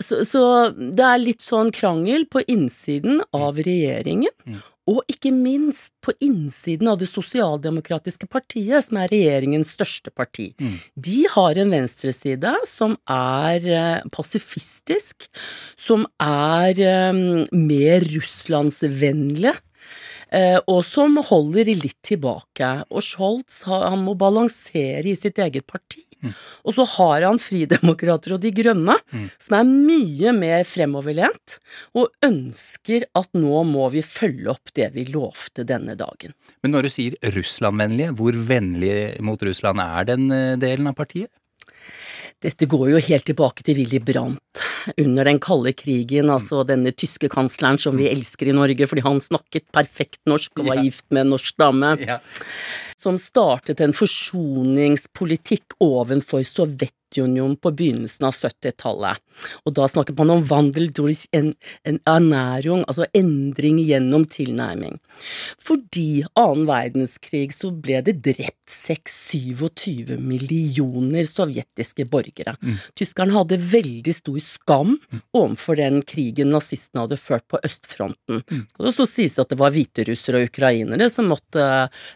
Så, 0.00 0.22
så 0.24 0.42
det 0.70 1.04
er 1.04 1.18
litt 1.20 1.42
sånn 1.44 1.68
krangel 1.74 2.22
på 2.30 2.40
innsiden 2.48 3.20
av 3.36 3.58
regjeringen, 3.60 4.62
og 4.90 5.04
ikke 5.10 5.30
minst 5.34 5.92
på 6.04 6.14
innsiden 6.24 6.90
av 6.90 6.98
det 7.00 7.08
sosialdemokratiske 7.10 8.26
partiet, 8.30 8.82
som 8.86 8.98
er 9.00 9.12
regjeringens 9.12 9.74
største 9.76 10.10
parti. 10.10 10.50
De 10.94 11.18
har 11.30 11.60
en 11.60 11.74
venstreside 11.76 12.54
som 12.68 12.96
er 13.10 13.70
eh, 13.70 14.04
pasifistisk, 14.12 15.28
som 15.78 16.06
er 16.24 16.80
eh, 16.82 17.24
mer 17.54 18.08
russlandsvennlige. 18.16 19.54
Eh, 20.32 20.58
Og 20.66 20.84
som 20.86 21.16
holder 21.16 21.72
litt 21.74 21.98
tilbake. 22.06 22.70
Og 22.90 23.04
Scholz 23.04 23.64
han 23.68 24.04
må 24.06 24.16
balansere 24.18 25.06
i 25.10 25.16
sitt 25.18 25.38
eget 25.38 25.66
parti. 25.66 26.04
Og 26.68 26.74
så 26.76 26.84
har 26.96 27.24
han 27.24 27.40
Fridemokrater 27.40 28.34
og 28.36 28.42
De 28.42 28.52
Grønne, 28.54 28.96
som 29.40 29.56
er 29.56 29.68
mye 29.68 30.34
mer 30.36 30.66
fremoverlent, 30.68 31.56
og 31.96 32.10
ønsker 32.26 33.06
at 33.16 33.30
nå 33.36 33.62
må 33.68 33.88
vi 33.94 34.02
følge 34.04 34.50
opp 34.52 34.74
det 34.76 34.90
vi 34.96 35.06
lovte 35.08 35.64
denne 35.68 35.96
dagen. 35.98 36.34
Men 36.60 36.76
når 36.76 36.86
du 36.88 36.92
sier 36.92 37.16
Russland-vennlige, 37.36 38.14
hvor 38.18 38.36
vennlig 38.36 38.96
mot 39.24 39.40
Russland 39.48 39.80
er 39.84 40.10
den 40.12 40.28
eh, 40.34 40.58
delen 40.60 40.90
av 40.92 40.98
partiet? 40.98 41.32
Dette 42.40 42.68
går 42.68 42.86
jo 42.94 43.00
helt 43.10 43.26
tilbake 43.28 43.64
til 43.64 43.76
Willy 43.80 44.00
Brandt 44.04 44.69
under 44.98 45.28
den 45.28 45.40
kalde 45.42 45.72
krigen, 45.76 46.30
altså 46.32 46.62
denne 46.66 46.92
tyske 46.92 47.30
kansleren 47.32 47.78
som 47.80 47.98
vi 47.98 48.08
elsker 48.10 48.50
i 48.50 48.56
Norge 48.56 48.88
fordi 48.90 49.04
han 49.06 49.20
snakket 49.22 49.68
perfekt 49.74 50.20
norsk 50.30 50.62
og 50.62 50.70
var 50.72 50.82
gift 50.84 51.06
med 51.10 51.24
en 51.24 51.34
norsk 51.36 51.58
dame, 51.60 51.94
som 53.00 53.18
startet 53.20 53.82
en 53.84 53.96
forsoningspolitikk 53.96 55.78
ovenfor 55.84 56.42
Sovjetunionen 56.46 56.96
Sovjetunionen 57.10 57.56
på 57.56 57.70
begynnelsen 57.70 58.26
av 58.26 58.34
70-tallet. 58.34 59.18
Og 59.64 59.74
da 59.74 59.86
snakket 59.88 60.18
man 60.18 60.30
om 60.30 60.42
vandel 60.44 60.90
durch 60.92 61.26
en, 61.32 61.52
en 61.84 61.98
ernæring, 62.06 62.84
altså 62.86 63.06
endring 63.16 63.78
gjennom 63.80 64.26
tilnærming. 64.28 64.98
Fordi 65.60 66.24
annen 66.38 66.66
verdenskrig 66.68 67.50
så 67.56 67.70
ble 67.72 68.00
det 68.04 68.18
drept 68.24 68.70
6-27 68.70 70.18
millioner 70.20 71.24
sovjetiske 71.26 72.06
borgere. 72.10 72.54
Mm. 72.60 72.78
Tyskerne 72.98 73.34
hadde 73.34 73.58
veldig 73.58 74.14
stor 74.14 74.38
skam 74.44 74.96
overfor 75.32 75.80
den 75.80 76.02
krigen 76.06 76.52
nazistene 76.54 77.06
hadde 77.06 77.18
ført 77.20 77.46
på 77.50 77.60
østfronten. 77.66 78.44
Og 78.78 78.92
så 78.94 79.08
sies 79.08 79.34
det 79.36 79.46
at 79.46 79.54
det 79.54 79.60
var 79.60 79.74
hviterussere 79.74 80.42
og 80.42 80.52
ukrainere 80.52 81.10
som 81.10 81.30
måtte 81.32 81.66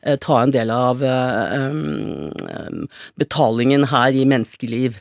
eh, 0.03 0.19
ta 0.21 0.41
en 0.43 0.55
del 0.55 0.71
av 0.75 1.03
eh, 1.05 1.65
um, 1.65 2.87
betalingen 3.21 3.89
her 3.91 4.15
i 4.15 4.27
menneskeliv. 4.85 5.01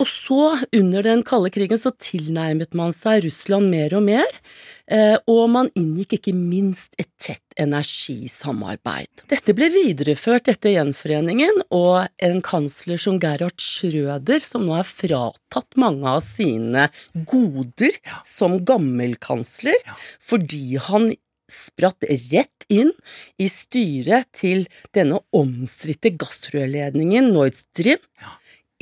Og 0.00 0.08
så, 0.08 0.66
under 0.76 1.02
den 1.02 1.22
kalde 1.26 1.50
krigen, 1.50 1.78
så 1.78 1.92
tilnærmet 1.98 2.74
man 2.74 2.92
seg 2.92 3.24
Russland 3.24 3.70
mer 3.70 3.94
og 3.96 4.04
mer. 4.06 4.40
Eh, 4.86 5.16
og 5.26 5.50
man 5.50 5.70
inngikk 5.74 6.14
ikke 6.18 6.34
minst 6.36 6.94
et 6.98 7.08
tett 7.18 7.42
energisamarbeid. 7.58 9.24
Dette 9.26 9.54
ble 9.56 9.66
videreført 9.74 10.46
etter 10.52 10.76
gjenforeningen, 10.76 11.64
og 11.74 12.06
en 12.22 12.40
kansler 12.44 13.00
som 13.00 13.18
Gerhard 13.18 13.58
Schrøder, 13.58 14.38
som 14.44 14.66
nå 14.68 14.76
er 14.78 14.86
fratatt 14.86 15.78
mange 15.80 16.06
av 16.06 16.22
sine 16.22 16.88
goder 17.26 17.98
som 18.22 18.60
gammelkansler, 18.68 19.80
fordi 20.22 20.76
han 20.86 21.10
spratt 21.50 22.02
rett 22.30 22.66
inn 22.72 22.90
i 23.38 23.46
styret 23.50 24.26
til 24.34 24.64
denne 24.96 25.20
omstridte 25.34 26.10
gassrørledningen 26.18 27.30
Nord 27.34 27.54
Stream 27.58 28.02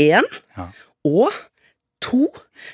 1 0.00 0.26
og 1.04 1.32
to 2.04 2.28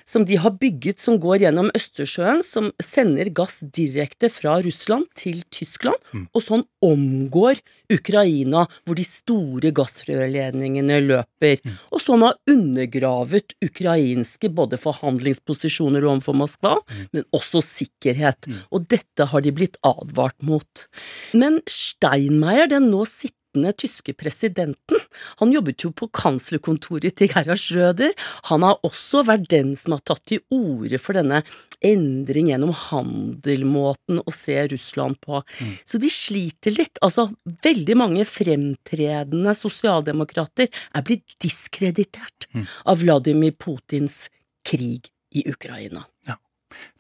som 0.08 0.24
de 0.26 0.36
har 0.40 0.56
bygget 0.60 1.00
som 1.02 1.18
går 1.22 1.44
gjennom 1.44 1.70
Østersjøen, 1.76 2.42
som 2.44 2.70
sender 2.82 3.30
gass 3.34 3.60
direkte 3.74 4.30
fra 4.32 4.58
Russland 4.64 5.06
til 5.18 5.42
Tyskland, 5.54 5.98
og 6.34 6.42
sånn 6.44 6.64
omgår 6.84 7.60
Ukraina, 7.90 8.66
hvor 8.86 8.98
de 8.98 9.06
store 9.06 9.72
gassrørledningene 9.74 11.00
løper, 11.06 11.62
og 11.90 12.02
sånn 12.02 12.26
har 12.26 12.38
undergravet 12.50 13.56
ukrainske 13.64 14.50
både 14.54 14.78
forhandlingsposisjoner 14.80 16.06
overfor 16.06 16.38
Moskva, 16.38 16.76
men 17.14 17.26
også 17.36 17.62
sikkerhet, 17.66 18.50
og 18.70 18.88
dette 18.90 19.30
har 19.32 19.46
de 19.46 19.54
blitt 19.54 19.78
advart 19.86 20.38
mot. 20.46 20.86
Men 21.34 21.60
Steinmeier, 21.70 22.70
den 22.70 22.90
nå 22.92 23.04
sittende 23.08 23.39
tyske 23.54 24.14
presidenten. 24.14 25.00
Han 25.40 25.52
jobbet 25.52 25.84
jo 25.84 25.90
på 25.90 26.08
kanslerkontoret 26.08 27.16
til 27.16 27.28
Gerhard 27.32 27.58
Schrøder. 27.58 28.12
Han 28.50 28.62
har 28.62 28.78
også 28.86 29.24
vært 29.26 29.48
den 29.50 29.74
som 29.76 29.96
har 29.96 30.04
tatt 30.04 30.22
til 30.30 30.40
orde 30.50 30.98
for 30.98 31.18
denne 31.18 31.42
endring 31.80 32.50
gjennom 32.50 32.72
handelmåten 32.76 34.20
å 34.20 34.34
se 34.34 34.56
Russland 34.72 35.20
på. 35.24 35.40
Så 35.84 35.98
de 35.98 36.10
sliter 36.12 36.76
litt. 36.76 37.00
Altså, 37.02 37.30
veldig 37.64 37.96
mange 37.96 38.26
fremtredende 38.28 39.54
sosialdemokrater 39.56 40.68
er 40.68 41.06
blitt 41.06 41.38
diskreditert 41.40 42.50
av 42.84 43.00
Vladimir 43.00 43.56
Putins 43.56 44.28
krig 44.66 45.08
i 45.34 45.46
Ukraina. 45.48 46.04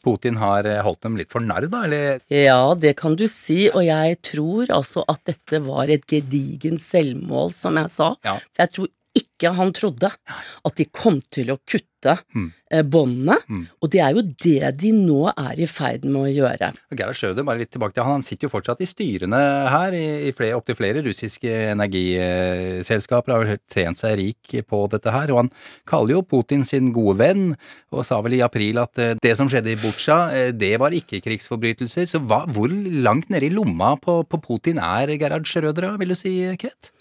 Putin 0.04 0.38
har 0.40 0.66
eh, 0.68 0.80
holdt 0.84 1.02
dem 1.06 1.18
litt 1.20 1.32
for 1.32 1.44
narr, 1.44 1.68
da, 1.70 1.82
eller? 1.88 2.22
Ja, 2.32 2.74
det 2.78 2.94
kan 3.00 3.16
du 3.20 3.26
si, 3.30 3.68
og 3.70 3.84
jeg 3.86 4.20
tror 4.26 4.72
altså 4.74 5.04
at 5.10 5.22
dette 5.28 5.62
var 5.66 5.92
et 5.92 6.06
gedigent 6.10 6.82
selvmål, 6.82 7.52
som 7.54 7.78
jeg 7.80 7.92
sa. 7.92 8.14
For 8.22 8.64
jeg 8.64 8.74
tror 8.76 8.90
ikke 9.16 9.50
han 9.56 9.72
trodde 9.74 10.10
at 10.10 10.76
de 10.78 10.86
kom 10.92 11.18
til 11.32 11.50
å 11.50 11.56
kutte 11.66 12.14
mm. 12.36 12.46
båndene, 12.88 13.36
og 13.80 13.90
det 13.92 14.00
er 14.04 14.14
jo 14.16 14.22
det 14.22 14.70
de 14.80 14.92
nå 14.94 15.32
er 15.32 15.58
i 15.60 15.66
ferd 15.68 16.06
med 16.06 16.20
å 16.22 16.30
gjøre. 16.30 16.70
Gerhard 16.94 17.18
Schrøder, 17.18 17.46
bare 17.46 17.62
litt 17.62 17.72
tilbake 17.74 17.96
til 17.96 18.06
han. 18.06 18.20
Han 18.20 18.24
sitter 18.26 18.46
jo 18.46 18.52
fortsatt 18.52 18.80
i 18.84 18.88
styrene 18.88 19.40
her 19.72 19.96
i, 19.96 20.04
i 20.28 20.32
flere, 20.36 20.60
opptil 20.60 20.78
flere 20.78 21.02
russiske 21.04 21.50
energiselskaper. 21.74 23.34
Har 23.34 23.44
vel 23.44 23.60
trent 23.70 24.00
seg 24.00 24.16
rik 24.20 24.54
på 24.68 24.82
dette 24.92 25.14
her. 25.14 25.34
Og 25.34 25.42
han 25.42 25.52
kaller 25.88 26.18
jo 26.18 26.24
Putin 26.30 26.64
sin 26.68 26.92
gode 26.96 27.18
venn, 27.20 27.46
og 27.90 28.06
sa 28.06 28.20
vel 28.24 28.38
i 28.38 28.44
april 28.46 28.80
at 28.84 29.00
eh, 29.02 29.16
det 29.20 29.36
som 29.40 29.50
skjedde 29.50 29.74
i 29.74 29.78
Butsja, 29.80 30.20
eh, 30.36 30.50
det 30.56 30.76
var 30.80 30.96
ikke 30.96 31.22
krigsforbrytelser. 31.26 32.08
Så 32.08 32.22
hva, 32.24 32.44
hvor 32.54 32.70
langt 32.70 33.32
nede 33.32 33.50
i 33.50 33.54
lomma 33.54 33.96
på, 34.00 34.20
på 34.28 34.44
Putin 34.44 34.80
er 34.84 35.16
Gerhard 35.20 35.48
Schrøder, 35.48 35.96
vil 36.00 36.14
du 36.14 36.18
si, 36.18 36.36
Kvet? 36.60 36.94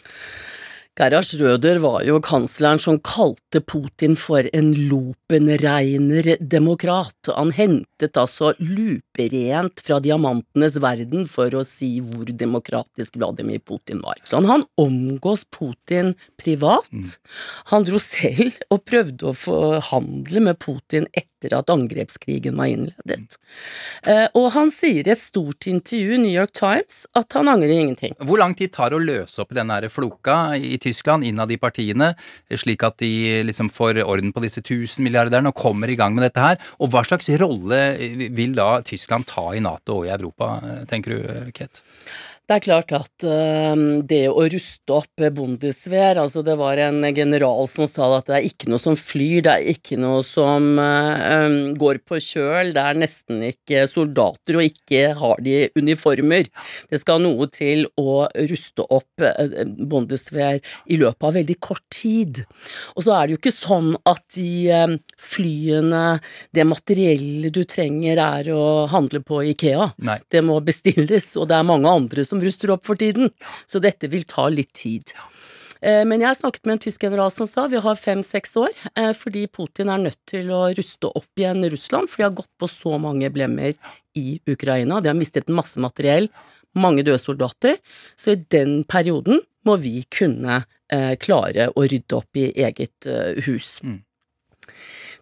Gerhard 0.99 1.23
Schrøder 1.23 1.77
var 1.79 2.01
jo 2.03 2.17
kansleren 2.19 2.81
som 2.83 2.97
kalte 2.99 3.61
Putin 3.63 4.17
for 4.19 4.43
en 4.51 4.73
lopenreiner 4.89 6.33
demokrat. 6.43 7.29
Han 7.31 7.53
hentet 7.55 8.19
altså 8.19 8.49
luperent 8.59 9.79
fra 9.85 10.01
diamantenes 10.03 10.75
verden 10.83 11.23
for 11.31 11.55
å 11.55 11.63
si 11.63 12.01
hvor 12.03 12.27
demokratisk 12.27 13.15
Vladimir 13.15 13.63
Putin 13.63 14.03
var. 14.03 14.19
Så 14.27 14.43
han 14.43 14.67
omgås 14.75 15.45
Putin 15.47 16.17
privat. 16.35 16.91
Han 17.71 17.87
dro 17.87 18.03
selv 18.03 18.59
og 18.67 18.83
prøvde 18.83 19.31
å 19.31 19.37
forhandle 19.39 20.43
med 20.49 20.59
Putin 20.59 21.07
etter 21.15 21.38
at 21.47 21.69
angrepskrigen 21.71 22.57
var 22.59 22.67
innledet. 22.67 23.37
Eh, 24.03 24.27
Og 24.35 24.51
han 24.53 24.69
sier 24.71 25.07
i 25.07 25.13
et 25.13 25.21
stort 25.21 25.67
intervju 25.67 26.15
i 26.15 26.21
New 26.21 26.33
York 26.33 26.51
Times 26.53 27.05
at 27.15 27.31
han 27.33 27.47
angrer 27.47 27.71
ingenting. 27.71 28.15
Hvor 28.19 28.37
lang 28.37 28.55
tid 28.55 28.73
tar 28.73 28.89
det 28.89 28.99
å 28.99 29.03
løse 29.03 29.39
opp 29.41 29.51
i 29.51 29.55
den 29.55 29.71
floka 29.89 30.55
i 30.55 30.77
Tyskland, 30.77 31.23
innad 31.23 31.51
i 31.51 31.57
partiene, 31.57 32.15
slik 32.51 32.83
at 32.83 32.97
de 32.97 33.43
liksom 33.43 33.69
får 33.69 34.03
orden 34.03 34.33
på 34.33 34.41
disse 34.43 34.61
tusen 34.61 35.03
milliarderne 35.03 35.47
og 35.49 35.55
kommer 35.55 35.89
i 35.89 35.95
gang 35.95 36.15
med 36.15 36.23
dette 36.27 36.39
her? 36.43 36.57
Og 36.79 36.91
hva 36.91 37.05
slags 37.05 37.29
rolle 37.39 37.97
vil 38.35 38.55
da 38.55 38.81
Tyskland 38.81 39.25
ta 39.25 39.53
i 39.53 39.63
Nato 39.63 40.01
og 40.01 40.07
i 40.07 40.13
Europa, 40.13 40.59
tenker 40.89 41.15
du, 41.15 41.51
Ket? 41.55 41.81
Det 42.49 42.55
er 42.55 42.63
klart 42.65 42.93
at 42.97 43.25
det 44.09 44.23
å 44.31 44.43
ruste 44.49 44.95
opp 44.95 45.21
Bundeswehr 45.35 46.17
Altså, 46.17 46.41
det 46.45 46.55
var 46.57 46.79
en 46.81 47.03
general 47.13 47.67
som 47.69 47.85
sa 47.89 48.07
at 48.17 48.29
det 48.31 48.37
er 48.39 48.47
ikke 48.47 48.71
noe 48.71 48.81
som 48.81 48.95
flyr, 48.97 49.43
det 49.45 49.53
er 49.53 49.67
ikke 49.75 49.99
noe 50.01 50.23
som 50.25 50.65
går 51.79 52.01
på 52.09 52.17
kjøl, 52.23 52.71
det 52.73 52.81
er 52.81 52.97
nesten 52.97 53.43
ikke 53.51 53.83
soldater, 53.89 54.57
og 54.57 54.65
ikke 54.65 55.13
har 55.19 55.43
de 55.45 55.57
uniformer. 55.77 56.49
Det 56.89 56.99
skal 57.01 57.21
noe 57.23 57.47
til 57.53 57.85
å 57.99 58.25
ruste 58.49 58.85
opp 58.85 59.23
øh, 59.23 59.55
Bundeswehr 59.89 60.59
i 60.89 60.99
løpet 60.99 61.27
av 61.29 61.37
veldig 61.37 61.57
kort 61.63 61.85
tid. 61.93 62.43
Og 62.95 63.05
så 63.05 63.15
er 63.15 63.27
det 63.27 63.35
jo 63.35 63.41
ikke 63.41 63.55
sånn 63.55 63.93
at 64.09 64.25
de 64.35 64.97
flyene, 65.19 66.03
det 66.55 66.65
materiellet 66.67 67.53
du 67.55 67.63
trenger, 67.69 68.21
er 68.23 68.51
å 68.53 68.63
handle 68.91 69.21
på 69.25 69.43
Ikea. 69.53 69.91
Nei. 70.05 70.19
Det 70.31 70.43
må 70.45 70.59
bestilles, 70.65 71.31
og 71.37 71.49
det 71.51 71.59
er 71.59 71.67
mange 71.67 71.91
andre 71.91 72.25
som 72.27 72.38
ruster 72.43 72.71
opp 72.73 72.85
for 72.87 72.99
tiden. 72.99 73.31
Så 73.69 73.81
dette 73.83 74.09
vil 74.11 74.25
ta 74.29 74.47
litt 74.51 74.73
tid. 74.77 75.13
Eh, 75.81 76.03
Men 76.05 76.21
jeg 76.21 76.35
snakket 76.35 76.65
med 76.65 76.77
en 76.77 76.83
tysk 76.85 77.03
general 77.03 77.31
som 77.31 77.47
sa 77.47 77.67
vi 77.71 77.79
har 77.79 77.95
fem-seks 77.95 78.57
år, 78.59 78.75
eh, 78.95 79.13
fordi 79.13 79.47
Putin 79.47 79.89
er 79.89 80.03
nødt 80.03 80.19
til 80.27 80.51
å 80.51 80.67
ruste 80.75 81.07
opp 81.07 81.29
igjen 81.39 81.63
Russland, 81.71 82.09
for 82.09 82.17
de 82.17 82.27
har 82.27 82.35
gått 82.35 82.51
på 82.59 82.67
så 82.67 82.99
mange 82.99 83.29
blemmer 83.31 83.75
i 84.15 84.39
Ukraina. 84.47 85.01
De 85.01 85.07
har 85.07 85.15
mistet 85.15 85.47
masse 85.47 85.79
materiell, 85.79 86.29
mange 86.75 87.03
døde 87.03 87.19
soldater, 87.19 87.77
så 88.15 88.35
i 88.35 88.43
den 88.49 88.83
perioden 88.83 89.41
må 89.65 89.77
vi 89.79 90.03
kunne 90.11 90.65
eh, 90.91 91.15
klare 91.15 91.71
å 91.75 91.87
rydde 91.87 92.15
opp 92.15 92.35
i 92.35 92.51
eget 92.51 93.07
hus. 93.45 93.79
hus. 93.79 94.03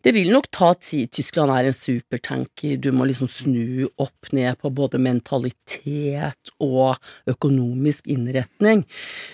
Det 0.05 0.13
vil 0.15 0.29
nok 0.31 0.47
ta 0.53 0.71
tid. 0.73 1.09
Tyskland 1.11 1.51
er 1.53 1.67
en 1.69 1.75
supertanker. 1.75 2.77
Du 2.81 2.91
må 2.95 3.07
liksom 3.09 3.29
snu 3.31 3.87
opp 3.99 4.31
ned 4.35 4.59
på 4.61 4.71
både 4.73 4.99
mentalitet 5.01 6.51
og 6.63 6.95
økonomisk 7.29 8.07
innretning. 8.11 8.85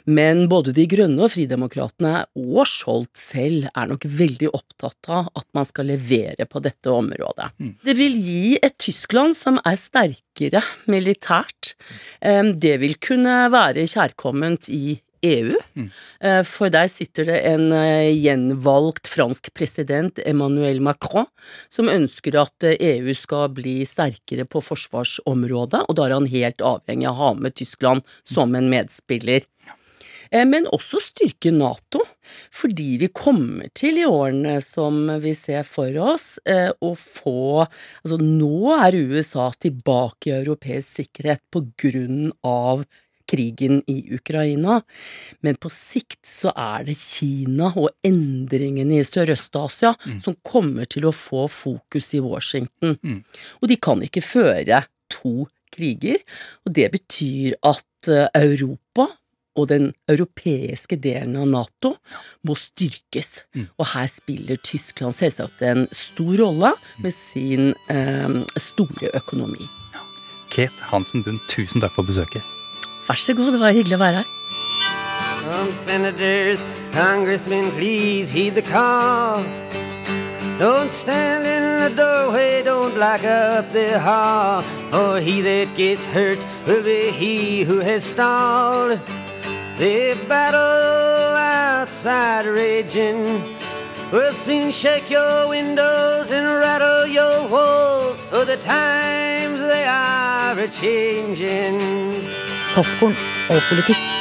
Men 0.06 0.48
både 0.52 0.74
De 0.76 0.88
grønne 0.90 1.26
og 1.26 1.34
Fridemokratene 1.36 2.24
og 2.40 2.64
Scholz 2.70 3.12
selv 3.34 3.70
er 3.74 3.92
nok 3.92 4.08
veldig 4.08 4.52
opptatt 4.54 5.12
av 5.14 5.32
at 5.38 5.48
man 5.56 5.68
skal 5.68 5.92
levere 5.92 6.48
på 6.50 6.64
dette 6.64 6.92
området. 6.92 7.52
Det 7.84 7.98
vil 8.00 8.18
gi 8.18 8.58
et 8.58 8.78
Tyskland 8.82 9.38
som 9.38 9.60
er 9.64 9.80
sterkere 9.80 10.64
militært. 10.92 11.74
Det 12.20 12.76
vil 12.82 12.98
kunne 13.04 13.44
være 13.54 13.86
kjærkomment 13.90 14.72
i 14.74 14.98
EU, 15.24 15.56
Mm. 15.74 15.90
for 16.46 16.70
der 16.70 16.88
sitter 16.88 17.26
det 17.26 17.40
en 17.50 17.72
eh, 17.72 18.12
gjenvalgt 18.14 19.08
fransk 19.10 19.50
president, 19.54 20.20
Emmanuel 20.26 20.80
Macron, 20.82 21.26
som 21.68 21.90
ønsker 21.90 22.36
at 22.42 22.64
eh, 22.68 22.78
EU 23.00 23.14
skal 23.18 23.50
bli 23.56 23.82
sterkere 23.88 24.46
på 24.46 24.62
forsvarsområdet, 24.62 25.86
og 25.90 25.96
da 25.98 26.06
er 26.08 26.14
han 26.18 26.30
helt 26.30 26.62
avhengig 26.62 27.08
av 27.10 27.16
å 27.16 27.22
ha 27.24 27.34
med 27.34 27.56
Tyskland 27.56 28.04
som 28.24 28.56
en 28.56 28.70
medspiller. 28.70 29.44
Eh, 30.32 30.46
Men 30.46 30.66
også 30.74 31.00
styrke 31.04 31.52
Nato, 31.54 32.02
fordi 32.54 32.98
vi 33.02 33.10
kommer 33.14 33.70
til 33.76 34.00
i 34.02 34.06
årene 34.08 34.60
som 34.64 35.06
vi 35.22 35.34
ser 35.38 35.64
for 35.68 35.94
oss, 36.02 36.40
eh, 36.46 36.72
å 36.82 36.94
få 36.98 37.68
Altså, 38.04 38.18
nå 38.20 38.74
er 38.80 38.98
USA 38.98 39.52
tilbake 39.52 40.28
i 40.32 40.38
europeisk 40.42 41.04
sikkerhet 41.04 41.42
på 41.52 41.66
grunn 41.78 42.32
av 42.44 42.86
krigen 43.34 43.82
i 43.90 43.98
Ukraina, 44.14 44.80
men 45.42 45.58
på 45.58 45.72
sikt 45.74 46.22
så 46.28 46.54
er 46.54 46.86
det 46.88 46.98
Kina 47.02 47.72
og 47.74 47.90
endringene 48.06 49.02
i 49.02 49.08
Sørøst-Asia 49.08 49.96
som 50.22 50.38
kommer 50.46 50.86
til 50.86 51.10
å 51.10 51.16
få 51.16 51.48
fokus 51.50 52.14
i 52.14 52.22
Washington. 52.24 52.96
Og 53.62 53.70
de 53.72 53.80
kan 53.82 54.06
ikke 54.06 54.24
føre 54.24 54.84
to 55.14 55.48
kriger, 55.74 56.22
og 56.66 56.76
det 56.78 56.92
betyr 56.94 57.58
at 57.66 58.10
eh, 58.12 58.30
Europa 58.38 59.10
og 59.54 59.70
den 59.70 59.92
europeiske 60.10 60.98
delen 61.02 61.36
av 61.38 61.50
Nato 61.50 61.94
må 62.48 62.56
styrkes. 62.58 63.44
Og 63.78 63.86
her 63.94 64.10
spiller 64.10 64.58
Tyskland 64.66 65.14
selvsagt 65.14 65.62
en 65.62 65.86
stor 65.94 66.34
rolle 66.42 66.74
med 67.06 67.14
sin 67.14 67.74
eh, 67.94 68.42
store 68.58 69.14
økonomi. 69.14 69.70
Kate 70.54 70.90
Hansen 70.90 71.24
Bund, 71.26 71.42
tusen 71.50 71.82
takk 71.82 71.96
for 71.98 72.06
besøket. 72.06 72.63
Vær 73.08 73.16
så 73.16 73.34
god, 73.34 73.52
det 73.52 73.60
var 73.60 73.72
hyggelig 73.76 73.98
å 73.98 74.00
være 74.00 74.24
her. 74.24 74.30
Senators, 75.74 76.66
congressmen, 76.94 77.70
please 77.72 78.32
heed 78.32 78.56
the 78.56 78.62
call. 78.62 79.44
Don't 80.60 80.90
stand 80.90 81.46
in 81.46 81.64
the 81.82 81.90
doorway, 82.02 82.64
don't 82.64 82.94
block 82.94 83.24
up 83.24 83.70
the 83.74 84.00
hall. 84.00 84.64
For 84.92 85.20
he 85.20 85.42
that 85.42 85.76
gets 85.76 86.06
hurt 86.06 86.40
will 86.66 86.84
be 86.84 87.12
he 87.12 87.64
who 87.64 87.80
has 87.80 88.04
stalled. 88.06 89.00
The 89.78 90.16
battle 90.30 91.36
outside 91.36 92.46
raging 92.46 93.44
will 94.12 94.34
soon 94.34 94.72
shake 94.72 95.10
your 95.10 95.50
windows 95.50 96.32
and 96.32 96.48
rattle 96.48 97.06
your 97.08 97.50
walls. 97.50 98.24
For 98.26 98.46
the 98.46 98.58
times 98.58 99.60
they 99.60 99.86
are 99.86 100.58
a 100.58 100.68
changing. 100.68 101.82
Popkorn 102.76 103.16
og 103.50 103.62
politikk. 103.70 104.14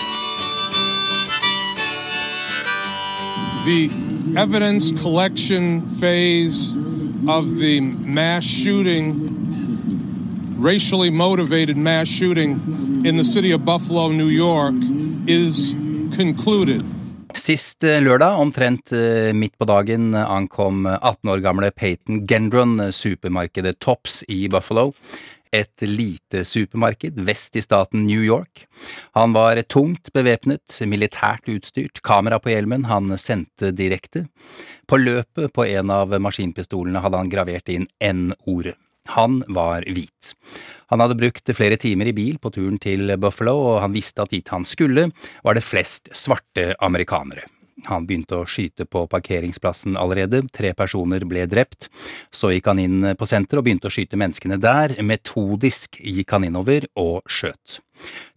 the 3.65 3.89
evidence 4.37 4.91
collection 5.03 5.83
phase 6.01 6.75
of 7.29 7.59
the 7.59 7.81
mass 7.81 8.45
shooting, 8.45 9.31
racially 10.59 11.11
motivated 11.11 11.77
mass 11.77 12.09
shooting 12.09 12.61
in 13.07 13.17
the 13.17 13.25
city 13.25 13.53
of 13.53 13.65
Buffalo, 13.65 14.09
New 14.09 14.29
York, 14.29 14.75
is 15.27 15.75
concluded. 16.17 16.83
Sist 17.35 17.85
eh, 17.85 18.03
lørdag, 18.03 18.37
omtrent 18.37 18.93
eh, 18.93 19.33
midt 19.33 19.55
på 19.59 19.65
dagen, 19.65 20.11
eh, 20.15 20.31
ankom 20.31 20.85
18 20.87 21.31
år 21.33 21.41
gamle 21.41 21.71
Peyton 21.71 22.27
Gendron 22.29 22.81
eh, 22.81 22.91
supermarkedet 22.93 23.79
Tops 23.81 24.21
i 24.29 24.49
Buffalo. 24.53 24.93
Et 25.53 25.85
lite 25.85 26.45
supermarked 26.49 27.19
vest 27.27 27.57
i 27.61 27.63
staten 27.63 28.07
New 28.07 28.23
York. 28.25 28.65
Han 29.13 29.35
var 29.37 29.61
tungt 29.69 30.09
bevæpnet, 30.17 30.79
militært 30.89 31.49
utstyrt, 31.53 32.01
kamera 32.01 32.39
på 32.41 32.55
hjelmen, 32.55 32.87
han 32.89 33.13
sendte 33.21 33.75
direkte. 33.77 34.25
På 34.89 34.97
løpet 34.97 35.53
på 35.53 35.67
en 35.69 35.93
av 35.93 36.17
maskinpistolene 36.25 37.05
hadde 37.05 37.21
han 37.21 37.33
gravert 37.33 37.69
inn 37.69 37.91
N-ordet. 38.01 38.79
Han 39.13 39.43
var 39.51 39.85
hvit. 39.91 40.33
Han 40.93 41.03
hadde 41.03 41.19
brukt 41.19 41.51
flere 41.57 41.77
timer 41.77 42.09
i 42.09 42.17
bil 42.17 42.39
på 42.39 42.53
turen 42.55 42.79
til 42.81 43.11
Buffalo, 43.21 43.57
og 43.73 43.81
han 43.83 43.97
visste 43.97 44.23
at 44.25 44.33
dit 44.33 44.49
han 44.55 44.65
skulle, 44.69 45.09
var 45.43 45.59
det 45.59 45.67
flest 45.67 46.13
svarte 46.17 46.73
amerikanere. 46.81 47.45
Han 47.89 48.07
begynte 48.07 48.39
å 48.39 48.49
skyte 48.49 48.87
på 48.87 49.05
parkeringsplassen 49.11 49.97
allerede, 49.99 50.45
tre 50.55 50.73
personer 50.79 51.25
ble 51.29 51.47
drept. 51.51 51.89
Så 52.35 52.53
gikk 52.53 52.71
han 52.71 52.83
inn 52.83 53.13
på 53.19 53.29
senteret 53.29 53.61
og 53.61 53.67
begynte 53.67 53.91
å 53.91 53.95
skyte 53.95 54.21
menneskene 54.21 54.61
der, 54.63 54.97
metodisk 55.03 55.99
gikk 55.99 56.37
han 56.37 56.47
innover 56.49 56.87
og 56.99 57.23
skjøt. 57.27 57.81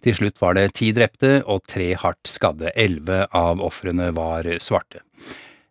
Til 0.05 0.17
slutt 0.17 0.41
var 0.41 0.57
det 0.57 0.71
ti 0.77 0.91
drepte 0.93 1.39
og 1.49 1.65
tre 1.69 1.93
hardt 1.97 2.29
skadde, 2.29 2.73
elleve 2.75 3.25
av 3.33 3.63
ofrene 3.65 4.11
var 4.15 4.49
svarte. 4.61 5.01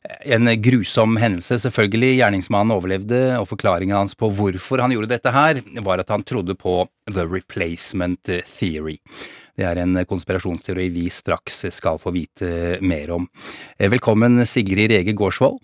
En 0.04 0.50
grusom 0.60 1.16
hendelse, 1.16 1.56
selvfølgelig. 1.62 2.18
Gjerningsmannen 2.18 2.74
overlevde, 2.74 3.20
og 3.38 3.48
forklaringen 3.48 3.96
hans 3.96 4.12
på 4.18 4.28
hvorfor 4.36 4.82
han 4.84 4.92
gjorde 4.92 5.14
dette 5.14 5.32
her, 5.32 5.62
var 5.86 6.02
at 6.02 6.12
han 6.12 6.26
trodde 6.28 6.56
på 6.60 6.82
the 7.08 7.24
replacement 7.24 8.20
theory. 8.58 8.98
Det 9.54 9.66
er 9.68 9.78
en 9.82 10.00
konspirasjonsteori 10.10 10.88
vi 10.94 11.04
straks 11.14 11.60
skal 11.76 12.00
få 12.02 12.10
vite 12.14 12.80
mer 12.82 13.12
om. 13.14 13.28
Velkommen 13.78 14.42
Sigrid 14.50 14.90
Rege 14.90 15.14
Gårdsvold. 15.14 15.60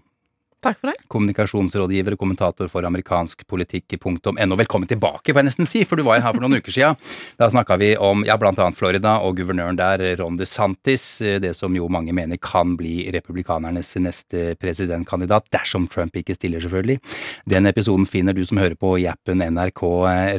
Takk 0.60 0.76
for 0.76 0.90
det. 0.90 0.98
Kommunikasjonsrådgiver 1.08 2.12
og 2.12 2.20
kommentator 2.20 2.68
for 2.68 2.84
amerikansk 2.84 3.46
politikk 3.48 3.94
i 3.94 3.96
amerikanskpolitikk.no. 3.96 4.56
Velkommen 4.60 4.88
tilbake, 4.88 5.32
får 5.32 5.40
jeg 5.40 5.48
nesten 5.48 5.68
si, 5.68 5.84
for 5.88 5.96
du 5.96 6.04
var 6.04 6.18
jo 6.18 6.24
her 6.26 6.34
for 6.36 6.44
noen 6.44 6.58
uker 6.60 6.74
siden. 6.74 6.98
Da 7.40 7.48
snakka 7.48 7.78
vi 7.80 7.94
om 7.96 8.26
ja, 8.28 8.36
blant 8.40 8.60
annet 8.60 8.76
Florida 8.76 9.16
og 9.24 9.38
guvernøren 9.38 9.78
der, 9.78 10.04
Ron 10.20 10.36
DeSantis, 10.36 11.04
det 11.40 11.54
som 11.56 11.72
jo 11.76 11.88
mange 11.88 12.12
mener 12.16 12.36
kan 12.36 12.74
bli 12.76 13.08
republikanernes 13.14 13.94
neste 14.04 14.54
presidentkandidat, 14.60 15.48
dersom 15.54 15.88
Trump 15.88 16.16
ikke 16.20 16.36
stiller, 16.36 16.60
selvfølgelig. 16.60 17.00
Den 17.48 17.70
episoden 17.70 18.04
finner 18.04 18.36
du 18.36 18.44
som 18.44 18.60
hører 18.60 18.76
på 18.76 18.98
i 19.00 19.08
appen 19.08 19.40
NRK 19.40 19.82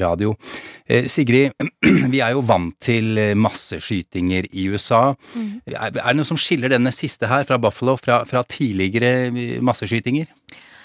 Radio. 0.03 0.35
Eh, 0.85 1.09
Sigrid, 1.09 1.57
vi 2.13 2.21
er 2.21 2.35
jo 2.35 2.45
vant 2.45 2.77
til 2.83 3.17
masseskytinger 3.41 4.51
i 4.53 4.67
USA. 4.69 5.15
Er 5.65 5.89
er 5.91 6.13
det 6.13 6.17
noe 6.19 6.29
som 6.29 6.39
skiller 6.39 6.69
denne 6.69 6.91
siste 6.93 7.29
her 7.29 7.45
fra 7.47 7.57
Buffalo 7.61 7.97
fra, 7.97 8.21
fra 8.29 8.43
tidligere 8.45 9.31
masseskytinger? 9.65 10.10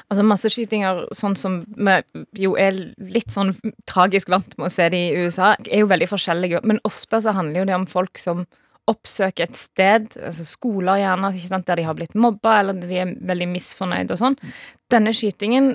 Altså 0.06 0.22
Masseskytinger, 0.22 1.00
sånn 1.18 1.34
som 1.38 1.56
vi 1.66 1.96
jo 2.44 2.52
er 2.60 2.76
litt 3.02 3.32
sånn 3.34 3.56
tragisk 3.90 4.30
vant 4.30 4.54
med 4.54 4.68
å 4.68 4.70
se 4.70 4.86
det 4.92 5.00
i 5.08 5.24
USA, 5.24 5.56
er 5.66 5.82
jo 5.82 5.90
veldig 5.90 6.06
forskjellige. 6.12 6.60
Men 6.62 6.78
ofte 6.86 7.18
så 7.24 7.34
handler 7.34 7.64
jo 7.64 7.68
det 7.72 7.74
om 7.74 7.88
folk 7.90 8.22
som 8.22 8.44
oppsøker 8.86 9.48
et 9.48 9.58
sted, 9.58 10.12
altså 10.14 10.46
skoler 10.46 11.00
gjerne, 11.02 11.32
der 11.66 11.80
de 11.80 11.86
har 11.88 11.96
blitt 11.98 12.14
mobba, 12.14 12.60
eller 12.60 12.78
de 12.78 13.00
er 13.02 13.16
veldig 13.26 13.48
misfornøyd 13.50 14.14
og 14.14 14.20
sånn. 14.20 14.38
Denne 14.94 15.10
skytingen 15.16 15.72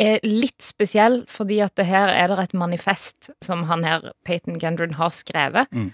er 0.00 0.18
litt 0.26 0.64
spesiell, 0.64 1.20
fordi 1.30 1.60
at 1.62 1.76
det 1.78 1.86
her 1.86 2.10
er 2.10 2.32
det 2.32 2.48
et 2.48 2.56
manifest 2.58 3.30
som 3.44 3.66
han 3.70 3.84
her, 3.86 4.10
Peyton 4.26 4.58
Gendron, 4.58 4.96
har 4.98 5.12
skrevet. 5.14 5.70
Mm. 5.70 5.92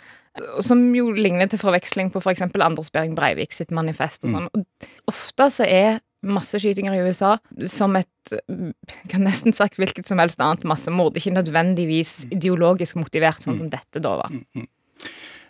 Som 0.65 0.89
jo 0.97 1.11
ligner 1.17 1.49
til 1.51 1.61
forveksling 1.61 2.09
på 2.15 2.23
f.eks. 2.23 2.45
For 2.53 2.65
Anders 2.65 2.93
Behring 2.95 3.17
Breivik 3.19 3.53
sitt 3.57 3.73
manifest 3.75 4.25
og 4.25 4.37
sånn. 4.37 4.49
Og 4.55 5.13
ofte 5.13 5.49
så 5.53 5.69
er 5.69 6.01
masseskytinger 6.27 6.97
i 6.97 7.03
USA 7.07 7.37
som 7.71 7.97
et 7.99 8.11
kan 9.11 9.23
nesten 9.23 9.55
sagt 9.55 9.79
hvilket 9.79 10.09
som 10.09 10.19
helst 10.19 10.41
annet 10.43 10.65
massemord. 10.67 11.17
Ikke 11.19 11.35
nødvendigvis 11.35 12.25
ideologisk 12.35 12.99
motivert, 12.99 13.39
sånn 13.45 13.61
som 13.61 13.71
dette 13.71 14.03
da 14.03 14.17
var. 14.25 14.33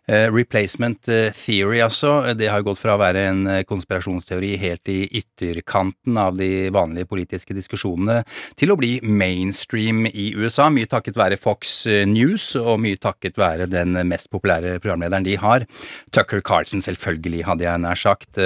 Eh, 0.09 0.29
replacement 0.31 1.09
eh, 1.09 1.33
theory, 1.35 1.81
altså. 1.83 2.35
Det 2.39 2.47
har 2.47 2.63
gått 2.63 2.79
fra 2.79 2.95
å 2.95 3.01
være 3.01 3.25
en 3.27 3.41
eh, 3.51 3.63
konspirasjonsteori 3.67 4.53
helt 4.63 4.87
i 4.93 5.01
ytterkanten 5.19 6.21
av 6.23 6.37
de 6.39 6.69
vanlige 6.71 7.09
politiske 7.11 7.57
diskusjonene 7.57 8.21
til 8.55 8.71
å 8.71 8.77
bli 8.79 9.01
mainstream 9.03 10.05
i 10.07 10.29
USA. 10.39 10.69
Mye 10.71 10.87
takket 10.87 11.19
være 11.19 11.41
Fox 11.43 11.75
News, 12.07 12.53
og 12.55 12.79
mye 12.85 13.01
takket 13.03 13.35
være 13.41 13.67
den 13.73 13.99
mest 14.07 14.31
populære 14.31 14.77
programlederen 14.79 15.27
de 15.27 15.35
har. 15.43 15.67
Tucker 16.15 16.45
Carlson, 16.47 16.85
selvfølgelig, 16.87 17.43
hadde 17.51 17.67
jeg 17.67 17.83
nær 17.83 17.99
sagt. 17.99 18.39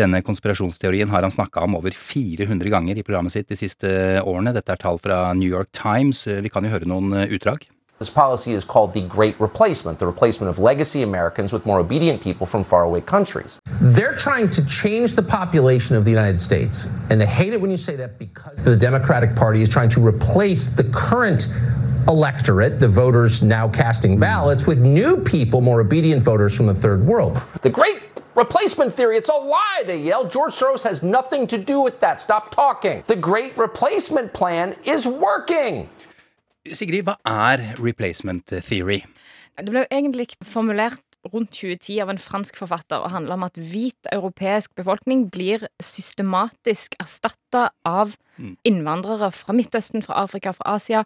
Denne 0.00 0.22
konspirasjonsteorien 0.26 1.14
har 1.14 1.22
han 1.22 1.34
snakka 1.34 1.62
om 1.62 1.78
over 1.78 1.94
400 1.94 2.74
ganger 2.74 2.98
i 2.98 3.06
programmet 3.06 3.36
sitt 3.36 3.52
de 3.52 3.60
siste 3.60 3.94
årene. 4.24 4.56
Dette 4.56 4.74
er 4.74 4.82
tall 4.82 4.98
fra 4.98 5.30
New 5.38 5.50
York 5.50 5.70
Times. 5.76 6.26
Vi 6.26 6.50
kan 6.50 6.66
jo 6.66 6.74
høre 6.74 6.90
noen 6.90 7.14
utdrag. 7.28 7.68
This 7.98 8.10
policy 8.10 8.52
is 8.52 8.62
called 8.62 8.92
the 8.92 9.00
Great 9.00 9.40
Replacement, 9.40 9.98
the 9.98 10.06
replacement 10.06 10.50
of 10.50 10.58
legacy 10.58 11.02
Americans 11.02 11.50
with 11.50 11.64
more 11.64 11.80
obedient 11.80 12.20
people 12.20 12.46
from 12.46 12.62
faraway 12.62 13.00
countries. 13.00 13.58
They're 13.80 14.14
trying 14.14 14.50
to 14.50 14.66
change 14.66 15.16
the 15.16 15.22
population 15.22 15.96
of 15.96 16.04
the 16.04 16.10
United 16.10 16.38
States. 16.38 16.92
And 17.08 17.18
they 17.18 17.24
hate 17.24 17.54
it 17.54 17.60
when 17.60 17.70
you 17.70 17.78
say 17.78 17.96
that 17.96 18.18
because 18.18 18.62
the 18.62 18.76
Democratic 18.76 19.34
Party 19.34 19.62
is 19.62 19.70
trying 19.70 19.88
to 19.90 20.06
replace 20.06 20.74
the 20.74 20.84
current 20.84 21.46
electorate, 22.06 22.80
the 22.80 22.88
voters 22.88 23.42
now 23.42 23.66
casting 23.66 24.18
ballots, 24.18 24.66
with 24.66 24.78
new 24.78 25.16
people, 25.24 25.62
more 25.62 25.80
obedient 25.80 26.22
voters 26.22 26.54
from 26.54 26.66
the 26.66 26.74
third 26.74 27.00
world. 27.00 27.40
The 27.62 27.70
Great 27.70 28.02
Replacement 28.34 28.92
Theory, 28.92 29.16
it's 29.16 29.30
a 29.30 29.32
lie, 29.32 29.84
they 29.86 30.02
yell. 30.02 30.28
George 30.28 30.52
Soros 30.52 30.82
has 30.82 31.02
nothing 31.02 31.46
to 31.46 31.56
do 31.56 31.80
with 31.80 32.00
that. 32.00 32.20
Stop 32.20 32.54
talking. 32.54 33.02
The 33.06 33.16
Great 33.16 33.56
Replacement 33.56 34.34
Plan 34.34 34.76
is 34.84 35.06
working. 35.06 35.88
Sigrid, 36.74 37.06
hva 37.06 37.16
er 37.28 37.76
replacement 37.78 38.56
theory? 38.66 39.02
Det 39.56 39.72
ble 39.72 39.84
jo 39.84 39.92
egentlig 39.94 40.28
formulert 40.44 41.02
rundt 41.32 41.50
2010 41.54 42.00
av 42.04 42.10
en 42.12 42.20
fransk 42.20 42.58
forfatter 42.58 43.02
og 43.02 43.12
handler 43.14 43.36
om 43.36 43.46
at 43.46 43.58
hvit 43.58 44.10
europeisk 44.12 44.74
befolkning 44.78 45.26
blir 45.32 45.64
systematisk 45.82 46.96
erstatta 47.02 47.70
av 47.88 48.14
innvandrere 48.68 49.30
fra 49.32 49.54
Midtøsten, 49.56 50.04
fra 50.04 50.20
Afrika, 50.26 50.52
fra 50.56 50.76
Asia, 50.76 51.02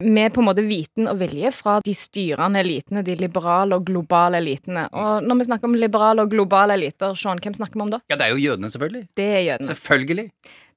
med 0.00 0.32
på 0.32 0.40
en 0.40 0.48
måte 0.48 0.64
viten 0.64 1.10
og 1.10 1.20
vilje 1.20 1.52
fra 1.52 1.76
de 1.84 1.92
styrende 1.96 2.62
elitene, 2.64 3.04
de 3.04 3.18
liberale 3.20 3.76
og 3.76 3.84
globale 3.90 4.40
elitene. 4.40 4.86
Og 4.96 5.26
når 5.26 5.42
vi 5.42 5.48
snakker 5.50 5.68
om 5.68 5.76
liberale 5.76 6.24
og 6.24 6.32
globale 6.32 6.78
eliter, 6.78 7.14
Sean, 7.20 7.42
hvem 7.42 7.58
snakker 7.58 7.76
vi 7.76 7.84
om 7.84 7.92
da? 7.92 8.00
Ja, 8.08 8.16
det 8.16 8.26
er 8.26 8.34
jo 8.34 8.42
jødene, 8.48 8.72
selvfølgelig. 8.72 9.06
Det 9.20 9.28
er 9.28 9.44
jødene. 9.50 9.74
Selvfølgelig. 9.74 10.26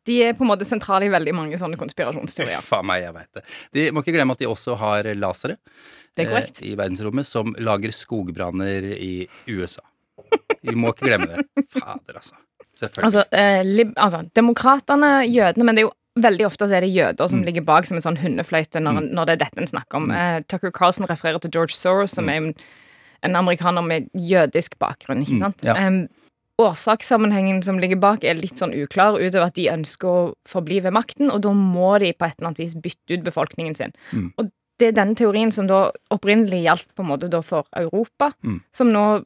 De 0.06 0.18
er 0.24 0.34
på 0.36 0.44
en 0.44 0.50
måte 0.52 0.66
sentrale 0.68 1.06
i 1.08 1.12
veldig 1.14 1.34
mange 1.36 1.58
sånne 1.62 1.78
konspirasjonsteorier. 1.80 2.62
Faen 2.66 2.86
meg, 2.90 3.04
jeg 3.06 3.14
vet 3.16 3.34
det. 3.40 3.44
De 3.74 3.86
må 3.96 4.04
ikke 4.04 4.16
glemme 4.18 4.36
at 4.36 4.40
de 4.44 4.50
også 4.52 4.76
har 4.78 5.04
lasere 5.16 5.58
Det 6.16 6.28
er 6.28 6.36
eh, 6.44 6.50
i 6.68 6.76
verdensrommet 6.76 7.26
som 7.26 7.56
lager 7.58 7.92
skogbranner 7.96 8.84
i 8.98 9.28
USA. 9.48 9.82
Vi 10.62 10.76
må 10.76 10.92
ikke 10.94 11.08
glemme 11.10 11.28
det. 11.32 11.66
Fader, 11.74 12.16
altså. 12.20 12.36
Selvfølgelig. 12.74 13.06
Altså, 13.06 13.24
eh, 13.32 13.94
altså 14.02 14.24
demokratene, 14.36 15.12
jødene, 15.30 15.64
men 15.68 15.76
det 15.76 15.84
er 15.86 15.90
jo 15.90 15.94
Veldig 16.14 16.46
ofte 16.46 16.68
så 16.70 16.76
er 16.78 16.82
det 16.86 16.92
jøder 16.94 17.26
som 17.28 17.40
Mm. 17.40 17.46
ligger 17.48 17.64
bak 17.66 17.88
som 17.90 17.98
en 17.98 18.04
sånn 18.04 18.20
hundefløyte 18.22 18.78
når, 18.86 19.00
når 19.18 19.26
det 19.26 19.34
er 19.34 19.40
dette 19.48 19.58
en 19.64 19.66
snakker 19.72 19.96
om. 19.98 20.12
Eh, 20.14 20.42
Tucker 20.46 20.70
Carlson 20.70 21.08
refererer 21.10 21.42
til 21.42 21.50
George 21.50 21.74
Soros, 21.74 22.12
som 22.14 22.30
er 22.30 22.36
en, 22.38 22.54
en 23.26 23.36
amerikaner 23.40 23.82
med 23.82 24.12
jødisk 24.14 24.78
bakgrunn. 24.78 25.24
ikke 25.26 25.34
Mm, 25.34 25.42
sant? 25.42 25.64
ja. 25.66 25.74
Em, 25.74 25.98
årsakssammenhengen 26.62 27.64
som 27.66 27.80
ligger 27.82 28.00
bak, 28.02 28.24
er 28.24 28.38
litt 28.40 28.60
sånn 28.62 28.76
uklar, 28.78 29.18
utover 29.20 29.50
at 29.50 29.56
de 29.58 29.70
ønsker 29.74 30.10
å 30.10 30.34
forbli 30.50 30.82
ved 30.86 30.94
makten, 30.94 31.32
og 31.34 31.42
da 31.46 31.54
må 31.58 31.96
de 32.00 32.14
på 32.14 32.28
et 32.28 32.36
eller 32.38 32.52
annet 32.52 32.62
vis 32.66 32.76
bytte 32.76 33.18
ut 33.18 33.24
befolkningen 33.26 33.76
sin. 33.78 33.96
Mm. 34.14 34.28
Og 34.38 34.52
det 34.82 34.88
er 34.90 34.96
denne 34.98 35.16
teorien 35.16 35.52
som 35.54 35.68
da 35.70 35.92
opprinnelig 36.12 36.64
gjaldt 36.64 36.88
på 36.98 37.04
en 37.04 37.10
måte 37.12 37.30
da 37.30 37.42
for 37.46 37.64
Europa, 37.78 38.32
Mm. 38.44 38.62
som 38.74 38.90
nå 38.90 39.24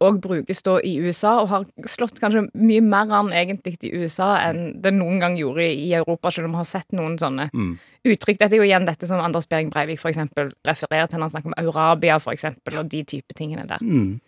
òg 0.00 0.20
brukes 0.20 0.62
da 0.62 0.78
i 0.80 0.96
USA, 0.98 1.40
og 1.42 1.48
har 1.48 1.64
slått 1.86 2.20
kanskje 2.20 2.48
mye 2.54 2.80
mer 2.82 3.12
an 3.12 3.28
egentlig 3.28 3.76
i 3.84 3.92
USA 3.92 4.36
enn 4.48 4.80
det 4.82 4.92
noen 4.94 5.20
gang 5.20 5.36
gjorde 5.36 5.62
i 5.68 5.92
Europa, 5.92 6.30
selv 6.30 6.46
om 6.46 6.52
vi 6.52 6.56
har 6.56 6.64
sett 6.64 6.92
noen 6.92 7.18
sånne 7.18 7.50
Mm. 7.52 7.78
uttrykk. 8.06 8.38
Dette 8.38 8.54
er 8.54 8.56
jo 8.56 8.62
igjen 8.64 8.86
dette 8.86 9.06
som 9.06 9.20
Anders 9.20 9.46
Behring 9.46 9.70
Breivik 9.70 10.00
for 10.00 10.08
eksempel 10.10 10.52
refererer 10.64 11.08
til 11.08 11.18
når 11.18 11.30
han 11.30 11.30
snakker 11.30 11.46
om 11.46 11.64
Eurabia, 11.64 12.18
for 12.18 12.32
eksempel, 12.32 12.78
og 12.78 12.88
de 12.88 13.02
type 13.04 13.34
tingene 13.34 13.66
der. 13.66 13.78
Mm. 13.80 14.20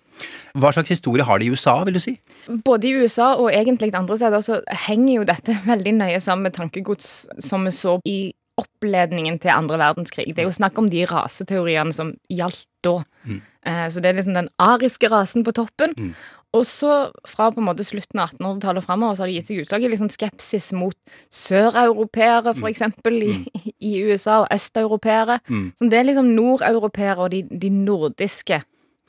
Hva 0.59 0.73
slags 0.75 0.93
historie 0.93 1.27
har 1.27 1.39
de 1.39 1.49
i 1.49 1.53
USA, 1.53 1.77
vil 1.87 1.99
du 1.99 2.03
si? 2.03 2.17
Både 2.65 2.89
i 2.89 2.97
USA 2.99 3.35
og 3.37 3.53
egentlig 3.53 3.93
andre 3.95 4.19
steder 4.19 4.45
så 4.45 4.61
henger 4.87 5.15
jo 5.21 5.29
dette 5.29 5.59
veldig 5.73 5.95
nøye 6.01 6.21
sammen 6.25 6.49
med 6.49 6.57
tankegods 6.59 7.27
som 7.45 7.67
vi 7.69 7.75
så 7.75 7.99
i 8.09 8.19
oppledningen 8.59 9.39
til 9.39 9.55
andre 9.55 9.79
verdenskrig. 9.79 10.33
Det 10.35 10.43
er 10.43 10.49
jo 10.49 10.57
snakk 10.57 10.79
om 10.81 10.89
de 10.91 11.05
raseteoriene 11.07 11.95
som 11.95 12.17
gjaldt 12.33 12.67
da. 12.83 12.97
Mm. 13.29 13.39
Eh, 13.71 13.87
Så 13.91 14.03
det 14.03 14.11
er 14.11 14.19
liksom 14.19 14.35
den 14.35 14.51
ariske 14.59 15.11
rasen 15.13 15.45
på 15.47 15.55
toppen. 15.55 15.95
Mm. 15.95 16.11
Og 16.57 16.65
så 16.65 17.11
fra 17.29 17.51
på 17.53 17.61
en 17.61 17.67
måte 17.69 17.85
slutten 17.85 18.23
av 18.23 18.33
1800-tallet 18.33 18.81
og 18.81 18.87
fremover 18.87 19.15
så 19.17 19.23
har 19.23 19.29
det 19.31 19.37
gitt 19.37 19.51
seg 19.51 19.61
utslag 19.63 19.85
i 19.85 19.91
liksom 19.93 20.09
skepsis 20.09 20.71
mot 20.73 20.97
søreuropeere, 21.29 22.55
for 22.57 22.71
eksempel, 22.71 23.21
i, 23.23 23.35
i 23.91 23.93
USA, 24.09 24.43
og 24.43 24.55
østeuropeere. 24.55 25.39
Mm. 25.49 25.67
Så 25.77 25.91
det 25.93 25.99
er 25.99 26.09
liksom 26.09 26.33
nordeuropeere 26.39 27.27
og 27.27 27.31
de, 27.35 27.43
de 27.53 27.71
nordiske. 27.75 28.63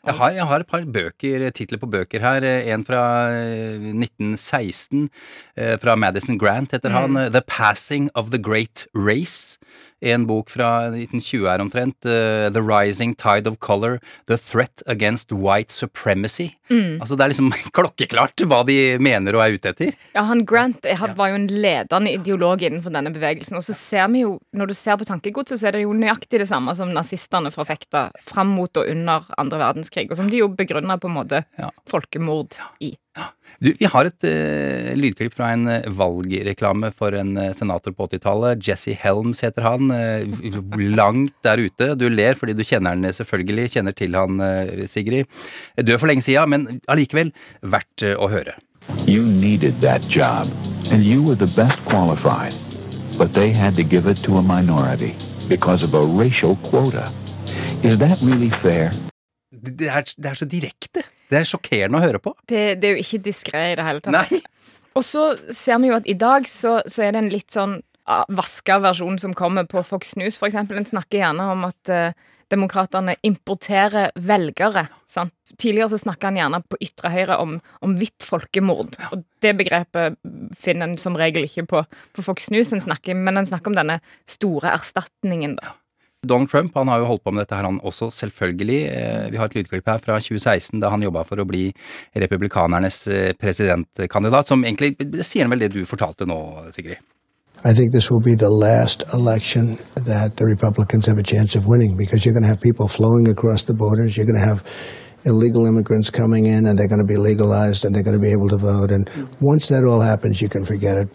Jeg 0.08 0.16
har, 0.16 0.32
jeg 0.32 0.48
har 0.48 0.64
et 0.64 0.70
par 0.70 0.86
bøker, 0.88 1.44
titler 1.52 1.80
på 1.82 1.90
bøker 1.92 2.24
her. 2.24 2.46
En 2.72 2.86
fra 2.88 3.04
eh, 3.36 3.90
1916, 3.92 5.10
eh, 5.60 5.76
fra 5.82 5.96
Madison 6.00 6.40
Grant 6.40 6.72
heter 6.76 6.94
han. 6.96 7.12
Mm. 7.12 7.32
The 7.36 7.44
Passing 7.46 8.10
of 8.16 8.32
the 8.32 8.40
Great 8.40 8.88
Race. 8.96 9.60
En 10.02 10.26
bok 10.30 10.50
fra 10.54 10.90
1920 10.94 11.48
her 11.50 11.64
omtrent. 11.64 11.96
uh, 12.06 12.48
The 12.54 12.62
Rising 12.62 13.16
Tide 13.16 13.50
of 13.50 13.60
Color. 13.60 14.00
The 14.28 14.38
Threat 14.38 14.84
Against 14.88 15.32
White 15.32 15.72
Supremacy. 15.74 16.50
Mm. 16.70 17.02
Altså 17.02 17.16
Det 17.16 17.24
er 17.24 17.34
liksom 17.34 17.52
klokkeklart 17.78 18.46
hva 18.48 18.62
de 18.68 18.98
mener 19.02 19.36
og 19.36 19.44
er 19.44 19.58
ute 19.58 19.74
etter. 19.74 19.98
Ja, 20.16 20.24
han 20.30 20.46
Grant 20.48 20.86
eh, 20.86 20.98
han 21.00 21.16
var 21.18 21.34
jo 21.34 21.40
en 21.40 21.50
ledende 21.52 22.14
ideolog 22.16 22.64
innenfor 22.64 22.94
denne 22.96 23.12
bevegelsen. 23.16 23.58
Og 23.60 23.66
så 23.66 23.76
ser 23.78 24.08
vi 24.14 24.24
jo, 24.24 24.38
når 24.56 24.72
du 24.72 24.78
ser 24.78 25.00
på 25.00 25.08
tankegodset, 25.10 25.60
så 25.60 25.70
er 25.70 25.78
det 25.78 25.84
jo 25.84 25.96
nøyaktig 25.98 26.42
det 26.44 26.50
samme 26.50 26.76
som 26.78 26.94
nazistene 26.96 27.52
forfekta 27.54 28.10
fram 28.24 28.56
mot 28.56 28.80
og 28.80 28.90
under 28.90 29.28
andre 29.38 29.60
verdenskrig, 29.62 30.10
og 30.10 30.18
som 30.20 30.30
de 30.32 30.42
jo 30.42 30.50
begrunna 30.54 30.98
på 31.00 31.10
en 31.10 31.18
måte 31.20 31.44
folkemord 31.90 32.58
i. 32.80 32.94
Du, 33.60 33.74
vi 33.76 33.88
har 33.92 34.08
et 34.08 34.24
uh, 34.24 34.92
lydklipp 34.96 35.34
fra 35.36 35.50
en 35.52 35.66
uh, 35.68 35.88
valgreklame 35.92 36.94
for 36.96 37.16
en 37.18 37.34
uh, 37.36 37.50
senator 37.56 37.92
på 37.92 38.08
80-tallet. 38.08 38.62
Jesse 38.64 38.96
Helms 38.96 39.44
heter 39.44 39.68
han. 39.68 39.92
langt 40.96 41.36
der 41.44 41.60
ute. 41.60 41.92
Du 42.00 42.08
ler 42.08 42.40
fordi 42.40 42.56
du 42.56 42.64
kjenner 42.64 42.96
han 42.96 43.04
selvfølgelig. 43.14 43.74
Kjenner 43.76 43.96
til 43.96 44.16
han, 44.16 44.40
Sigrid. 44.88 45.28
Død 45.76 45.98
for 46.00 46.08
lenge 46.08 46.24
sida, 46.24 46.46
men 46.48 46.80
allikevel 46.88 47.34
verdt 47.62 48.06
å 48.16 48.32
høre. 48.32 48.56
You 49.06 49.26
needed 49.28 49.82
that 49.84 50.02
job, 50.10 50.48
and 50.90 51.04
you 51.04 51.22
were 51.22 51.36
the 51.36 51.52
best 51.60 51.84
qualified. 51.92 52.56
But 53.20 53.36
they 53.36 53.52
had 53.52 53.76
to 53.76 53.84
give 53.84 54.08
it 54.08 54.24
to 54.26 54.38
a 54.38 54.42
minority 54.42 55.14
because 55.50 55.84
of 55.84 55.94
a 55.94 56.06
racial 56.06 56.56
quota. 56.70 57.12
Is 57.84 58.00
that 58.00 58.24
really 58.24 58.52
fair? 58.64 58.96
Det 59.52 59.88
er, 59.90 60.08
det 60.18 60.26
er 60.26 60.34
så 60.34 60.46
direkte. 60.46 61.04
Det 61.30 61.38
er 61.40 61.46
sjokkerende 61.48 62.00
å 62.00 62.04
høre 62.04 62.22
på. 62.24 62.34
Det, 62.50 62.64
det 62.82 62.90
er 62.90 62.98
jo 62.98 63.04
ikke 63.04 63.22
diskré 63.30 63.68
i 63.74 63.78
det 63.78 63.86
hele 63.86 64.02
tatt. 64.02 64.50
Og 64.98 65.06
så 65.06 65.30
ser 65.54 65.78
vi 65.82 65.92
jo 65.92 66.00
at 66.00 66.10
i 66.10 66.18
dag 66.18 66.48
så, 66.50 66.80
så 66.90 67.06
er 67.06 67.14
det 67.14 67.22
en 67.22 67.32
litt 67.32 67.54
sånn 67.54 67.78
ah, 68.10 68.26
vaska 68.34 68.80
versjon 68.82 69.20
som 69.22 69.36
kommer 69.38 69.68
på 69.70 69.84
Fox 69.86 70.16
News, 70.20 70.42
eksempel. 70.42 70.80
En 70.82 70.90
snakker 70.90 71.22
gjerne 71.22 71.46
om 71.54 71.68
at 71.70 71.92
uh, 71.94 72.30
demokratene 72.50 73.16
importerer 73.26 74.10
velgere. 74.16 74.88
Sant? 75.10 75.34
Tidligere 75.56 75.94
så 75.94 76.02
snakka 76.02 76.30
han 76.30 76.40
gjerne 76.40 76.62
på 76.66 76.80
ytre 76.84 77.12
høyre 77.14 77.38
om, 77.42 77.58
om 77.86 77.94
hvitt 78.00 78.26
folkemord. 78.26 78.98
Og 79.14 79.24
det 79.46 79.54
begrepet 79.60 80.18
finner 80.58 80.90
en 80.90 80.98
som 81.02 81.18
regel 81.20 81.46
ikke 81.46 81.68
på, 81.70 81.84
på 82.18 82.26
Fox 82.26 82.50
News, 82.54 82.74
en 82.74 82.84
snakker, 82.84 83.18
men 83.18 83.40
en 83.40 83.50
snakker 83.50 83.72
om 83.72 83.78
denne 83.78 84.00
store 84.30 84.74
erstatningen, 84.74 85.58
da. 85.62 85.76
Donald 86.28 86.50
Trump 86.50 86.76
han 86.76 86.88
har 86.88 87.00
jo 87.00 87.06
holdt 87.06 87.24
på 87.24 87.32
med 87.32 87.46
dette 87.46 87.56
her 87.56 87.64
han 87.64 87.80
også, 87.80 88.10
selvfølgelig. 88.12 88.80
Eh, 88.92 89.30
Vi 89.32 89.38
har 89.38 89.46
et 89.46 89.56
lydklipp 89.56 89.88
her 89.88 90.02
fra 90.04 90.20
2016 90.20 90.80
da 90.82 90.90
han 90.92 91.02
jobba 91.04 91.24
for 91.24 91.40
å 91.40 91.46
bli 91.48 91.70
republikanernes 92.16 93.08
eh, 93.08 93.32
presidentkandidat, 93.40 94.48
som 94.48 94.66
egentlig 94.66 94.98
sier 95.24 95.48
vel 95.48 95.60
det 95.64 95.72
du 95.74 95.86
fortalte 95.86 96.28
nå, 96.28 96.40
Sigrid. 96.76 97.00
I 97.64 97.74
think 97.74 97.92
this 97.92 98.10
will 98.12 98.24
be 98.24 98.36
the 98.36 98.50
last 98.50 99.04
election 99.14 99.78
that 100.08 100.38
the 100.38 100.46
Republicans 100.46 101.06
have 101.08 101.20
a 101.20 101.24
chance 101.24 101.56
of 101.58 101.68
winning 101.68 101.98
because 101.98 102.24
you're 102.26 102.34
going 102.34 102.48
to 102.48 102.52
have 102.54 102.62
people 102.62 102.88
flowing 102.88 103.28
across 103.28 103.64
the 103.66 103.74
borders. 103.74 104.16
You're 104.16 104.28
going 104.28 104.40
to 104.40 104.48
have 104.48 104.64
illegal 105.26 105.68
immigrants 105.68 106.10
coming 106.10 106.46
in 106.48 106.66
and 106.68 106.80
they're 106.80 106.88
going 106.88 107.04
to 107.06 107.12
be 107.16 107.18
legalized 107.18 107.84
and 107.84 107.94
they're 107.94 108.08
going 108.10 108.16
to 108.16 108.26
be 108.28 108.32
able 108.32 108.48
to 108.56 108.58
vote. 108.58 108.92
And 108.96 109.10
once 109.42 109.68
that 109.76 109.84
all 109.84 110.00
happens, 110.00 110.42
you 110.42 110.50
can 110.50 110.64
forget 110.66 110.96
it. 111.04 111.10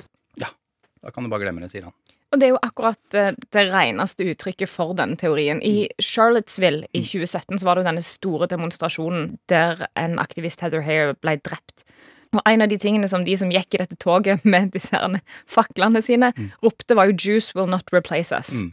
Da 1.05 1.11
kan 1.11 1.25
du 1.25 1.29
bare 1.31 1.41
glemme 1.45 1.61
det, 1.61 1.69
sier 1.73 1.85
han. 1.85 1.93
Og 2.35 2.41
det 2.43 2.49
er 2.49 2.55
jo 2.57 2.63
akkurat 2.67 3.17
eh, 3.17 3.37
det 3.55 3.63
reneste 3.71 4.27
uttrykket 4.27 4.71
for 4.71 4.97
denne 4.99 5.15
teorien. 5.21 5.61
I 5.63 5.87
Charlottesville 6.03 6.89
i 6.91 7.05
2017 7.05 7.61
så 7.61 7.69
var 7.69 7.79
det 7.79 7.85
jo 7.85 7.91
denne 7.93 8.07
store 8.07 8.49
demonstrasjonen 8.51 9.37
der 9.53 9.87
en 10.01 10.19
aktivist, 10.19 10.65
Heather 10.65 10.83
Hare, 10.83 11.15
ble 11.23 11.37
drept. 11.47 11.87
Og 12.35 12.43
en 12.51 12.65
av 12.65 12.71
de 12.73 12.79
tingene 12.83 13.07
som 13.07 13.23
de 13.23 13.37
som 13.39 13.53
gikk 13.55 13.77
i 13.77 13.83
dette 13.85 13.99
toget 14.03 14.43
med 14.49 14.73
disse 14.75 14.99
faklene 15.47 16.03
sine, 16.03 16.33
ropte, 16.65 16.99
var 16.99 17.07
jo 17.07 17.15
'Juice 17.15 17.55
will 17.55 17.71
not 17.71 17.95
replace 17.95 18.35
us'. 18.35 18.59
Mm. 18.59 18.73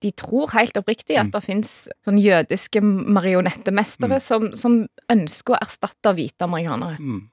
De 0.00 0.10
tror 0.16 0.54
helt 0.54 0.78
oppriktig 0.80 1.18
at 1.20 1.28
det 1.34 1.42
fins 1.44 1.88
sånn 2.06 2.16
jødiske 2.16 2.80
marionettemestere 2.80 4.16
som, 4.22 4.54
som 4.56 4.86
ønsker 5.12 5.52
å 5.52 5.60
erstatte 5.60 6.14
hvite 6.16 6.46
amerikanere. 6.46 6.96
Mm. 6.96 7.26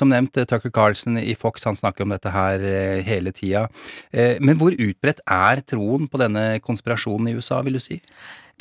Som 0.00 0.10
nevnt, 0.10 0.36
eh, 0.36 0.44
Tucker 0.48 0.70
Carlson 0.74 1.18
i 1.18 1.34
Fox 1.38 1.64
han 1.68 1.76
snakker 1.78 2.02
om 2.06 2.14
dette 2.14 2.30
her 2.34 2.62
eh, 2.66 3.02
hele 3.06 3.32
tida. 3.32 3.68
Eh, 4.10 4.38
Men 4.40 4.58
hvor 4.58 4.74
utbredt 4.74 5.20
er 5.26 5.62
troen 5.62 6.08
på 6.10 6.18
denne 6.18 6.60
konspirasjonen 6.64 7.28
i 7.30 7.36
USA, 7.38 7.60
vil 7.62 7.78
du 7.78 7.82
si? 7.82 8.00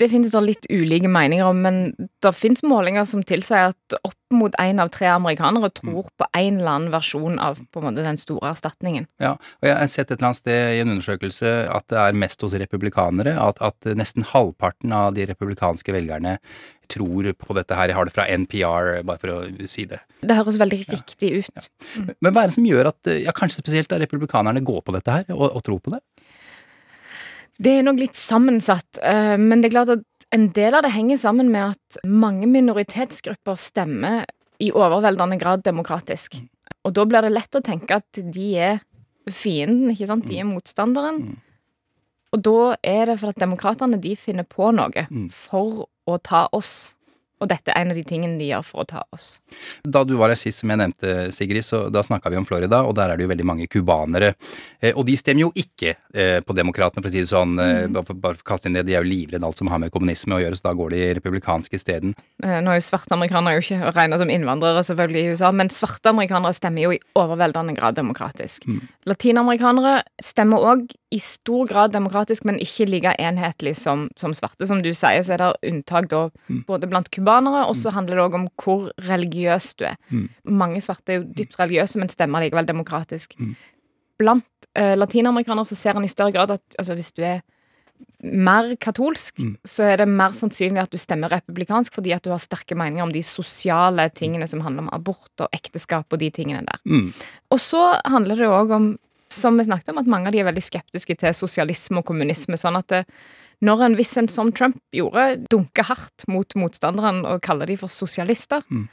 Det 0.01 0.09
finnes 0.09 0.33
det 0.33 0.41
litt 0.41 0.65
ulike 0.71 1.09
meninger 1.11 1.45
om, 1.45 1.61
men 1.61 2.09
det 2.23 2.33
finnes 2.33 2.63
målinger 2.65 3.05
som 3.05 3.21
tilsier 3.27 3.69
at 3.69 3.97
opp 4.01 4.17
mot 4.33 4.55
én 4.63 4.79
av 4.81 4.89
tre 4.93 5.09
amerikanere 5.11 5.69
tror 5.75 6.07
på 6.17 6.27
en 6.31 6.57
eller 6.57 6.71
annen 6.71 6.93
versjon 6.93 7.37
av 7.41 7.59
på 7.69 7.81
en 7.81 7.89
måte 7.89 8.05
den 8.05 8.19
store 8.21 8.53
erstatningen. 8.53 9.05
Ja, 9.21 9.35
og 9.35 9.67
jeg 9.67 9.77
har 9.77 9.91
sett 9.91 10.09
et 10.09 10.17
eller 10.17 10.31
annet 10.31 10.41
sted 10.41 10.75
i 10.77 10.81
en 10.81 10.93
undersøkelse 10.95 11.53
at 11.69 11.87
det 11.91 11.99
er 12.01 12.19
mest 12.23 12.41
hos 12.45 12.55
republikanere, 12.57 13.35
at, 13.37 13.61
at 13.61 13.91
nesten 13.97 14.25
halvparten 14.31 14.95
av 14.95 15.13
de 15.17 15.27
republikanske 15.29 15.93
velgerne 15.93 16.37
tror 16.91 17.29
på 17.39 17.55
dette 17.55 17.75
her. 17.77 17.91
Jeg 17.91 17.97
har 17.97 18.07
det 18.07 18.15
fra 18.15 18.27
NPR, 18.27 18.89
bare 19.07 19.21
for 19.21 19.33
å 19.33 19.67
si 19.69 19.85
det. 19.87 20.01
Det 20.21 20.35
høres 20.37 20.59
veldig 20.59 20.81
riktig 20.89 21.31
ut. 21.39 21.69
Men 22.19 22.33
hva 22.33 22.43
er 22.43 22.51
det 22.51 22.57
som 22.57 22.67
gjør 22.67 22.91
at, 22.91 23.11
ja, 23.21 23.33
kanskje 23.35 23.63
spesielt 23.63 23.91
da 23.91 23.99
republikanerne 24.01 24.63
går 24.65 24.81
på 24.85 24.95
dette 24.95 25.19
her, 25.19 25.29
og, 25.35 25.47
og 25.49 25.63
tror 25.67 25.79
på 25.83 25.95
det? 25.95 26.01
Det 27.61 27.75
er 27.77 27.83
nok 27.85 27.99
litt 28.01 28.17
sammensatt, 28.17 28.97
eh, 29.05 29.37
men 29.37 29.61
det 29.61 29.69
er 29.69 29.75
klart 29.75 29.91
at 29.93 30.27
en 30.33 30.47
del 30.55 30.73
av 30.73 30.85
det 30.85 30.93
henger 30.95 31.19
sammen 31.21 31.51
med 31.53 31.75
at 31.75 31.99
mange 32.07 32.47
minoritetsgrupper 32.49 33.59
stemmer 33.59 34.23
i 34.61 34.71
overveldende 34.73 35.37
grad 35.41 35.61
demokratisk. 35.65 36.39
Og 36.87 36.95
da 36.97 37.05
blir 37.05 37.21
det 37.25 37.33
lett 37.35 37.57
å 37.57 37.61
tenke 37.61 37.99
at 37.99 38.21
de 38.33 38.47
er 38.57 38.81
fienden, 39.29 39.91
ikke 39.93 40.09
sant? 40.09 40.25
De 40.25 40.39
er 40.41 40.47
motstanderen. 40.49 41.21
Og 42.31 42.41
da 42.47 42.75
er 42.81 43.11
det 43.11 43.19
for 43.19 43.33
at 43.33 43.41
demokratene 43.43 43.99
de 44.01 44.15
finner 44.17 44.47
på 44.47 44.71
noe 44.73 45.05
for 45.35 45.85
å 46.07 46.17
ta 46.23 46.47
oss. 46.55 46.95
Og 47.41 47.49
dette 47.49 47.73
er 47.73 47.81
en 47.81 47.91
av 47.91 47.97
de 47.97 48.03
tingene 48.05 48.37
de 48.39 48.47
gjør 48.51 48.63
for 48.67 48.83
å 48.83 48.87
ta 48.87 49.01
oss. 49.11 49.39
Da 49.83 50.03
du 50.05 50.13
var 50.19 50.29
her 50.29 50.37
sist, 50.39 50.61
som 50.61 50.69
jeg 50.69 50.77
nevnte, 50.77 51.31
Sigrid, 51.33 51.65
så 51.65 51.87
da 51.91 52.03
snakka 52.05 52.29
vi 52.29 52.37
om 52.37 52.45
Florida, 52.45 52.83
og 52.85 52.93
der 52.95 53.09
er 53.09 53.17
det 53.17 53.25
jo 53.25 53.31
veldig 53.33 53.47
mange 53.49 53.67
cubanere. 53.67 54.35
Eh, 54.79 54.93
og 54.95 55.05
de 55.09 55.15
stemmer 55.17 55.47
jo 55.47 55.51
ikke 55.57 55.95
eh, 56.13 56.39
på 56.45 56.53
Demokratene, 56.55 57.01
for 57.01 57.09
å 57.09 57.13
si 57.15 57.23
det 57.23 57.31
sånn. 57.31 57.57
Eh, 57.59 57.87
bare 57.91 58.05
for- 58.05 58.13
bare 58.21 58.35
for 58.37 58.45
å 58.45 58.49
kaste 58.53 58.69
inn 58.69 58.73
det, 58.77 58.85
De 58.85 58.93
er 58.95 59.03
jo 59.03 59.09
livredde 59.09 59.43
alt 59.43 59.57
som 59.57 59.67
har 59.67 59.79
med 59.79 59.91
kommunisme 59.91 60.37
å 60.37 60.41
gjøre, 60.43 60.55
så 60.61 60.69
da 60.69 60.73
går 60.77 60.89
de 60.93 61.01
republikanske 61.19 61.73
isteden. 61.79 62.13
Eh, 62.43 62.59
Nå 62.61 62.69
er 62.71 62.79
jo 62.79 62.85
svarte 62.91 63.11
amerikanere 63.17 63.57
jo 63.57 63.65
ikke 63.65 63.93
regna 63.95 64.17
som 64.21 64.29
innvandrere 64.29 64.83
selvfølgelig 64.85 65.23
i 65.25 65.31
USA, 65.33 65.51
men 65.51 65.69
svarte 65.69 66.09
amerikanere 66.13 66.53
stemmer 66.53 66.81
jo 66.85 66.91
i 66.91 66.99
overveldende 67.17 67.75
grad 67.75 67.95
demokratisk. 67.95 68.67
Latinamerikanere 69.09 70.03
stemmer 70.23 70.61
òg 70.71 70.91
i 71.11 71.19
stor 71.19 71.65
grad 71.67 71.91
demokratisk, 71.91 72.45
men 72.47 72.59
ikke 72.63 72.85
like 72.87 73.11
enhetlig 73.19 73.73
som, 73.75 74.05
som 74.15 74.31
svarte. 74.37 74.65
Som 74.69 74.79
du 74.81 74.91
sier, 74.95 75.19
så 75.25 75.33
er 75.35 75.41
det 75.41 75.49
unntak 75.71 76.07
da 76.11 76.21
både 76.69 76.87
blant 76.87 77.09
cubanere, 77.11 77.30
og 77.39 77.75
så 77.79 77.93
handler 77.95 78.17
det 78.17 78.25
òg 78.25 78.37
om 78.39 78.47
hvor 78.61 78.89
religiøs 79.07 79.73
du 79.79 79.85
er. 79.89 79.97
Mm. 80.09 80.27
Mange 80.61 80.81
svarte 80.83 81.13
er 81.13 81.21
jo 81.21 81.29
dypt 81.37 81.59
religiøse, 81.59 82.01
men 82.01 82.11
stemmer 82.11 82.43
likevel 82.43 82.67
demokratisk. 82.69 83.37
Blant 84.21 84.69
eh, 84.77 84.93
latinamerikanere 84.97 85.69
så 85.69 85.79
ser 85.79 85.97
en 85.97 86.07
i 86.07 86.11
større 86.11 86.35
grad 86.35 86.53
at 86.57 86.77
altså, 86.77 86.97
hvis 86.97 87.13
du 87.17 87.23
er 87.25 87.41
mer 88.21 88.75
katolsk, 88.81 89.41
så 89.65 89.85
er 89.91 90.01
det 90.01 90.07
mer 90.09 90.33
sannsynlig 90.37 90.83
at 90.83 90.93
du 90.93 90.99
stemmer 91.01 91.31
republikansk 91.33 91.95
fordi 91.97 92.13
at 92.15 92.23
du 92.25 92.31
har 92.33 92.41
sterke 92.41 92.77
meninger 92.77 93.03
om 93.05 93.13
de 93.13 93.23
sosiale 93.25 94.07
tingene 94.17 94.47
som 94.49 94.61
handler 94.65 94.85
om 94.85 94.91
abort 94.93 95.43
og 95.43 95.49
ekteskap 95.55 96.11
og 96.11 96.21
de 96.21 96.29
tingene 96.33 96.63
der. 96.67 96.81
Mm. 96.85 97.09
Og 97.53 97.61
så 97.61 97.83
handler 98.05 98.41
det 98.41 98.49
òg 98.49 98.75
om, 98.77 98.87
som 99.31 99.57
vi 99.57 99.65
snakket 99.65 99.93
om, 99.93 100.01
at 100.01 100.09
mange 100.11 100.29
av 100.29 100.35
de 100.35 100.41
er 100.43 100.49
veldig 100.49 100.65
skeptiske 100.65 101.17
til 101.21 101.37
sosialisme 101.37 102.01
og 102.01 102.07
kommunisme. 102.09 102.59
sånn 102.59 102.77
at 102.77 102.89
det, 102.93 103.03
når 103.61 103.83
en 103.85 103.95
hvis 103.99 104.15
en 104.17 104.27
som 104.31 104.51
Trump 104.51 104.79
gjorde, 104.95 105.45
dunker 105.51 105.83
hardt 105.91 106.27
mot 106.27 106.55
motstanderen 106.57 107.23
og 107.29 107.41
kaller 107.45 107.67
de 107.69 107.77
for 107.77 107.87
sosialister, 107.93 108.63
Mm. 108.71 108.87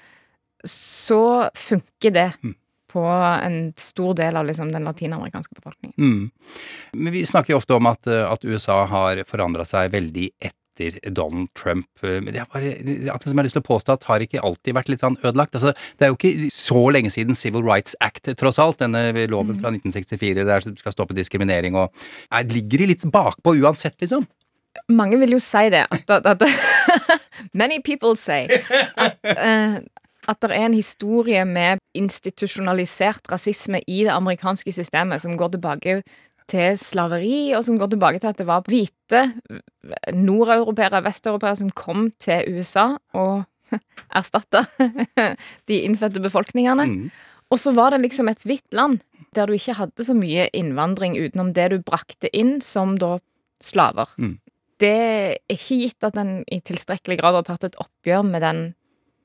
så 0.67 1.51
funker 1.55 2.11
det 2.13 2.33
på 2.89 3.03
en 3.05 3.73
stor 3.77 4.15
del 4.17 4.37
av 4.37 4.47
liksom, 4.49 4.73
den 4.73 4.85
latinamerikanske 4.89 5.55
befolkningen. 5.55 5.95
Mm. 5.99 6.31
Men 6.95 7.13
vi 7.13 7.27
snakker 7.29 7.53
jo 7.53 7.59
ofte 7.61 7.77
om 7.77 7.87
at, 7.87 8.07
eh, 8.09 8.25
at 8.33 8.45
USA 8.49 8.87
har 8.87 9.21
forandra 9.29 9.67
seg 9.69 9.91
veldig 9.93 10.31
etter 10.41 10.97
Donald 11.13 11.51
Trump. 11.59 11.87
Eh, 12.03 12.21
Men 12.23 12.33
det 12.33 12.41
er 12.41 12.47
bare, 12.53 12.73
akkurat 13.13 13.25
som 13.29 13.35
jeg 13.35 13.43
har 13.43 13.45
lyst 13.45 13.57
til 13.59 13.63
å 13.63 13.69
påstå 13.69 13.93
at 13.99 14.05
har 14.05 14.21
ikke 14.25 14.41
alltid 14.43 14.75
vært 14.75 14.89
litt 14.89 15.01
sånn 15.05 15.19
ødelagt. 15.21 15.53
Altså, 15.59 15.75
det 15.99 16.07
er 16.07 16.13
jo 16.13 16.17
ikke 16.17 16.51
så 16.55 16.83
lenge 16.95 17.11
siden 17.13 17.37
Civil 17.37 17.63
Rights 17.63 17.95
Act, 18.01 18.25
tross 18.39 18.59
alt, 18.59 18.79
denne 18.79 19.13
loven 19.29 19.61
fra 19.61 19.71
1964 19.71 20.47
der 20.47 20.61
det 20.61 20.79
skal 20.79 20.93
stoppe 20.93 21.15
diskriminering 21.15 21.75
og 21.77 21.93
er, 22.33 22.45
Ligger 22.45 22.79
de 22.79 22.87
litt 22.95 23.05
bakpå 23.13 23.59
uansett, 23.61 23.99
liksom? 24.01 24.27
Mange 24.89 25.19
vil 25.21 25.35
jo 25.37 25.41
si 25.43 25.69
det. 25.73 25.85
At, 25.91 26.11
at, 26.11 26.27
at 26.27 26.43
Many 27.63 27.81
people 27.85 28.17
say 28.17 28.49
at, 28.97 29.19
eh, 29.25 29.79
at 30.29 30.41
det 30.45 30.51
er 30.53 30.67
en 30.67 30.77
historie 30.77 31.45
med 31.49 31.81
institusjonalisert 31.97 33.31
rasisme 33.33 33.81
i 33.87 34.03
det 34.05 34.13
amerikanske 34.13 34.73
systemet 34.73 35.23
som 35.25 35.37
går 35.41 35.55
tilbake 35.57 36.03
til 36.49 36.79
slaveri, 36.81 37.53
og 37.57 37.65
som 37.65 37.79
går 37.81 37.93
tilbake 37.93 38.21
til 38.23 38.31
at 38.31 38.41
det 38.41 38.47
var 38.49 38.65
hvite 38.69 39.23
nordeuropeere, 40.17 41.03
vesteuropeere 41.05 41.61
som 41.61 41.73
kom 41.77 42.09
til 42.21 42.45
USA 42.57 42.91
og 43.17 43.45
erstatta 44.21 44.65
de 45.69 45.81
innfødte 45.85 46.25
befolkningene. 46.25 47.11
Og 47.49 47.61
så 47.61 47.73
var 47.73 47.93
det 47.93 48.03
liksom 48.05 48.29
et 48.29 48.45
hvitt 48.45 48.73
land 48.77 49.01
der 49.37 49.49
du 49.49 49.53
ikke 49.57 49.77
hadde 49.77 50.05
så 50.05 50.17
mye 50.17 50.49
innvandring 50.57 51.17
utenom 51.21 51.53
det 51.57 51.71
du 51.73 51.79
brakte 51.85 52.31
inn 52.37 52.61
som 52.65 52.97
da 53.01 53.19
slaver. 53.65 54.09
Det 54.79 54.95
er 54.95 55.39
ikke 55.51 55.79
gitt 55.83 56.07
at 56.07 56.19
en 56.21 56.43
i 56.47 56.61
tilstrekkelig 56.63 57.19
grad 57.21 57.41
har 57.41 57.47
tatt 57.49 57.67
et 57.67 57.81
oppgjør 57.83 58.27
med 58.27 58.45
den 58.45 58.61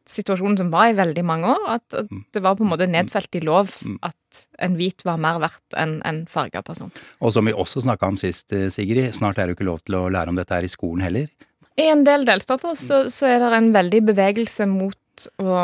situasjonen 0.09 0.57
som 0.59 0.71
var 0.73 0.89
i 0.91 0.97
veldig 0.97 1.23
mange 1.25 1.51
år. 1.53 1.63
At, 1.77 1.85
at 1.95 2.11
det 2.35 2.43
var 2.43 2.57
på 2.59 2.65
en 2.65 2.71
måte 2.73 2.89
nedfelt 2.89 3.37
i 3.37 3.43
lov 3.43 3.71
at 4.03 4.43
en 4.65 4.77
hvit 4.79 5.05
var 5.07 5.21
mer 5.21 5.39
verdt 5.43 5.77
enn 5.79 5.99
en 6.07 6.23
farga 6.29 6.63
person. 6.65 6.91
Og 7.21 7.35
som 7.35 7.47
vi 7.47 7.55
også 7.55 7.85
snakka 7.85 8.09
om 8.11 8.19
sist, 8.19 8.51
eh, 8.55 8.69
Sigrid, 8.73 9.13
snart 9.15 9.37
er 9.37 9.47
det 9.47 9.55
jo 9.55 9.61
ikke 9.61 9.69
lov 9.71 9.83
til 9.85 9.99
å 9.99 10.07
lære 10.13 10.33
om 10.33 10.39
dette 10.39 10.57
her 10.57 10.67
i 10.67 10.71
skolen 10.71 11.05
heller. 11.05 11.29
I 11.79 11.89
en 11.89 12.03
del 12.05 12.25
delstater 12.27 12.75
så, 12.77 13.05
så 13.09 13.29
er 13.31 13.39
det 13.41 13.53
en 13.57 13.71
veldig 13.73 14.01
bevegelse 14.11 14.67
mot 14.69 15.29
å 15.41 15.59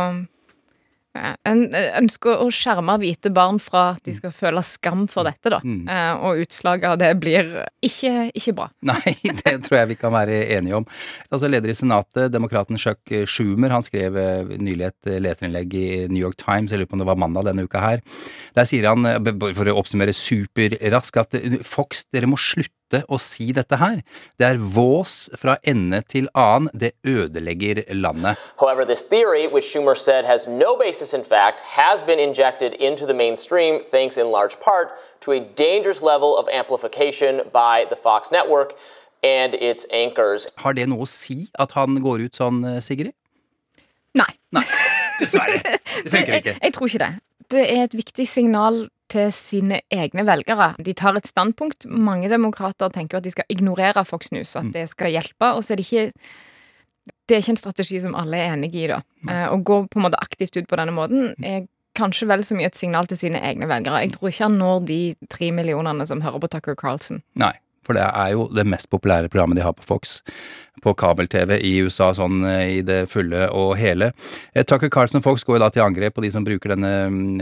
En 1.17 1.63
ønsker 1.73 2.43
å 2.43 2.49
skjerme 2.53 2.93
hvite 3.01 3.31
barn 3.33 3.57
fra 3.61 3.95
at 3.95 4.03
de 4.05 4.13
skal 4.13 4.33
føle 4.35 4.61
skam 4.65 5.07
for 5.09 5.27
dette, 5.27 5.49
da. 5.51 5.59
Mm. 5.63 5.87
og 6.23 6.43
utslaget 6.43 6.85
av 6.91 6.99
det 7.01 7.09
blir 7.21 7.49
ikke, 7.85 8.29
ikke 8.37 8.53
bra. 8.59 8.67
Nei, 8.91 9.15
det 9.41 9.55
tror 9.65 9.79
jeg 9.81 9.91
vi 9.93 9.99
kan 9.99 10.13
være 10.13 10.37
enige 10.57 10.77
om. 10.79 10.87
Altså 11.33 11.49
Leder 11.49 11.73
i 11.73 11.77
Senatet, 11.77 12.29
demokraten 12.33 12.79
Chuck 12.79 13.13
Schumer, 13.29 13.73
han 13.73 13.85
skrev 13.85 14.17
eh, 14.19 14.55
nylig 14.61 14.89
et 14.89 15.09
eh, 15.09 15.19
leserinnlegg 15.23 15.75
i 15.77 15.87
New 16.11 16.21
York 16.21 16.37
Times, 16.39 16.71
jeg 16.71 16.81
lurer 16.81 16.91
på 16.91 16.97
om 16.97 17.03
det 17.03 17.09
var 17.09 17.19
mandag 17.21 17.49
denne 17.49 17.65
uka 17.67 17.83
her. 17.83 18.03
Der 18.57 18.67
sier 18.69 18.89
han, 18.89 19.05
eh, 19.07 19.19
for 19.57 19.69
å 19.69 19.77
oppsummere 19.81 20.15
superraskt, 20.15 21.19
at 21.21 21.39
eh, 21.39 21.59
Fox, 21.65 22.05
dere 22.13 22.29
må 22.29 22.39
slutte 22.39 22.78
å 23.09 23.19
si 23.21 23.51
dette 23.55 23.77
her. 23.77 24.01
Det 24.39 24.47
er 24.47 24.57
vås 24.57 25.29
fra 25.37 25.57
ende 25.63 26.01
til 26.07 26.29
annen. 26.33 26.69
Det 26.73 26.91
ødelegger 27.05 27.83
landet. 27.93 28.37
However, 28.59 28.85
this 28.85 29.05
theory, 29.05 29.47
which 29.47 29.65
Schumer 29.71 29.95
said 29.95 30.25
has 30.25 30.47
no 30.47 30.75
basis 30.75 31.13
in 31.13 31.23
fact, 31.23 31.61
has 31.61 32.03
been 32.03 32.19
injected 32.19 32.73
into 32.79 33.05
the 33.05 33.13
mainstream 33.13 33.81
thanks 33.91 34.17
in 34.17 34.31
large 34.31 34.59
part 34.59 34.87
to 35.21 35.31
a 35.31 35.39
dangerous 35.39 36.01
level 36.01 36.37
of 36.37 36.47
amplification 36.51 37.41
by 37.53 37.85
the 37.89 37.95
Fox 37.95 38.31
network 38.31 38.73
and 39.23 39.53
its 39.55 39.85
anchors. 39.91 40.47
Har 40.57 40.73
det 40.73 40.87
noe 40.89 41.03
å 41.03 41.07
si 41.09 41.49
at 41.59 41.71
han 41.77 41.99
går 42.01 42.27
ut 42.29 42.35
sånn, 42.35 42.63
Sigrid? 42.81 43.13
Sigrid? 43.13 43.15
Nei. 44.51 44.63
Dessverre. 45.19 45.59
Det 46.03 46.11
funker 46.11 46.37
ikke. 46.39 46.55
Jeg, 46.55 46.63
jeg 46.63 46.73
tror 46.75 46.87
ikke 46.87 47.03
det. 47.03 47.11
Det 47.49 47.65
er 47.65 47.83
et 47.87 47.95
viktig 47.97 48.25
signal 48.29 48.87
til 49.09 49.31
sine 49.35 49.81
egne 49.93 50.23
velgere. 50.27 50.71
De 50.85 50.93
tar 50.97 51.17
et 51.17 51.27
standpunkt. 51.29 51.87
Mange 51.89 52.29
demokrater 52.31 52.91
tenker 52.93 53.19
at 53.19 53.25
de 53.27 53.33
skal 53.33 53.49
ignorere 53.49 54.05
Fox 54.05 54.31
News, 54.35 54.55
at 54.59 54.71
det 54.75 54.87
skal 54.93 55.11
hjelpe. 55.15 55.51
Og 55.55 55.63
så 55.65 55.73
er 55.73 55.81
det 55.81 55.87
ikke 55.89 56.11
Det 57.29 57.35
er 57.35 57.41
ikke 57.41 57.53
en 57.55 57.61
strategi 57.61 57.99
som 58.01 58.15
alle 58.17 58.37
er 58.37 58.53
enig 58.55 58.71
i, 58.75 58.87
da. 58.89 58.99
Eh, 59.29 59.47
Å 59.49 59.57
gå 59.65 59.75
på 59.89 59.97
en 59.99 60.05
måte 60.07 60.17
aktivt 60.21 60.57
ut 60.57 60.67
på 60.69 60.77
denne 60.77 60.93
måten 60.93 61.33
er 61.45 61.67
kanskje 61.97 62.27
vel 62.29 62.43
så 62.45 62.55
mye 62.57 62.69
et 62.69 62.77
signal 62.77 63.07
til 63.09 63.17
sine 63.17 63.41
egne 63.41 63.67
velgere. 63.69 64.01
Jeg 64.03 64.13
tror 64.15 64.29
ikke 64.29 64.45
han 64.47 64.57
når 64.61 64.85
de 64.87 64.99
tre 65.29 65.49
millionene 65.53 66.05
som 66.09 66.21
hører 66.21 66.41
på 66.41 66.49
Tucker 66.53 66.77
Carlson. 66.79 67.21
Nei, 67.37 67.53
for 67.85 67.97
det 67.97 68.05
er 68.05 68.33
jo 68.35 68.47
det 68.53 68.65
mest 68.69 68.89
populære 68.93 69.29
programmet 69.29 69.57
de 69.59 69.65
har 69.65 69.73
på 69.77 69.85
Fox. 69.89 70.19
På 70.83 70.93
kabel-TV 70.97 71.57
i 71.65 71.75
USA 71.85 72.11
sånn 72.15 72.43
eh, 72.47 72.79
i 72.79 72.81
det 72.85 73.03
fulle 73.11 73.47
og 73.55 73.75
hele. 73.79 74.11
Eh, 74.53 74.65
Tucker 74.67 74.91
Carlson 74.93 75.23
Fox 75.25 75.45
går 75.47 75.57
jo 75.57 75.63
da 75.65 75.71
til 75.73 75.85
angrep 75.85 76.17
på 76.17 76.23
de 76.25 76.31
som 76.33 76.45
bruker 76.45 76.75
denne 76.75 76.93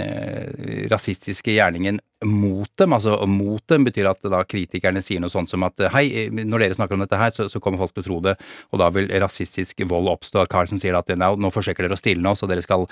eh, 0.04 0.88
rasistiske 0.92 1.56
gjerningen 1.56 2.00
mot 2.26 2.70
dem. 2.80 2.94
Altså 2.96 3.18
mot 3.30 3.62
dem 3.70 3.86
betyr 3.86 4.10
at 4.10 4.26
da 4.26 4.42
kritikerne 4.48 5.04
sier 5.06 5.22
noe 5.22 5.32
sånt 5.32 5.52
som 5.52 5.66
at 5.68 5.88
hei, 5.94 6.06
eh, 6.26 6.32
når 6.34 6.66
dere 6.66 6.78
snakker 6.80 6.98
om 6.98 7.04
dette 7.06 7.20
her, 7.20 7.34
så, 7.36 7.48
så 7.52 7.62
kommer 7.64 7.82
folk 7.82 7.94
til 7.94 8.06
å 8.06 8.08
tro 8.08 8.20
det, 8.26 8.36
og 8.74 8.82
da 8.82 8.90
vil 8.94 9.12
rasistisk 9.22 9.84
vold 9.90 10.10
oppstå. 10.16 10.48
Carlson 10.52 10.82
sier 10.82 10.96
da 10.98 11.04
at 11.04 11.14
nå, 11.14 11.34
nå 11.38 11.52
forsøker 11.54 11.86
dere 11.86 11.98
å 11.98 12.02
stilne 12.02 12.34
oss, 12.34 12.44
og 12.44 12.52
dere 12.52 12.66
skal 12.66 12.88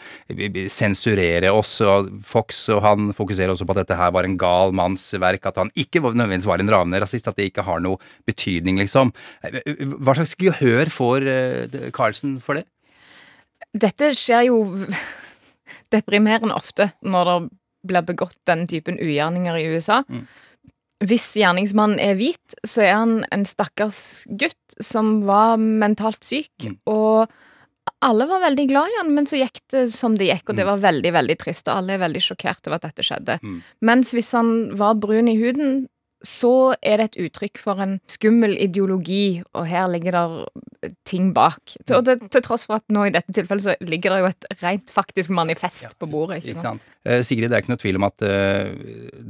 sensurere 0.74 1.54
oss. 1.56 1.78
Og 1.86 2.12
Fox 2.26 2.66
og 2.74 2.84
han 2.86 3.10
fokuserer 3.18 3.54
også 3.54 3.68
på 3.68 3.76
at 3.76 3.84
dette 3.84 4.00
her 4.00 4.14
var 4.16 4.28
en 4.28 4.38
gal 4.40 4.76
manns 4.76 5.08
verk, 5.22 5.48
at 5.50 5.60
han 5.62 5.74
ikke 5.74 6.04
nødvendigvis 6.06 6.50
var 6.50 6.62
en 6.62 6.74
ravende 6.76 7.02
rasist, 7.04 7.30
at 7.32 7.40
det 7.40 7.50
ikke 7.50 7.66
har 7.66 7.82
noe 7.84 8.00
betydning, 8.30 8.80
liksom. 8.82 9.14
Hva 10.06 10.18
slags 10.18 10.35
gehør 10.42 10.92
får 10.94 11.28
Carlsen 11.96 12.40
for 12.44 12.60
det? 12.60 12.66
Dette 13.76 14.14
skjer 14.16 14.48
jo 14.50 14.62
deprimerende 15.96 16.56
ofte 16.58 16.92
når 17.06 17.30
det 17.30 17.38
blir 17.86 18.06
begått 18.08 18.40
den 18.50 18.66
typen 18.70 18.98
ugjerninger 18.98 19.60
i 19.60 19.68
USA. 19.76 20.02
Hvis 21.06 21.28
gjerningsmannen 21.38 22.00
er 22.02 22.16
hvit, 22.18 22.56
så 22.66 22.86
er 22.86 22.94
han 22.96 23.18
en 23.36 23.44
stakkars 23.46 24.24
gutt 24.40 24.78
som 24.82 25.20
var 25.28 25.60
mentalt 25.62 26.24
syk, 26.26 26.70
og 26.90 27.30
alle 28.06 28.26
var 28.30 28.42
veldig 28.42 28.66
glad 28.70 28.90
i 28.90 28.98
han, 29.00 29.12
men 29.14 29.28
så 29.30 29.38
gikk 29.38 29.60
det 29.74 29.84
som 29.94 30.16
det 30.18 30.30
gikk, 30.32 30.50
og 30.50 30.58
det 30.58 30.66
var 30.68 30.82
veldig, 30.82 31.12
veldig 31.14 31.36
trist, 31.42 31.68
og 31.68 31.82
alle 31.82 31.96
er 31.96 32.02
veldig 32.06 32.24
sjokkert 32.24 32.66
over 32.70 32.80
at 32.80 32.88
dette 32.88 33.06
skjedde. 33.06 33.38
Mens 33.86 34.14
hvis 34.16 34.32
han 34.38 34.72
var 34.80 34.98
brun 35.02 35.30
i 35.30 35.38
huden, 35.38 35.86
så 36.26 36.76
er 36.82 37.00
det 37.00 37.10
et 37.10 37.20
uttrykk 37.28 37.62
for 37.62 37.82
en 37.84 37.98
skummel 38.12 38.56
ideologi, 38.58 39.42
og 39.56 39.68
her 39.70 39.88
ligger 39.92 40.18
det 40.18 40.94
ting 41.08 41.32
bak. 41.34 41.76
Og 41.94 42.04
det, 42.06 42.18
til 42.34 42.44
tross 42.46 42.66
for 42.68 42.80
at 42.80 42.86
nå 42.94 43.08
i 43.08 43.14
dette 43.14 43.34
tilfellet 43.34 43.66
så 43.66 43.76
ligger 43.86 44.14
det 44.14 44.20
jo 44.22 44.30
et 44.30 44.48
rent 44.62 44.94
faktisk 44.94 45.34
manifest 45.34 45.96
på 46.02 46.10
bordet. 46.10 46.44
Ikke 46.44 46.62
sant? 46.62 46.84
Eh, 47.06 47.22
Sigrid, 47.26 47.50
det 47.52 47.58
er 47.58 47.64
ikke 47.64 47.74
noe 47.74 47.82
tvil 47.82 48.00
om 48.00 48.08
at 48.08 48.26
eh, 48.26 48.74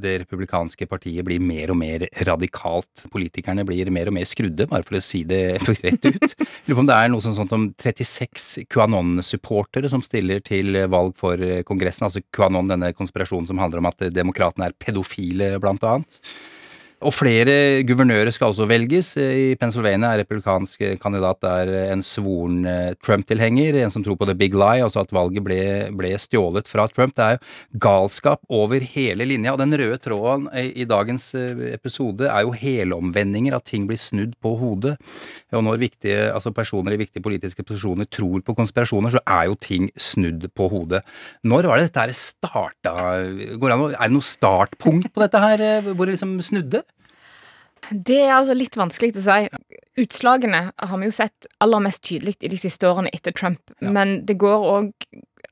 det 0.05 0.15
republikanske 0.23 0.87
partiet 0.89 1.25
blir 1.27 1.43
mer 1.43 1.73
og 1.73 1.79
mer 1.79 2.07
radikalt. 2.27 3.05
Politikerne 3.13 3.65
blir 3.67 3.91
mer 3.93 4.11
og 4.11 4.17
mer 4.17 4.27
skrudde, 4.29 4.67
bare 4.71 4.87
for 4.87 4.99
å 4.99 5.03
si 5.03 5.23
det 5.27 5.43
rett 5.85 6.09
ut. 6.09 6.35
Lurer 6.67 6.79
på 6.79 6.83
om 6.83 6.91
det 6.91 6.97
er 6.97 7.13
noe 7.13 7.25
sånt, 7.25 7.39
sånt 7.39 7.55
om 7.55 7.69
36 7.81 8.65
QAnon-supportere 8.71 9.91
som 9.91 10.03
stiller 10.05 10.43
til 10.45 10.75
valg 10.91 11.15
for 11.19 11.39
eh, 11.41 11.63
Kongressen. 11.67 12.07
Altså 12.09 12.23
QAnon, 12.35 12.71
denne 12.71 12.91
konspirasjonen 12.97 13.49
som 13.49 13.61
handler 13.61 13.83
om 13.83 13.91
at 13.91 14.05
eh, 14.05 14.13
demokratene 14.13 14.69
er 14.69 14.77
pedofile, 14.81 15.55
blant 15.63 15.83
annet. 15.87 16.19
Og 17.05 17.13
flere 17.13 17.83
guvernører 17.85 18.33
skal 18.33 18.49
også 18.49 18.65
velges. 18.65 19.11
I 19.21 19.53
Pennsylvania 19.61 20.15
er 20.15 20.23
republikansk 20.23 20.81
kandidat 21.01 21.37
der 21.45 21.69
en 21.91 22.01
svoren 22.05 22.63
eh, 22.65 22.95
Trump-tilhenger, 22.97 23.77
en 23.83 23.93
som 23.93 24.01
tror 24.01 24.17
på 24.17 24.25
the 24.25 24.33
big 24.33 24.55
lie, 24.57 24.81
altså 24.81 25.03
at 25.03 25.13
valget 25.13 25.45
ble, 25.45 25.59
ble 25.93 26.15
stjålet 26.17 26.65
fra 26.69 26.87
Trump. 26.89 27.13
Det 27.13 27.27
er 27.27 27.35
jo 27.35 27.81
galskap 27.85 28.41
over 28.49 28.81
hele 28.95 29.27
linja. 29.29 29.53
Og 29.53 29.61
den 29.61 29.77
røde 29.77 29.99
tråden 30.01 30.47
i, 30.57 30.87
dagens 30.89 31.29
eh, 31.37 31.75
episode 31.75 32.25
er 32.25 32.47
jo 32.47 32.55
helomvendinger, 32.57 33.59
at 33.59 33.69
ting 33.69 33.85
blir 33.85 34.01
snudd 34.01 34.33
på 34.41 34.55
hodet. 34.63 34.95
Og 35.53 35.61
når 35.67 35.83
viktige, 35.85 36.31
altså 36.33 36.55
personer 36.57 36.97
i 36.97 37.01
viktige 37.03 37.25
politiske 37.25 37.67
posisjoner 37.67 38.09
tror 38.09 38.41
på 38.41 38.57
konspirasjoner, 38.57 39.13
så 39.13 39.21
er 39.29 39.51
jo 39.51 39.59
ting 39.61 39.91
snudd 39.93 40.49
på 40.57 40.71
hodet. 40.73 41.05
Når 41.45 41.69
var 41.69 41.77
det 41.77 41.91
dette 41.91 42.07
her 42.07 42.17
starta? 42.17 42.97
Er 43.13 43.53
det 43.53 44.11
noe 44.17 44.25
startpunkt 44.33 45.13
på 45.13 45.25
dette 45.27 45.45
her, 45.45 45.67
eh, 45.69 45.93
hvor 45.93 46.09
det 46.09 46.17
liksom 46.17 46.39
snudde? 46.41 46.81
Det 47.91 48.17
er 48.25 48.33
altså 48.33 48.55
litt 48.57 48.75
vanskelig 48.79 49.13
å 49.19 49.23
si. 49.25 49.49
Utslagene 50.01 50.71
har 50.75 50.97
vi 50.99 51.05
jo 51.05 51.11
sett 51.15 51.47
aller 51.63 51.79
mest 51.85 52.01
tydelig 52.03 52.35
i 52.41 52.49
de 52.51 52.57
siste 52.57 52.87
årene 52.89 53.11
etter 53.13 53.31
Trump, 53.31 53.61
men 53.79 54.25
det 54.25 54.37
går 54.41 54.65
òg 54.71 54.91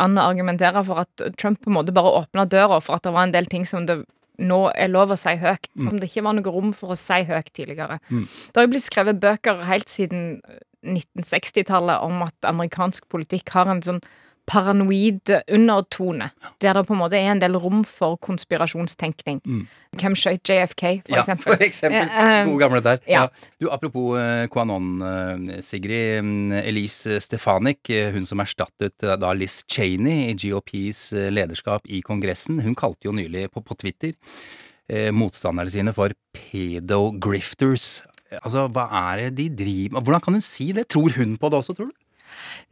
an 0.01 0.17
å 0.17 0.25
argumentere 0.31 0.81
for 0.83 1.03
at 1.03 1.23
Trump 1.37 1.61
på 1.61 1.69
en 1.69 1.77
måte 1.77 1.93
bare 1.93 2.15
åpna 2.23 2.47
døra 2.49 2.81
for 2.81 2.95
at 2.97 3.03
det 3.05 3.13
var 3.13 3.27
en 3.27 3.31
del 3.35 3.45
ting 3.45 3.65
som 3.69 3.85
det 3.85 4.01
nå 4.41 4.71
er 4.73 4.89
lov 4.89 5.11
å 5.13 5.17
si 5.19 5.35
høyt, 5.37 5.67
Mm. 5.77 5.83
som 5.85 5.99
det 5.99 6.09
ikke 6.09 6.23
var 6.25 6.33
noe 6.33 6.51
rom 6.51 6.73
for 6.73 6.89
å 6.89 6.97
si 6.97 7.19
høyt 7.23 7.51
tidligere. 7.53 7.99
Mm. 8.09 8.25
Det 8.25 8.57
har 8.57 8.65
jo 8.65 8.71
blitt 8.73 8.87
skrevet 8.89 9.19
bøker 9.21 9.61
helt 9.69 9.87
siden 9.87 10.41
1960-tallet 10.83 12.01
om 12.03 12.23
at 12.25 12.35
amerikansk 12.49 13.05
politikk 13.13 13.53
har 13.55 13.69
en 13.71 13.81
sånn 13.85 14.01
paranoid 14.49 15.31
undertone, 15.47 16.29
der 16.61 16.73
det 16.75 16.85
på 16.87 16.93
en 16.93 16.99
måte 16.99 17.15
er 17.19 17.31
en 17.31 17.41
del 17.41 17.55
rom 17.55 17.83
for 17.87 18.17
konspirasjonstenkning. 18.23 19.39
Hvem 19.99 20.15
skjøt 20.17 20.49
JFK, 20.49 20.83
for 21.05 21.15
ja, 21.15 21.21
eksempel? 21.21 21.53
for 21.53 21.63
eksempel. 21.63 22.09
Eh, 22.09 22.31
eh, 22.41 22.45
Gode 22.49 22.59
gamle 22.63 22.81
der. 22.83 22.99
ja. 23.07 23.23
Ja. 23.23 23.27
Du, 23.61 23.69
apropos 23.71 24.17
Kuanon, 24.51 24.99
QAnon, 24.99 25.49
eh, 25.49 25.61
Sigrid. 25.61 26.23
mm, 26.23 26.51
Elise 26.63 27.19
Stefanik, 27.21 27.89
eh, 27.89 28.11
hun 28.13 28.25
som 28.25 28.39
erstattet 28.39 29.03
eh, 29.03 29.15
da 29.19 29.31
Liz 29.33 29.63
Cheney 29.67 30.31
i 30.31 30.35
GOPs 30.35 31.13
eh, 31.13 31.29
lederskap 31.31 31.85
i 31.85 32.01
Kongressen, 32.01 32.59
hun 32.61 32.75
kalte 32.75 33.07
jo 33.07 33.11
nylig 33.15 33.49
på, 33.51 33.61
på 33.61 33.77
Twitter 33.79 34.13
eh, 34.89 35.11
motstanderne 35.11 35.71
sine 35.71 35.93
for 35.93 36.13
pedo-grifters. 36.33 38.01
Altså, 38.41 38.67
hva 38.73 38.87
er 39.13 39.27
det 39.27 39.33
de 39.37 39.49
driver 39.63 39.97
med? 39.97 40.07
Hvordan 40.07 40.21
kan 40.25 40.33
hun 40.39 40.41
si 40.45 40.71
det? 40.73 40.87
Tror 40.89 41.13
hun 41.17 41.37
på 41.37 41.49
det 41.49 41.59
også, 41.61 41.75
tror 41.77 41.91
du? 41.91 41.95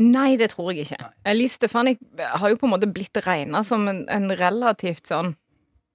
Nei, 0.01 0.35
det 0.39 0.51
tror 0.53 0.71
jeg 0.71 0.87
ikke. 0.87 1.11
Elise 1.27 1.59
Stefanik 1.59 2.01
har 2.17 2.49
jo 2.51 2.59
på 2.59 2.67
en 2.67 2.75
måte 2.75 2.89
blitt 2.89 3.17
regna 3.25 3.63
som 3.67 3.87
en, 3.91 4.03
en 4.11 4.29
relativt 4.39 5.09
sånn 5.11 5.33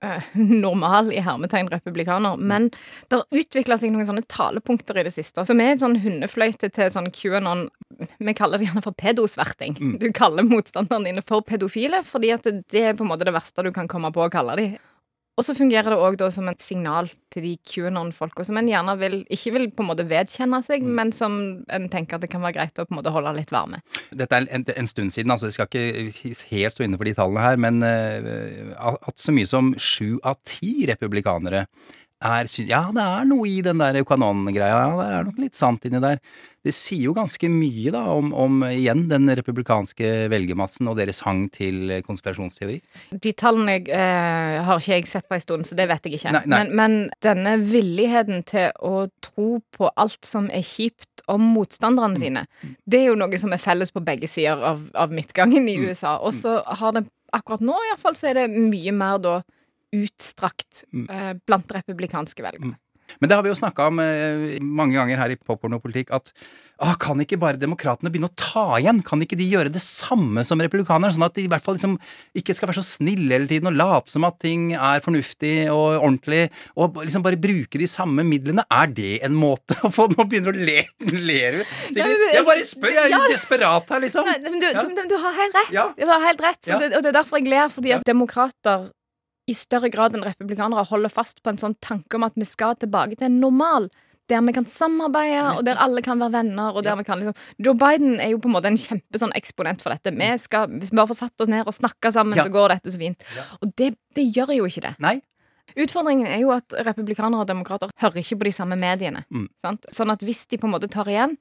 eh, 0.04 0.26
normal 0.64 1.12
i 1.14 1.22
hermetegn 1.24 1.70
republikaner, 1.72 2.36
men 2.36 2.70
det 3.10 3.20
har 3.20 3.42
utvikla 3.42 3.78
seg 3.80 3.94
noen 3.94 4.08
sånne 4.08 4.26
talepunkter 4.32 5.00
i 5.00 5.06
det 5.06 5.14
siste, 5.14 5.46
som 5.48 5.62
er 5.62 5.74
en 5.74 5.84
sånn 5.84 6.00
hundefløyte 6.04 6.70
til 6.74 6.92
sånn 6.92 7.12
QAnon 7.14 7.68
Vi 8.18 8.34
kaller 8.36 8.60
det 8.60 8.68
gjerne 8.68 8.84
for 8.84 8.96
pedosverting. 8.98 9.78
Du 10.02 10.10
kaller 10.12 10.44
motstanderne 10.44 11.08
dine 11.08 11.24
for 11.26 11.44
pedofile, 11.46 12.02
fordi 12.04 12.34
at 12.34 12.44
det, 12.44 12.66
det 12.72 12.90
er 12.90 12.98
på 12.98 13.06
en 13.06 13.14
måte 13.14 13.28
det 13.28 13.36
verste 13.36 13.64
du 13.64 13.72
kan 13.72 13.88
komme 13.88 14.12
på 14.12 14.26
å 14.26 14.32
kalle 14.32 14.58
dem. 14.60 14.76
Og 15.36 15.44
så 15.44 15.52
fungerer 15.52 15.92
det 15.92 15.98
òg 16.00 16.22
som 16.32 16.48
et 16.48 16.62
signal 16.64 17.10
til 17.32 17.44
de 17.44 17.52
QAnon-folka 17.68 18.46
som 18.48 18.56
en 18.56 18.70
gjerne 18.70 18.94
vil, 18.96 19.18
ikke 19.28 19.52
vil 19.52 19.66
på 19.68 19.84
en 19.84 19.90
måte 19.90 20.06
vedkjenne 20.08 20.62
seg, 20.64 20.86
men 20.88 21.12
som 21.12 21.36
en 21.68 21.88
tenker 21.92 22.16
at 22.16 22.24
det 22.24 22.30
kan 22.32 22.40
være 22.40 22.56
greit 22.56 22.80
å 22.80 22.86
på 22.88 22.94
en 22.94 23.00
måte 23.02 23.12
holde 23.12 23.34
litt 23.36 23.52
varme. 23.52 23.82
Dette 24.16 24.32
er 24.32 24.48
en, 24.48 24.64
en 24.64 24.88
stund 24.88 25.12
siden, 25.12 25.34
altså 25.34 25.50
jeg 25.50 25.58
skal 25.58 25.68
ikke 25.68 26.32
helt 26.54 26.76
stå 26.76 26.86
inne 26.86 26.96
for 26.96 27.08
de 27.08 27.14
tallene 27.18 27.44
her, 27.44 27.60
men 27.60 27.84
uh, 27.84 28.96
at 28.96 29.20
så 29.20 29.36
mye 29.36 29.50
som 29.50 29.74
sju 29.76 30.16
av 30.24 30.40
ti 30.48 30.88
republikanere 30.88 31.66
er 32.24 32.46
Ja, 32.66 32.90
det 32.94 33.02
er 33.02 33.24
noe 33.28 33.46
i 33.48 33.60
den 33.62 33.78
der 33.78 33.98
kanon-greia, 34.04 34.76
ja, 34.80 34.92
det 34.96 35.06
er 35.12 35.24
nok 35.28 35.38
litt 35.42 35.54
sant 35.58 35.84
inni 35.84 36.00
der. 36.00 36.18
Det 36.66 36.72
sier 36.74 37.04
jo 37.04 37.12
ganske 37.14 37.46
mye 37.52 37.92
da 37.94 38.00
om, 38.10 38.32
om 38.34 38.62
igjen 38.66 39.04
den 39.08 39.28
republikanske 39.38 40.28
velgermassen 40.32 40.88
og 40.90 40.96
deres 40.98 41.20
hang 41.22 41.44
til 41.54 41.92
konspirasjonsteori. 42.06 42.80
De 43.22 43.32
tallene 43.38 43.76
eh, 43.86 44.56
har 44.66 44.80
ikke 44.80 44.96
jeg 44.96 45.06
sett 45.06 45.28
på 45.28 45.36
en 45.36 45.44
stund, 45.44 45.66
så 45.68 45.76
det 45.78 45.86
vet 45.92 46.08
jeg 46.08 46.18
ikke. 46.18 46.32
Nei, 46.34 46.42
nei. 46.46 46.62
Men, 46.64 46.72
men 46.80 46.96
denne 47.22 47.56
villigheten 47.62 48.42
til 48.48 48.72
å 48.82 49.06
tro 49.22 49.60
på 49.76 49.92
alt 49.94 50.24
som 50.26 50.48
er 50.50 50.64
kjipt 50.66 51.22
om 51.28 51.42
Mm. 51.42 51.52
motstanderne 51.56 52.20
dine, 52.22 52.42
det 52.86 53.00
er 53.00 53.08
jo 53.10 53.16
noe 53.18 53.38
som 53.38 53.50
er 53.52 53.58
felles 53.58 53.90
på 53.90 53.98
begge 54.06 54.28
sider 54.30 54.60
av, 54.62 54.84
av 54.94 55.10
midtgangen 55.10 55.64
Mm. 55.66 55.68
i 55.68 55.76
USA. 55.90 56.16
Og 56.22 56.32
så 56.34 56.62
har 56.64 56.92
det 56.94 57.04
akkurat 57.34 57.60
nå 57.60 57.74
iallfall 57.88 58.14
så 58.14 58.28
er 58.30 58.34
det 58.34 58.50
mye 58.50 58.92
mer 58.94 59.18
da 59.18 59.40
utstrakt 59.94 60.84
Mm. 60.92 61.06
eh, 61.10 61.32
blant 61.46 61.66
republikanske 61.72 62.42
velgere. 62.42 62.76
Men 63.20 63.28
det 63.30 63.36
har 63.36 63.42
vi 63.44 63.50
jo 63.52 63.54
snakka 63.54 63.86
om 63.86 64.00
eh, 64.02 64.58
mange 64.60 64.94
ganger 64.98 65.16
her 65.16 65.30
i 65.30 65.36
Popkorn 65.38 65.76
og 65.76 65.82
politikk, 65.84 66.08
at 66.10 66.32
ah, 66.82 66.96
kan 66.98 67.16
ikke 67.22 67.38
bare 67.38 67.56
demokratene 67.56 68.10
begynne 68.10 68.26
å 68.28 68.34
ta 68.36 68.64
igjen? 68.80 68.98
Kan 69.06 69.22
ikke 69.22 69.38
de 69.38 69.46
gjøre 69.48 69.70
det 69.72 69.80
samme 69.80 70.42
som 70.44 70.58
republikanerne? 70.58 71.12
Sånn 71.14 71.22
at 71.24 71.34
de 71.38 71.44
i 71.44 71.48
hvert 71.48 71.62
fall 71.62 71.76
liksom 71.78 71.94
ikke 72.36 72.52
skal 72.52 72.66
være 72.68 72.82
så 72.82 72.84
snille 72.98 73.30
hele 73.30 73.46
tiden 73.46 73.70
og 73.70 73.78
late 73.78 74.10
som 74.10 74.26
at 74.26 74.40
ting 74.42 74.72
er 74.74 74.98
fornuftig 75.00 75.70
og 75.70 76.02
ordentlig, 76.02 76.50
og 76.76 76.98
liksom 76.98 77.22
bare 77.22 77.38
bruke 77.38 77.78
de 77.78 77.86
samme 77.86 78.26
midlene. 78.26 78.66
Er 78.74 78.90
det 78.90 79.22
en 79.22 79.38
måte 79.38 79.78
å 79.86 79.92
få 79.94 80.08
Nå 80.10 80.26
begynner 80.26 80.52
du 80.52 80.58
å 80.58 80.66
le, 80.66 80.82
ler 81.30 81.60
du. 81.60 81.64
Ja, 81.94 82.10
Jeg 82.10 82.44
bare 82.44 82.66
spør, 82.66 82.90
jeg 82.90 83.04
er 83.06 83.08
Ja. 83.14 83.22
litt 83.22 83.36
desperat 83.38 83.88
her, 83.94 84.00
liksom. 84.02 84.26
Nei, 84.26 84.38
men 84.50 84.58
du, 84.58 84.66
Ja. 84.66 84.82
du, 84.82 85.08
du 85.14 85.16
har 85.22 85.32
helt 85.38 85.54
rett. 85.62 85.72
Ja. 85.72 85.86
Du 85.96 86.04
har 86.10 86.20
helt 86.26 86.40
rett. 86.42 86.60
Det, 86.66 86.90
og 86.90 87.02
det 87.06 87.14
er 87.14 87.20
derfor 87.22 87.38
jeg 87.38 87.48
ler, 87.54 87.68
fordi 87.70 87.94
at 87.94 88.04
demokrater 88.04 88.90
i 89.46 89.54
større 89.54 89.90
grad 89.94 90.16
enn 90.16 90.24
republikanere 90.26 90.82
holder 90.88 91.12
fast 91.12 91.42
på 91.42 91.52
en 91.52 91.60
sånn 91.60 91.76
tanke 91.80 92.18
om 92.18 92.24
at 92.26 92.34
vi 92.34 92.44
skal 92.48 92.74
tilbake 92.80 93.16
til 93.18 93.28
en 93.28 93.40
normal. 93.40 93.88
Der 94.26 94.40
vi 94.42 94.50
kan 94.56 94.64
samarbeide, 94.66 95.52
og 95.54 95.64
der 95.68 95.78
alle 95.78 96.02
kan 96.02 96.18
være 96.18 96.32
venner. 96.34 96.74
Og 96.74 96.82
der 96.82 96.96
vi 96.98 97.04
kan 97.06 97.20
liksom 97.20 97.36
Joe 97.62 97.76
Biden 97.78 98.16
er 98.18 98.32
jo 98.32 98.40
på 98.42 98.48
en 98.50 98.56
måte 98.56 98.66
en 98.72 98.76
kjempe 98.80 99.20
sånn 99.22 99.30
eksponent 99.38 99.84
for 99.84 99.94
dette. 99.94 100.10
Vi 100.10 100.30
skal, 100.42 100.66
Hvis 100.66 100.90
vi 100.90 100.96
bare 100.98 101.06
får 101.12 101.20
satt 101.20 101.40
oss 101.44 101.48
ned 101.52 101.62
og 101.62 101.76
snakka 101.76 102.10
sammen, 102.10 102.34
Ja. 102.34 102.42
så 102.48 102.50
går 102.50 102.74
dette 102.74 102.90
så 102.90 102.98
fint. 102.98 103.22
Og 103.62 103.70
det, 103.78 103.94
det 104.18 104.24
gjør 104.34 104.50
jo 104.56 104.66
ikke 104.66 104.82
det. 104.88 104.94
Nei. 104.98 105.20
Utfordringen 105.76 106.26
er 106.26 106.40
jo 106.40 106.50
at 106.50 106.74
republikanere 106.86 107.42
og 107.42 107.46
demokrater 107.46 107.90
hører 108.02 108.18
ikke 108.22 108.38
på 108.38 108.48
de 108.48 108.52
samme 108.54 108.76
mediene. 108.78 109.24
Mm. 109.30 109.46
Sant? 109.62 109.86
Sånn 109.94 110.10
at 110.10 110.22
hvis 110.26 110.46
de 110.50 110.58
på 110.58 110.66
en 110.66 110.74
måte 110.74 110.90
tar 110.90 111.06
igjen, 111.06 111.36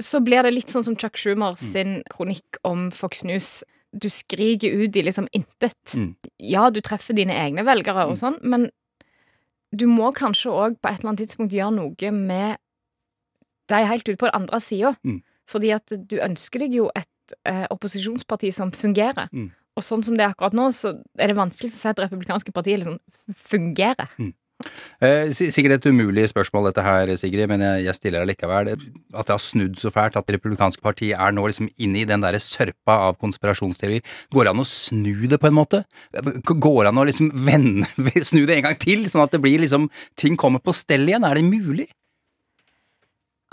så 0.00 0.20
blir 0.24 0.42
det 0.42 0.54
litt 0.54 0.72
sånn 0.72 0.84
som 0.84 0.96
Chuck 0.96 1.16
Schumer 1.20 1.56
sin 1.60 2.02
kronikk 2.08 2.56
om 2.64 2.90
Fox 2.90 3.22
News. 3.24 3.62
Du 3.92 4.08
skriker 4.08 4.72
ut 4.72 4.96
i 4.96 5.02
liksom 5.04 5.26
intet. 5.36 5.94
Mm. 5.94 6.14
Ja, 6.40 6.70
du 6.70 6.80
treffer 6.80 7.14
dine 7.16 7.34
egne 7.36 7.64
velgere 7.66 8.06
og 8.08 8.16
sånn, 8.20 8.38
men 8.42 8.70
du 9.72 9.86
må 9.88 10.10
kanskje 10.16 10.52
òg 10.52 10.78
på 10.80 10.88
et 10.90 11.00
eller 11.00 11.12
annet 11.12 11.22
tidspunkt 11.26 11.52
gjøre 11.56 11.74
noe 11.76 12.10
med 12.12 12.56
de 13.72 13.80
helt 13.88 14.08
ute 14.08 14.18
på 14.20 14.28
den 14.28 14.36
andre 14.42 14.60
sida. 14.60 14.94
Mm. 15.04 15.20
Fordi 15.48 15.70
at 15.76 15.92
du 16.08 16.16
ønsker 16.20 16.64
deg 16.64 16.74
jo 16.76 16.90
et 16.96 17.36
eh, 17.48 17.66
opposisjonsparti 17.72 18.50
som 18.52 18.72
fungerer. 18.72 19.28
Mm. 19.32 19.50
Og 19.76 19.84
sånn 19.84 20.02
som 20.04 20.16
det 20.16 20.24
er 20.26 20.34
akkurat 20.34 20.52
nå, 20.56 20.66
så 20.76 20.94
er 21.16 21.32
det 21.32 21.38
vanskelig 21.38 21.70
å 21.72 21.74
si 21.76 21.88
at 21.88 21.96
det 21.96 22.04
republikanske 22.08 22.52
partiet 22.52 22.82
liksom 22.82 22.98
fungerer. 23.36 24.08
Si- 24.18 24.32
sikkert 25.36 25.76
et 25.78 25.86
umulig 25.90 26.24
spørsmål 26.30 26.68
dette 26.70 26.84
her, 26.86 27.12
Sigrid, 27.20 27.48
men 27.50 27.60
jeg, 27.60 27.94
stiller 27.98 28.22
allikevel. 28.24 28.72
At 28.72 29.26
det 29.28 29.34
har 29.34 29.42
snudd 29.42 29.78
så 29.80 29.90
fælt 29.94 30.16
at 30.16 30.26
Det 30.28 30.36
republikanske 30.38 30.82
partiet 30.84 31.18
er 31.18 31.32
nå 31.34 31.46
liksom 31.48 31.68
inne 31.78 32.02
i 32.02 32.08
den 32.08 32.22
derre 32.24 32.40
sørpa 32.42 32.98
av 33.08 33.18
konspirasjonsteorier. 33.22 34.02
Går 34.32 34.44
det 34.48 34.52
an 34.54 34.62
å 34.62 34.68
snu 34.68 35.26
det 35.28 35.40
på 35.42 35.50
en 35.50 35.58
måte? 35.58 35.82
Går 36.48 36.84
det 36.84 36.92
an 36.92 37.02
å 37.02 37.06
liksom 37.08 37.32
vende, 37.46 37.86
snu 38.30 38.44
det 38.46 38.56
en 38.60 38.68
gang 38.70 38.78
til, 38.82 39.04
sånn 39.10 39.24
at 39.26 39.34
det 39.34 39.42
blir 39.44 39.60
liksom 39.62 39.88
ting 40.20 40.36
kommer 40.40 40.62
på 40.62 40.74
stell 40.76 41.08
igjen? 41.08 41.24
Er 41.28 41.38
det 41.40 41.44
mulig? 41.48 41.88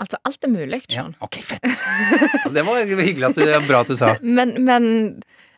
Altså, 0.00 0.16
alt 0.24 0.44
er 0.46 0.48
mulig, 0.48 0.78
Sean. 0.88 1.12
Ok, 1.20 1.36
fett. 1.44 1.66
Det 2.54 2.62
var 2.64 2.80
hyggelig 2.88 3.26
at 3.28 3.36
du, 3.36 3.44
bra 3.68 3.82
at 3.84 3.90
du 3.92 3.98
sa. 4.00 4.14
Men, 4.38 4.54
men 4.64 4.86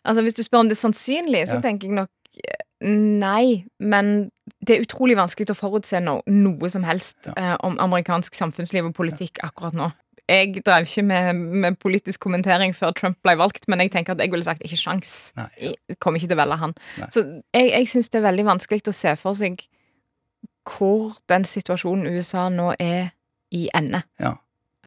altså, 0.03 0.25
hvis 0.25 0.35
du 0.35 0.43
spør 0.43 0.65
om 0.65 0.71
det 0.71 0.75
er 0.75 0.81
sannsynlig, 0.81 1.45
så 1.47 1.61
Ja. 1.61 1.63
tenker 1.63 1.87
jeg 1.87 1.95
nok 2.01 2.11
eh, 2.43 2.65
nei. 3.23 3.63
Men 3.79 4.09
det 4.63 4.75
er 4.75 4.83
utrolig 4.83 5.15
vanskelig 5.17 5.53
å 5.53 5.57
forutse 5.57 5.99
no, 6.03 6.17
noe 6.27 6.69
som 6.71 6.83
helst 6.87 7.29
eh, 7.35 7.55
om 7.63 7.77
amerikansk 7.79 8.35
samfunnsliv 8.35 8.89
og 8.89 8.95
politikk 8.97 9.39
akkurat 9.45 9.77
nå. 9.77 9.89
Jeg 10.31 10.61
drev 10.63 10.87
ikke 10.87 11.03
med, 11.03 11.39
med 11.63 11.77
politisk 11.83 12.21
kommentering 12.23 12.71
før 12.75 12.93
Trump 12.95 13.17
ble 13.25 13.35
valgt, 13.39 13.67
men 13.67 13.83
jeg 13.83 13.91
tenker 13.91 14.15
at 14.15 14.23
jeg 14.23 14.31
ville 14.31 14.45
sagt 14.45 14.63
ikke 14.63 14.79
sjans. 14.79 15.33
Jeg 15.59 15.75
kommer 15.99 16.19
ikke 16.19 16.31
til 16.31 16.37
å 16.37 16.41
velge 16.43 16.59
han. 16.61 16.75
Så 17.11 17.25
jeg, 17.51 17.71
jeg 17.73 17.89
syns 17.91 18.11
det 18.11 18.21
er 18.21 18.29
veldig 18.29 18.45
vanskelig 18.53 18.87
å 18.87 18.95
se 18.95 19.15
for 19.19 19.39
seg 19.39 19.65
hvor 20.63 21.17
den 21.27 21.43
situasjonen 21.47 22.07
USA 22.15 22.47
nå 22.51 22.71
er 22.79 23.11
i 23.51 23.67
ende. 23.75 24.05
Ja. 24.23 24.37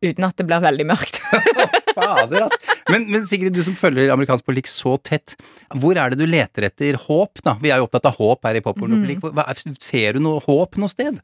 Uten 0.01 0.25
at 0.25 0.41
det 0.41 0.47
blir 0.49 0.65
veldig 0.65 0.89
mørkt. 0.89 1.21
Fader, 1.97 2.47
altså. 2.47 2.76
Men, 2.89 3.07
men 3.11 3.25
Sigrid, 3.27 3.53
du 3.57 3.63
som 3.67 3.75
følger 3.75 4.13
amerikansk 4.15 4.45
politikk 4.47 4.69
så 4.71 4.97
tett, 5.03 5.35
hvor 5.75 5.99
er 5.99 6.11
det 6.15 6.19
du 6.21 6.27
leter 6.31 6.69
etter 6.69 6.95
håp, 7.07 7.43
da? 7.43 7.57
Vi 7.63 7.71
er 7.75 7.81
jo 7.83 7.87
opptatt 7.89 8.07
av 8.07 8.17
håp 8.21 8.45
her 8.47 8.55
i 8.61 8.63
Popkorn 8.65 8.93
og 8.93 8.99
Mhm. 9.01 9.07
politikk. 9.07 9.33
Hva- 9.35 9.79
Ser 9.83 10.13
du 10.15 10.21
noe 10.21 10.41
håp 10.41 10.77
noe 10.79 10.89
sted? 10.89 11.21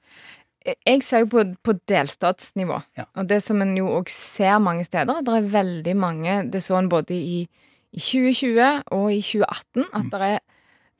Jeg 0.86 1.02
ser 1.02 1.24
jo 1.24 1.26
på, 1.26 1.42
på 1.62 1.72
delstatsnivå, 1.90 2.82
og 3.16 3.26
det 3.26 3.40
som 3.42 3.60
en 3.62 3.76
jo 3.76 3.88
òg 3.98 4.08
ser 4.08 4.58
mange 4.62 4.84
steder, 4.86 5.22
det 5.26 5.32
er 5.34 5.48
veldig 5.50 5.94
mange 5.98 6.50
Det 6.50 6.60
så 6.62 6.78
en 6.78 6.88
både 6.88 7.10
i, 7.10 7.48
i 7.92 7.98
2020 7.98 8.82
og 8.92 9.10
i 9.10 9.20
2018 9.20 9.88
at 9.92 10.10
det 10.12 10.20
er 10.28 10.38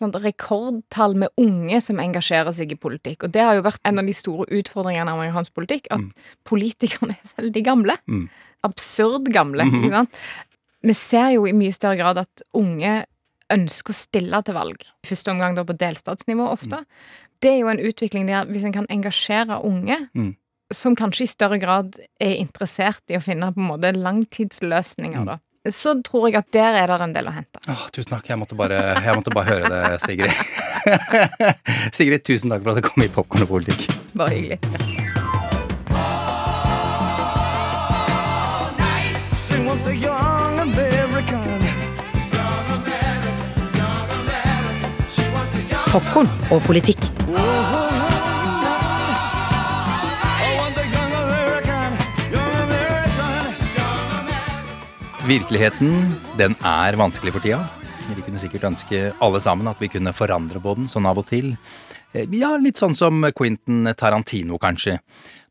sånn, 0.02 0.12
rekordtall 0.24 1.14
med 1.14 1.28
unge 1.38 1.78
som 1.80 2.00
engasjerer 2.02 2.50
seg 2.52 2.72
i 2.72 2.74
politikk. 2.74 3.22
Og 3.22 3.30
det 3.32 3.40
har 3.46 3.54
jo 3.54 3.62
vært 3.62 3.78
en 3.86 4.00
av 4.02 4.04
de 4.08 4.12
store 4.12 4.46
utfordringene 4.50 5.06
av 5.12 5.20
amerikansk 5.20 5.54
politikk, 5.54 5.86
at 5.94 6.00
politikerne 6.44 7.14
er 7.14 7.36
veldig 7.38 7.62
gamle. 7.64 7.96
Mm. 8.10 8.24
Absurd 8.66 9.30
gamle. 9.34 9.62
Mhm. 9.64 9.84
ikke 9.84 9.90
sant? 10.00 10.18
Vi 10.82 10.94
ser 10.98 11.30
jo 11.36 11.44
i 11.46 11.52
mye 11.54 11.72
større 11.74 11.98
grad 12.00 12.18
at 12.24 12.42
unge 12.58 13.04
ønsker 13.52 13.92
å 13.92 13.96
stille 13.96 14.40
til 14.46 14.56
valg. 14.56 14.82
I 15.04 15.10
første 15.10 15.30
omgang 15.30 15.54
da 15.54 15.64
på 15.68 15.76
delstatsnivå 15.78 16.46
ofte. 16.50 16.82
Det 17.42 17.50
er 17.52 17.58
jo 17.60 17.68
en 17.72 17.82
utvikling 17.82 18.26
der 18.30 18.48
hvis 18.50 18.64
en 18.66 18.72
kan 18.74 18.86
engasjere 18.90 19.60
unge, 19.66 19.98
Mm. 20.14 20.34
som 20.72 20.96
kanskje 20.96 21.22
i 21.26 21.26
større 21.30 21.58
grad 21.60 21.98
er 22.20 22.34
interessert 22.40 23.02
i 23.10 23.16
å 23.18 23.22
finne 23.22 23.52
på 23.52 23.60
en 23.60 23.68
måte 23.68 23.92
langtidsløsninger, 23.94 25.24
da. 25.26 25.38
Så 25.68 26.02
tror 26.02 26.26
jeg 26.30 26.36
at 26.40 26.50
der 26.50 26.74
er 26.80 26.86
det 26.88 27.00
en 27.00 27.12
del 27.12 27.28
å 27.28 27.32
hente. 27.36 27.60
Åh, 27.68 27.84
tusen 27.92 28.10
takk. 28.16 28.26
Jeg 28.28 28.38
måtte, 28.40 28.56
bare, 28.56 28.80
jeg 29.04 29.14
måtte 29.14 29.30
bare 29.30 29.44
høre 29.44 29.68
det, 29.70 30.00
Sigrid. 30.02 30.32
Sigrid, 31.94 32.24
tusen 32.24 32.50
takk 32.50 32.64
for 32.64 32.72
at 32.74 32.82
du 32.82 32.88
kom 32.88 33.04
i 33.04 33.08
Popkorn 33.12 33.42
og 33.44 33.48
politikk. 33.52 33.86
Bare 34.16 34.30
hyggelig. 34.34 34.58
She 39.46 39.58
was 39.62 39.86
a 39.86 39.94
young 39.94 40.31
Popkorn 45.93 46.28
og 46.49 46.62
politikk. 46.64 47.03
Virkeligheten, 55.28 56.14
den 56.40 56.55
er 56.64 56.97
vanskelig 56.97 57.34
for 57.34 57.45
tida. 57.45 57.59
Vi 58.09 58.24
kunne 58.24 58.40
sikkert 58.40 58.64
ønske 58.70 59.03
alle 59.20 59.40
sammen 59.45 59.68
at 59.68 59.82
vi 59.84 59.90
kunne 59.93 60.14
forandre 60.16 60.62
på 60.64 60.72
den 60.78 60.88
sånn 60.88 61.05
av 61.11 61.20
og 61.20 61.26
til. 61.28 61.51
Eh, 62.14 62.24
Ja, 62.40 62.55
litt 62.57 62.80
sånn 62.80 62.97
som 62.97 63.20
Quentin 63.36 63.84
Tarantino, 63.93 64.57
kanskje, 64.57 64.97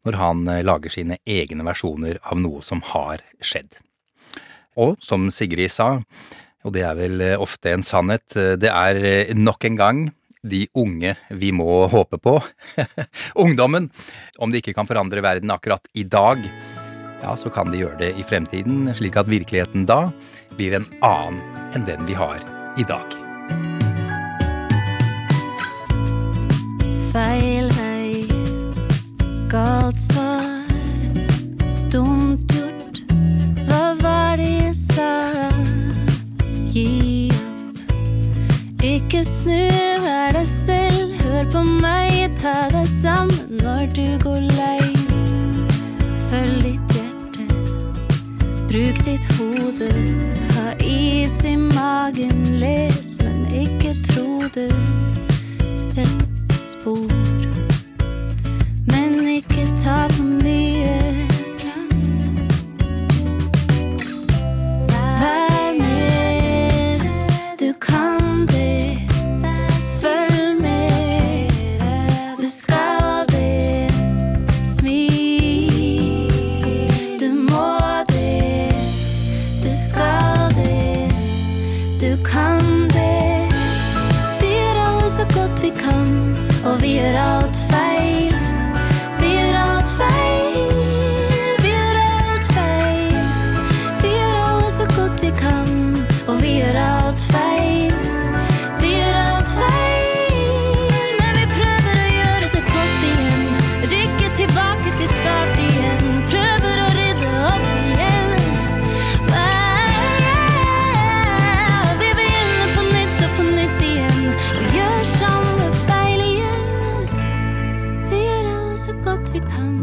når 0.05 0.17
han 0.17 0.47
eh, 0.47 0.63
lager 0.65 0.89
sine 0.89 1.19
egne 1.21 1.61
versjoner 1.69 2.17
av 2.23 2.41
noe 2.41 2.63
som 2.65 2.81
har 2.81 3.21
skjedd. 3.37 3.77
Og 4.81 4.97
som 5.05 5.29
Sigrid 5.29 5.69
sa, 5.69 5.99
og 6.65 6.73
det 6.73 6.81
er 6.81 6.97
vel 6.97 7.21
eh, 7.21 7.37
ofte 7.37 7.75
en 7.75 7.85
sannhet, 7.85 8.25
det 8.33 8.73
er 8.73 9.35
nok 9.37 9.69
en 9.69 9.77
gang 9.77 10.01
de 10.43 10.65
unge 10.73 11.15
vi 11.29 11.51
må 11.53 11.87
håpe 11.91 12.17
på. 12.17 12.39
Ungdommen. 13.43 13.89
Om 14.37 14.51
de 14.51 14.61
ikke 14.61 14.75
kan 14.77 14.89
forandre 14.89 15.23
verden 15.23 15.53
akkurat 15.53 15.85
i 15.93 16.03
dag, 16.03 16.41
ja, 17.21 17.35
så 17.37 17.51
kan 17.53 17.71
de 17.71 17.83
gjøre 17.83 17.99
det 18.01 18.13
i 18.17 18.25
fremtiden, 18.25 18.89
slik 18.97 19.19
at 19.19 19.29
virkeligheten 19.29 19.85
da 19.89 20.07
blir 20.57 20.75
en 20.77 20.87
annen 21.05 21.41
enn 21.75 21.85
den 21.87 22.05
vi 22.07 22.17
har 22.17 22.41
i 22.81 22.85
dag. 22.87 23.17
Feil 27.11 27.67
vei, 27.75 28.23
galt 29.51 29.99
svar, 29.99 30.50
Ikke 39.11 39.27
snu, 39.27 39.63
vær 39.99 40.31
deg 40.31 40.45
selv. 40.47 41.09
Hør 41.19 41.47
på 41.51 41.61
meg, 41.67 42.31
ta 42.39 42.69
deg 42.71 42.85
sammen 42.87 43.57
når 43.59 43.89
du 43.91 44.05
går 44.23 44.45
lei. 44.55 44.85
Følg 46.29 46.61
ditt 46.63 46.93
hjerte, 46.95 47.47
bruk 48.71 49.01
ditt 49.03 49.27
hode. 49.35 49.91
Ha 50.55 50.71
is 50.79 51.41
i 51.43 51.57
magen, 51.59 52.55
les, 52.63 53.17
men 53.19 53.43
ikke 53.65 53.91
tro 54.07 54.47
det. 54.55 54.71
Sett 55.75 56.55
spor, 56.55 57.11
men 58.87 59.19
ikke 59.35 59.67
ta 59.83 60.05
for 60.15 60.39
mye 60.39 61.00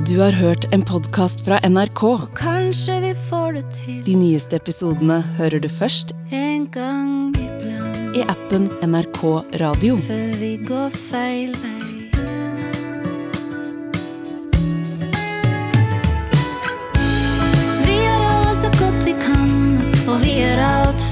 Du 0.09 0.19
har 0.19 0.33
hørt 0.33 0.65
en 0.73 0.83
podkast 0.83 1.43
fra 1.45 1.59
NRK. 1.69 2.01
Kanskje 2.35 2.95
vi 3.03 3.11
får 3.29 3.53
det 3.53 3.65
til 3.77 3.99
De 4.07 4.15
nyeste 4.17 4.57
episodene 4.57 5.19
hører 5.37 5.61
du 5.61 5.69
først 5.69 6.15
en 6.33 6.65
gang 6.73 7.35
iblant. 7.37 8.17
i 8.17 8.23
appen 8.25 8.71
NRK 8.81 9.21
Radio. 9.61 9.99
Før 10.09 10.33
vi 10.41 10.55
går 10.65 10.97
feil 11.11 11.53
vei. 11.61 11.75
Vi 17.85 17.99
gjør 18.01 18.25
alle 18.31 18.57
så 18.63 18.73
godt 18.81 19.05
vi 19.05 19.13
kan, 19.21 19.55
og 20.09 20.25
vi 20.25 20.39
gjør 20.41 20.65
alt 20.71 21.08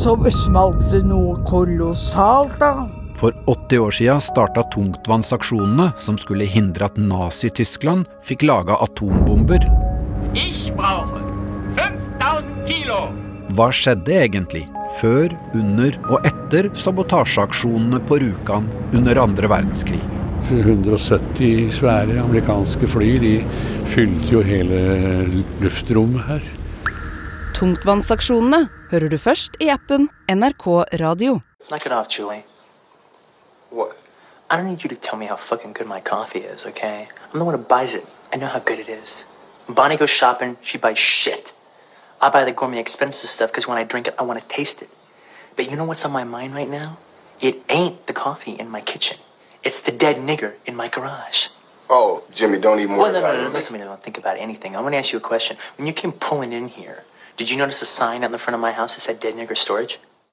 så 0.00 0.14
smalt 0.32 0.80
det 0.92 1.02
noe 1.04 1.34
kolossalt, 1.44 2.56
da. 2.60 2.86
For 3.20 3.34
80 3.52 3.82
år 3.84 3.92
siden 3.92 4.22
starta 4.24 4.62
tungtvannsaksjonene 4.72 5.90
som 6.00 6.16
skulle 6.16 6.46
hindre 6.48 6.86
at 6.88 6.96
Nazi-Tyskland 6.96 8.08
fikk 8.24 8.46
laga 8.48 8.78
atombomber. 8.80 9.66
Ich 10.32 10.70
brauche 10.78 11.20
5000 11.76 12.64
Kilo. 12.70 13.02
Hva 13.52 13.68
skjedde 13.74 14.16
egentlig 14.22 14.64
før, 15.02 15.34
under 15.58 16.00
og 16.08 16.24
etter 16.24 16.70
sabotasjeaksjonene 16.80 18.00
på 18.08 18.22
Rjukan 18.22 18.72
under 18.96 19.20
andre 19.20 19.52
verdenskrig? 19.52 20.00
170 20.48 21.68
svære 21.76 22.16
amerikanske 22.24 22.88
fly 22.88 23.12
de 23.20 23.36
fylte 23.90 24.32
jo 24.32 24.40
hele 24.46 24.80
luftrommet 25.60 26.24
her. 26.30 26.52
Tungtvannsaksjonene 27.58 28.64
hører 28.90 29.08
du 29.08 29.18
først 29.18 29.56
i 29.60 29.68
appen 29.68 30.08
NRK 30.28 30.66
Radio. 31.00 31.40
Knock 31.68 31.86
it 31.86 31.92
off, 31.92 32.08
Julie. 32.08 32.44
What? 33.70 33.96
I 34.50 34.56
don't 34.56 34.66
need 34.66 34.82
you 34.82 34.88
to 34.88 34.96
tell 34.96 35.18
me 35.18 35.26
how 35.26 35.36
fucking 35.36 35.72
good 35.74 35.86
my 35.86 36.00
coffee 36.00 36.40
is, 36.54 36.66
okay? 36.66 37.08
I'm 37.32 37.38
the 37.38 37.44
one 37.44 37.54
who 37.54 37.62
buys 37.64 37.94
it. 37.94 38.04
I 38.32 38.36
know 38.36 38.48
how 38.48 38.58
good 38.58 38.80
it 38.80 38.88
is. 38.88 39.24
When 39.66 39.74
Bonnie 39.76 39.96
goes 39.96 40.10
shopping, 40.10 40.56
she 40.62 40.76
buys 40.78 40.98
shit. 40.98 41.52
I 42.20 42.30
buy 42.30 42.44
the 42.44 42.52
gourmet 42.52 42.80
expensive 42.80 43.30
stuff 43.30 43.50
because 43.50 43.68
when 43.68 43.78
I 43.78 43.84
drink 43.84 44.08
it, 44.08 44.14
I 44.18 44.24
want 44.24 44.40
to 44.40 44.46
taste 44.56 44.82
it. 44.82 44.88
But 45.56 45.70
you 45.70 45.76
know 45.76 45.84
what's 45.84 46.04
on 46.04 46.12
my 46.12 46.24
mind 46.24 46.54
right 46.54 46.68
now? 46.68 46.98
It 47.40 47.62
ain't 47.70 48.06
the 48.06 48.12
coffee 48.12 48.52
in 48.52 48.68
my 48.70 48.80
kitchen. 48.80 49.18
It's 49.62 49.80
the 49.80 49.92
dead 49.92 50.16
nigger 50.16 50.54
in 50.66 50.74
my 50.74 50.88
garage. 50.88 51.48
Oh, 51.88 52.22
Jimmy, 52.34 52.58
don't 52.58 52.80
even 52.80 52.96
Well, 52.96 53.12
worry 53.12 53.12
no, 53.12 53.20
no, 53.20 53.26
about 53.26 53.36
no, 53.42 53.46
it. 53.48 53.52
look 53.52 53.64
at 53.64 53.72
me. 53.72 53.78
Don't 53.78 54.02
think 54.02 54.18
about 54.18 54.36
anything. 54.36 54.74
I 54.76 54.80
want 54.80 54.94
to 54.94 54.98
ask 54.98 55.12
you 55.12 55.18
a 55.18 55.22
question. 55.32 55.56
When 55.76 55.86
you 55.86 55.92
came 55.92 56.12
pulling 56.12 56.52
in 56.52 56.68
here, 56.68 57.04
Did 57.40 57.48
you 57.48 57.56
notice 57.56 57.80
a 57.80 57.86
sign 57.86 58.22
out 58.22 58.26
in 58.26 58.32
the 58.32 58.38
front 58.38 58.54
of 58.54 58.60
my 58.60 58.72
house 58.72 58.96
that 58.96 59.00
said 59.00 59.18
Dead 59.18 59.32
Nigger 59.32 59.56
Storage? 59.56 59.98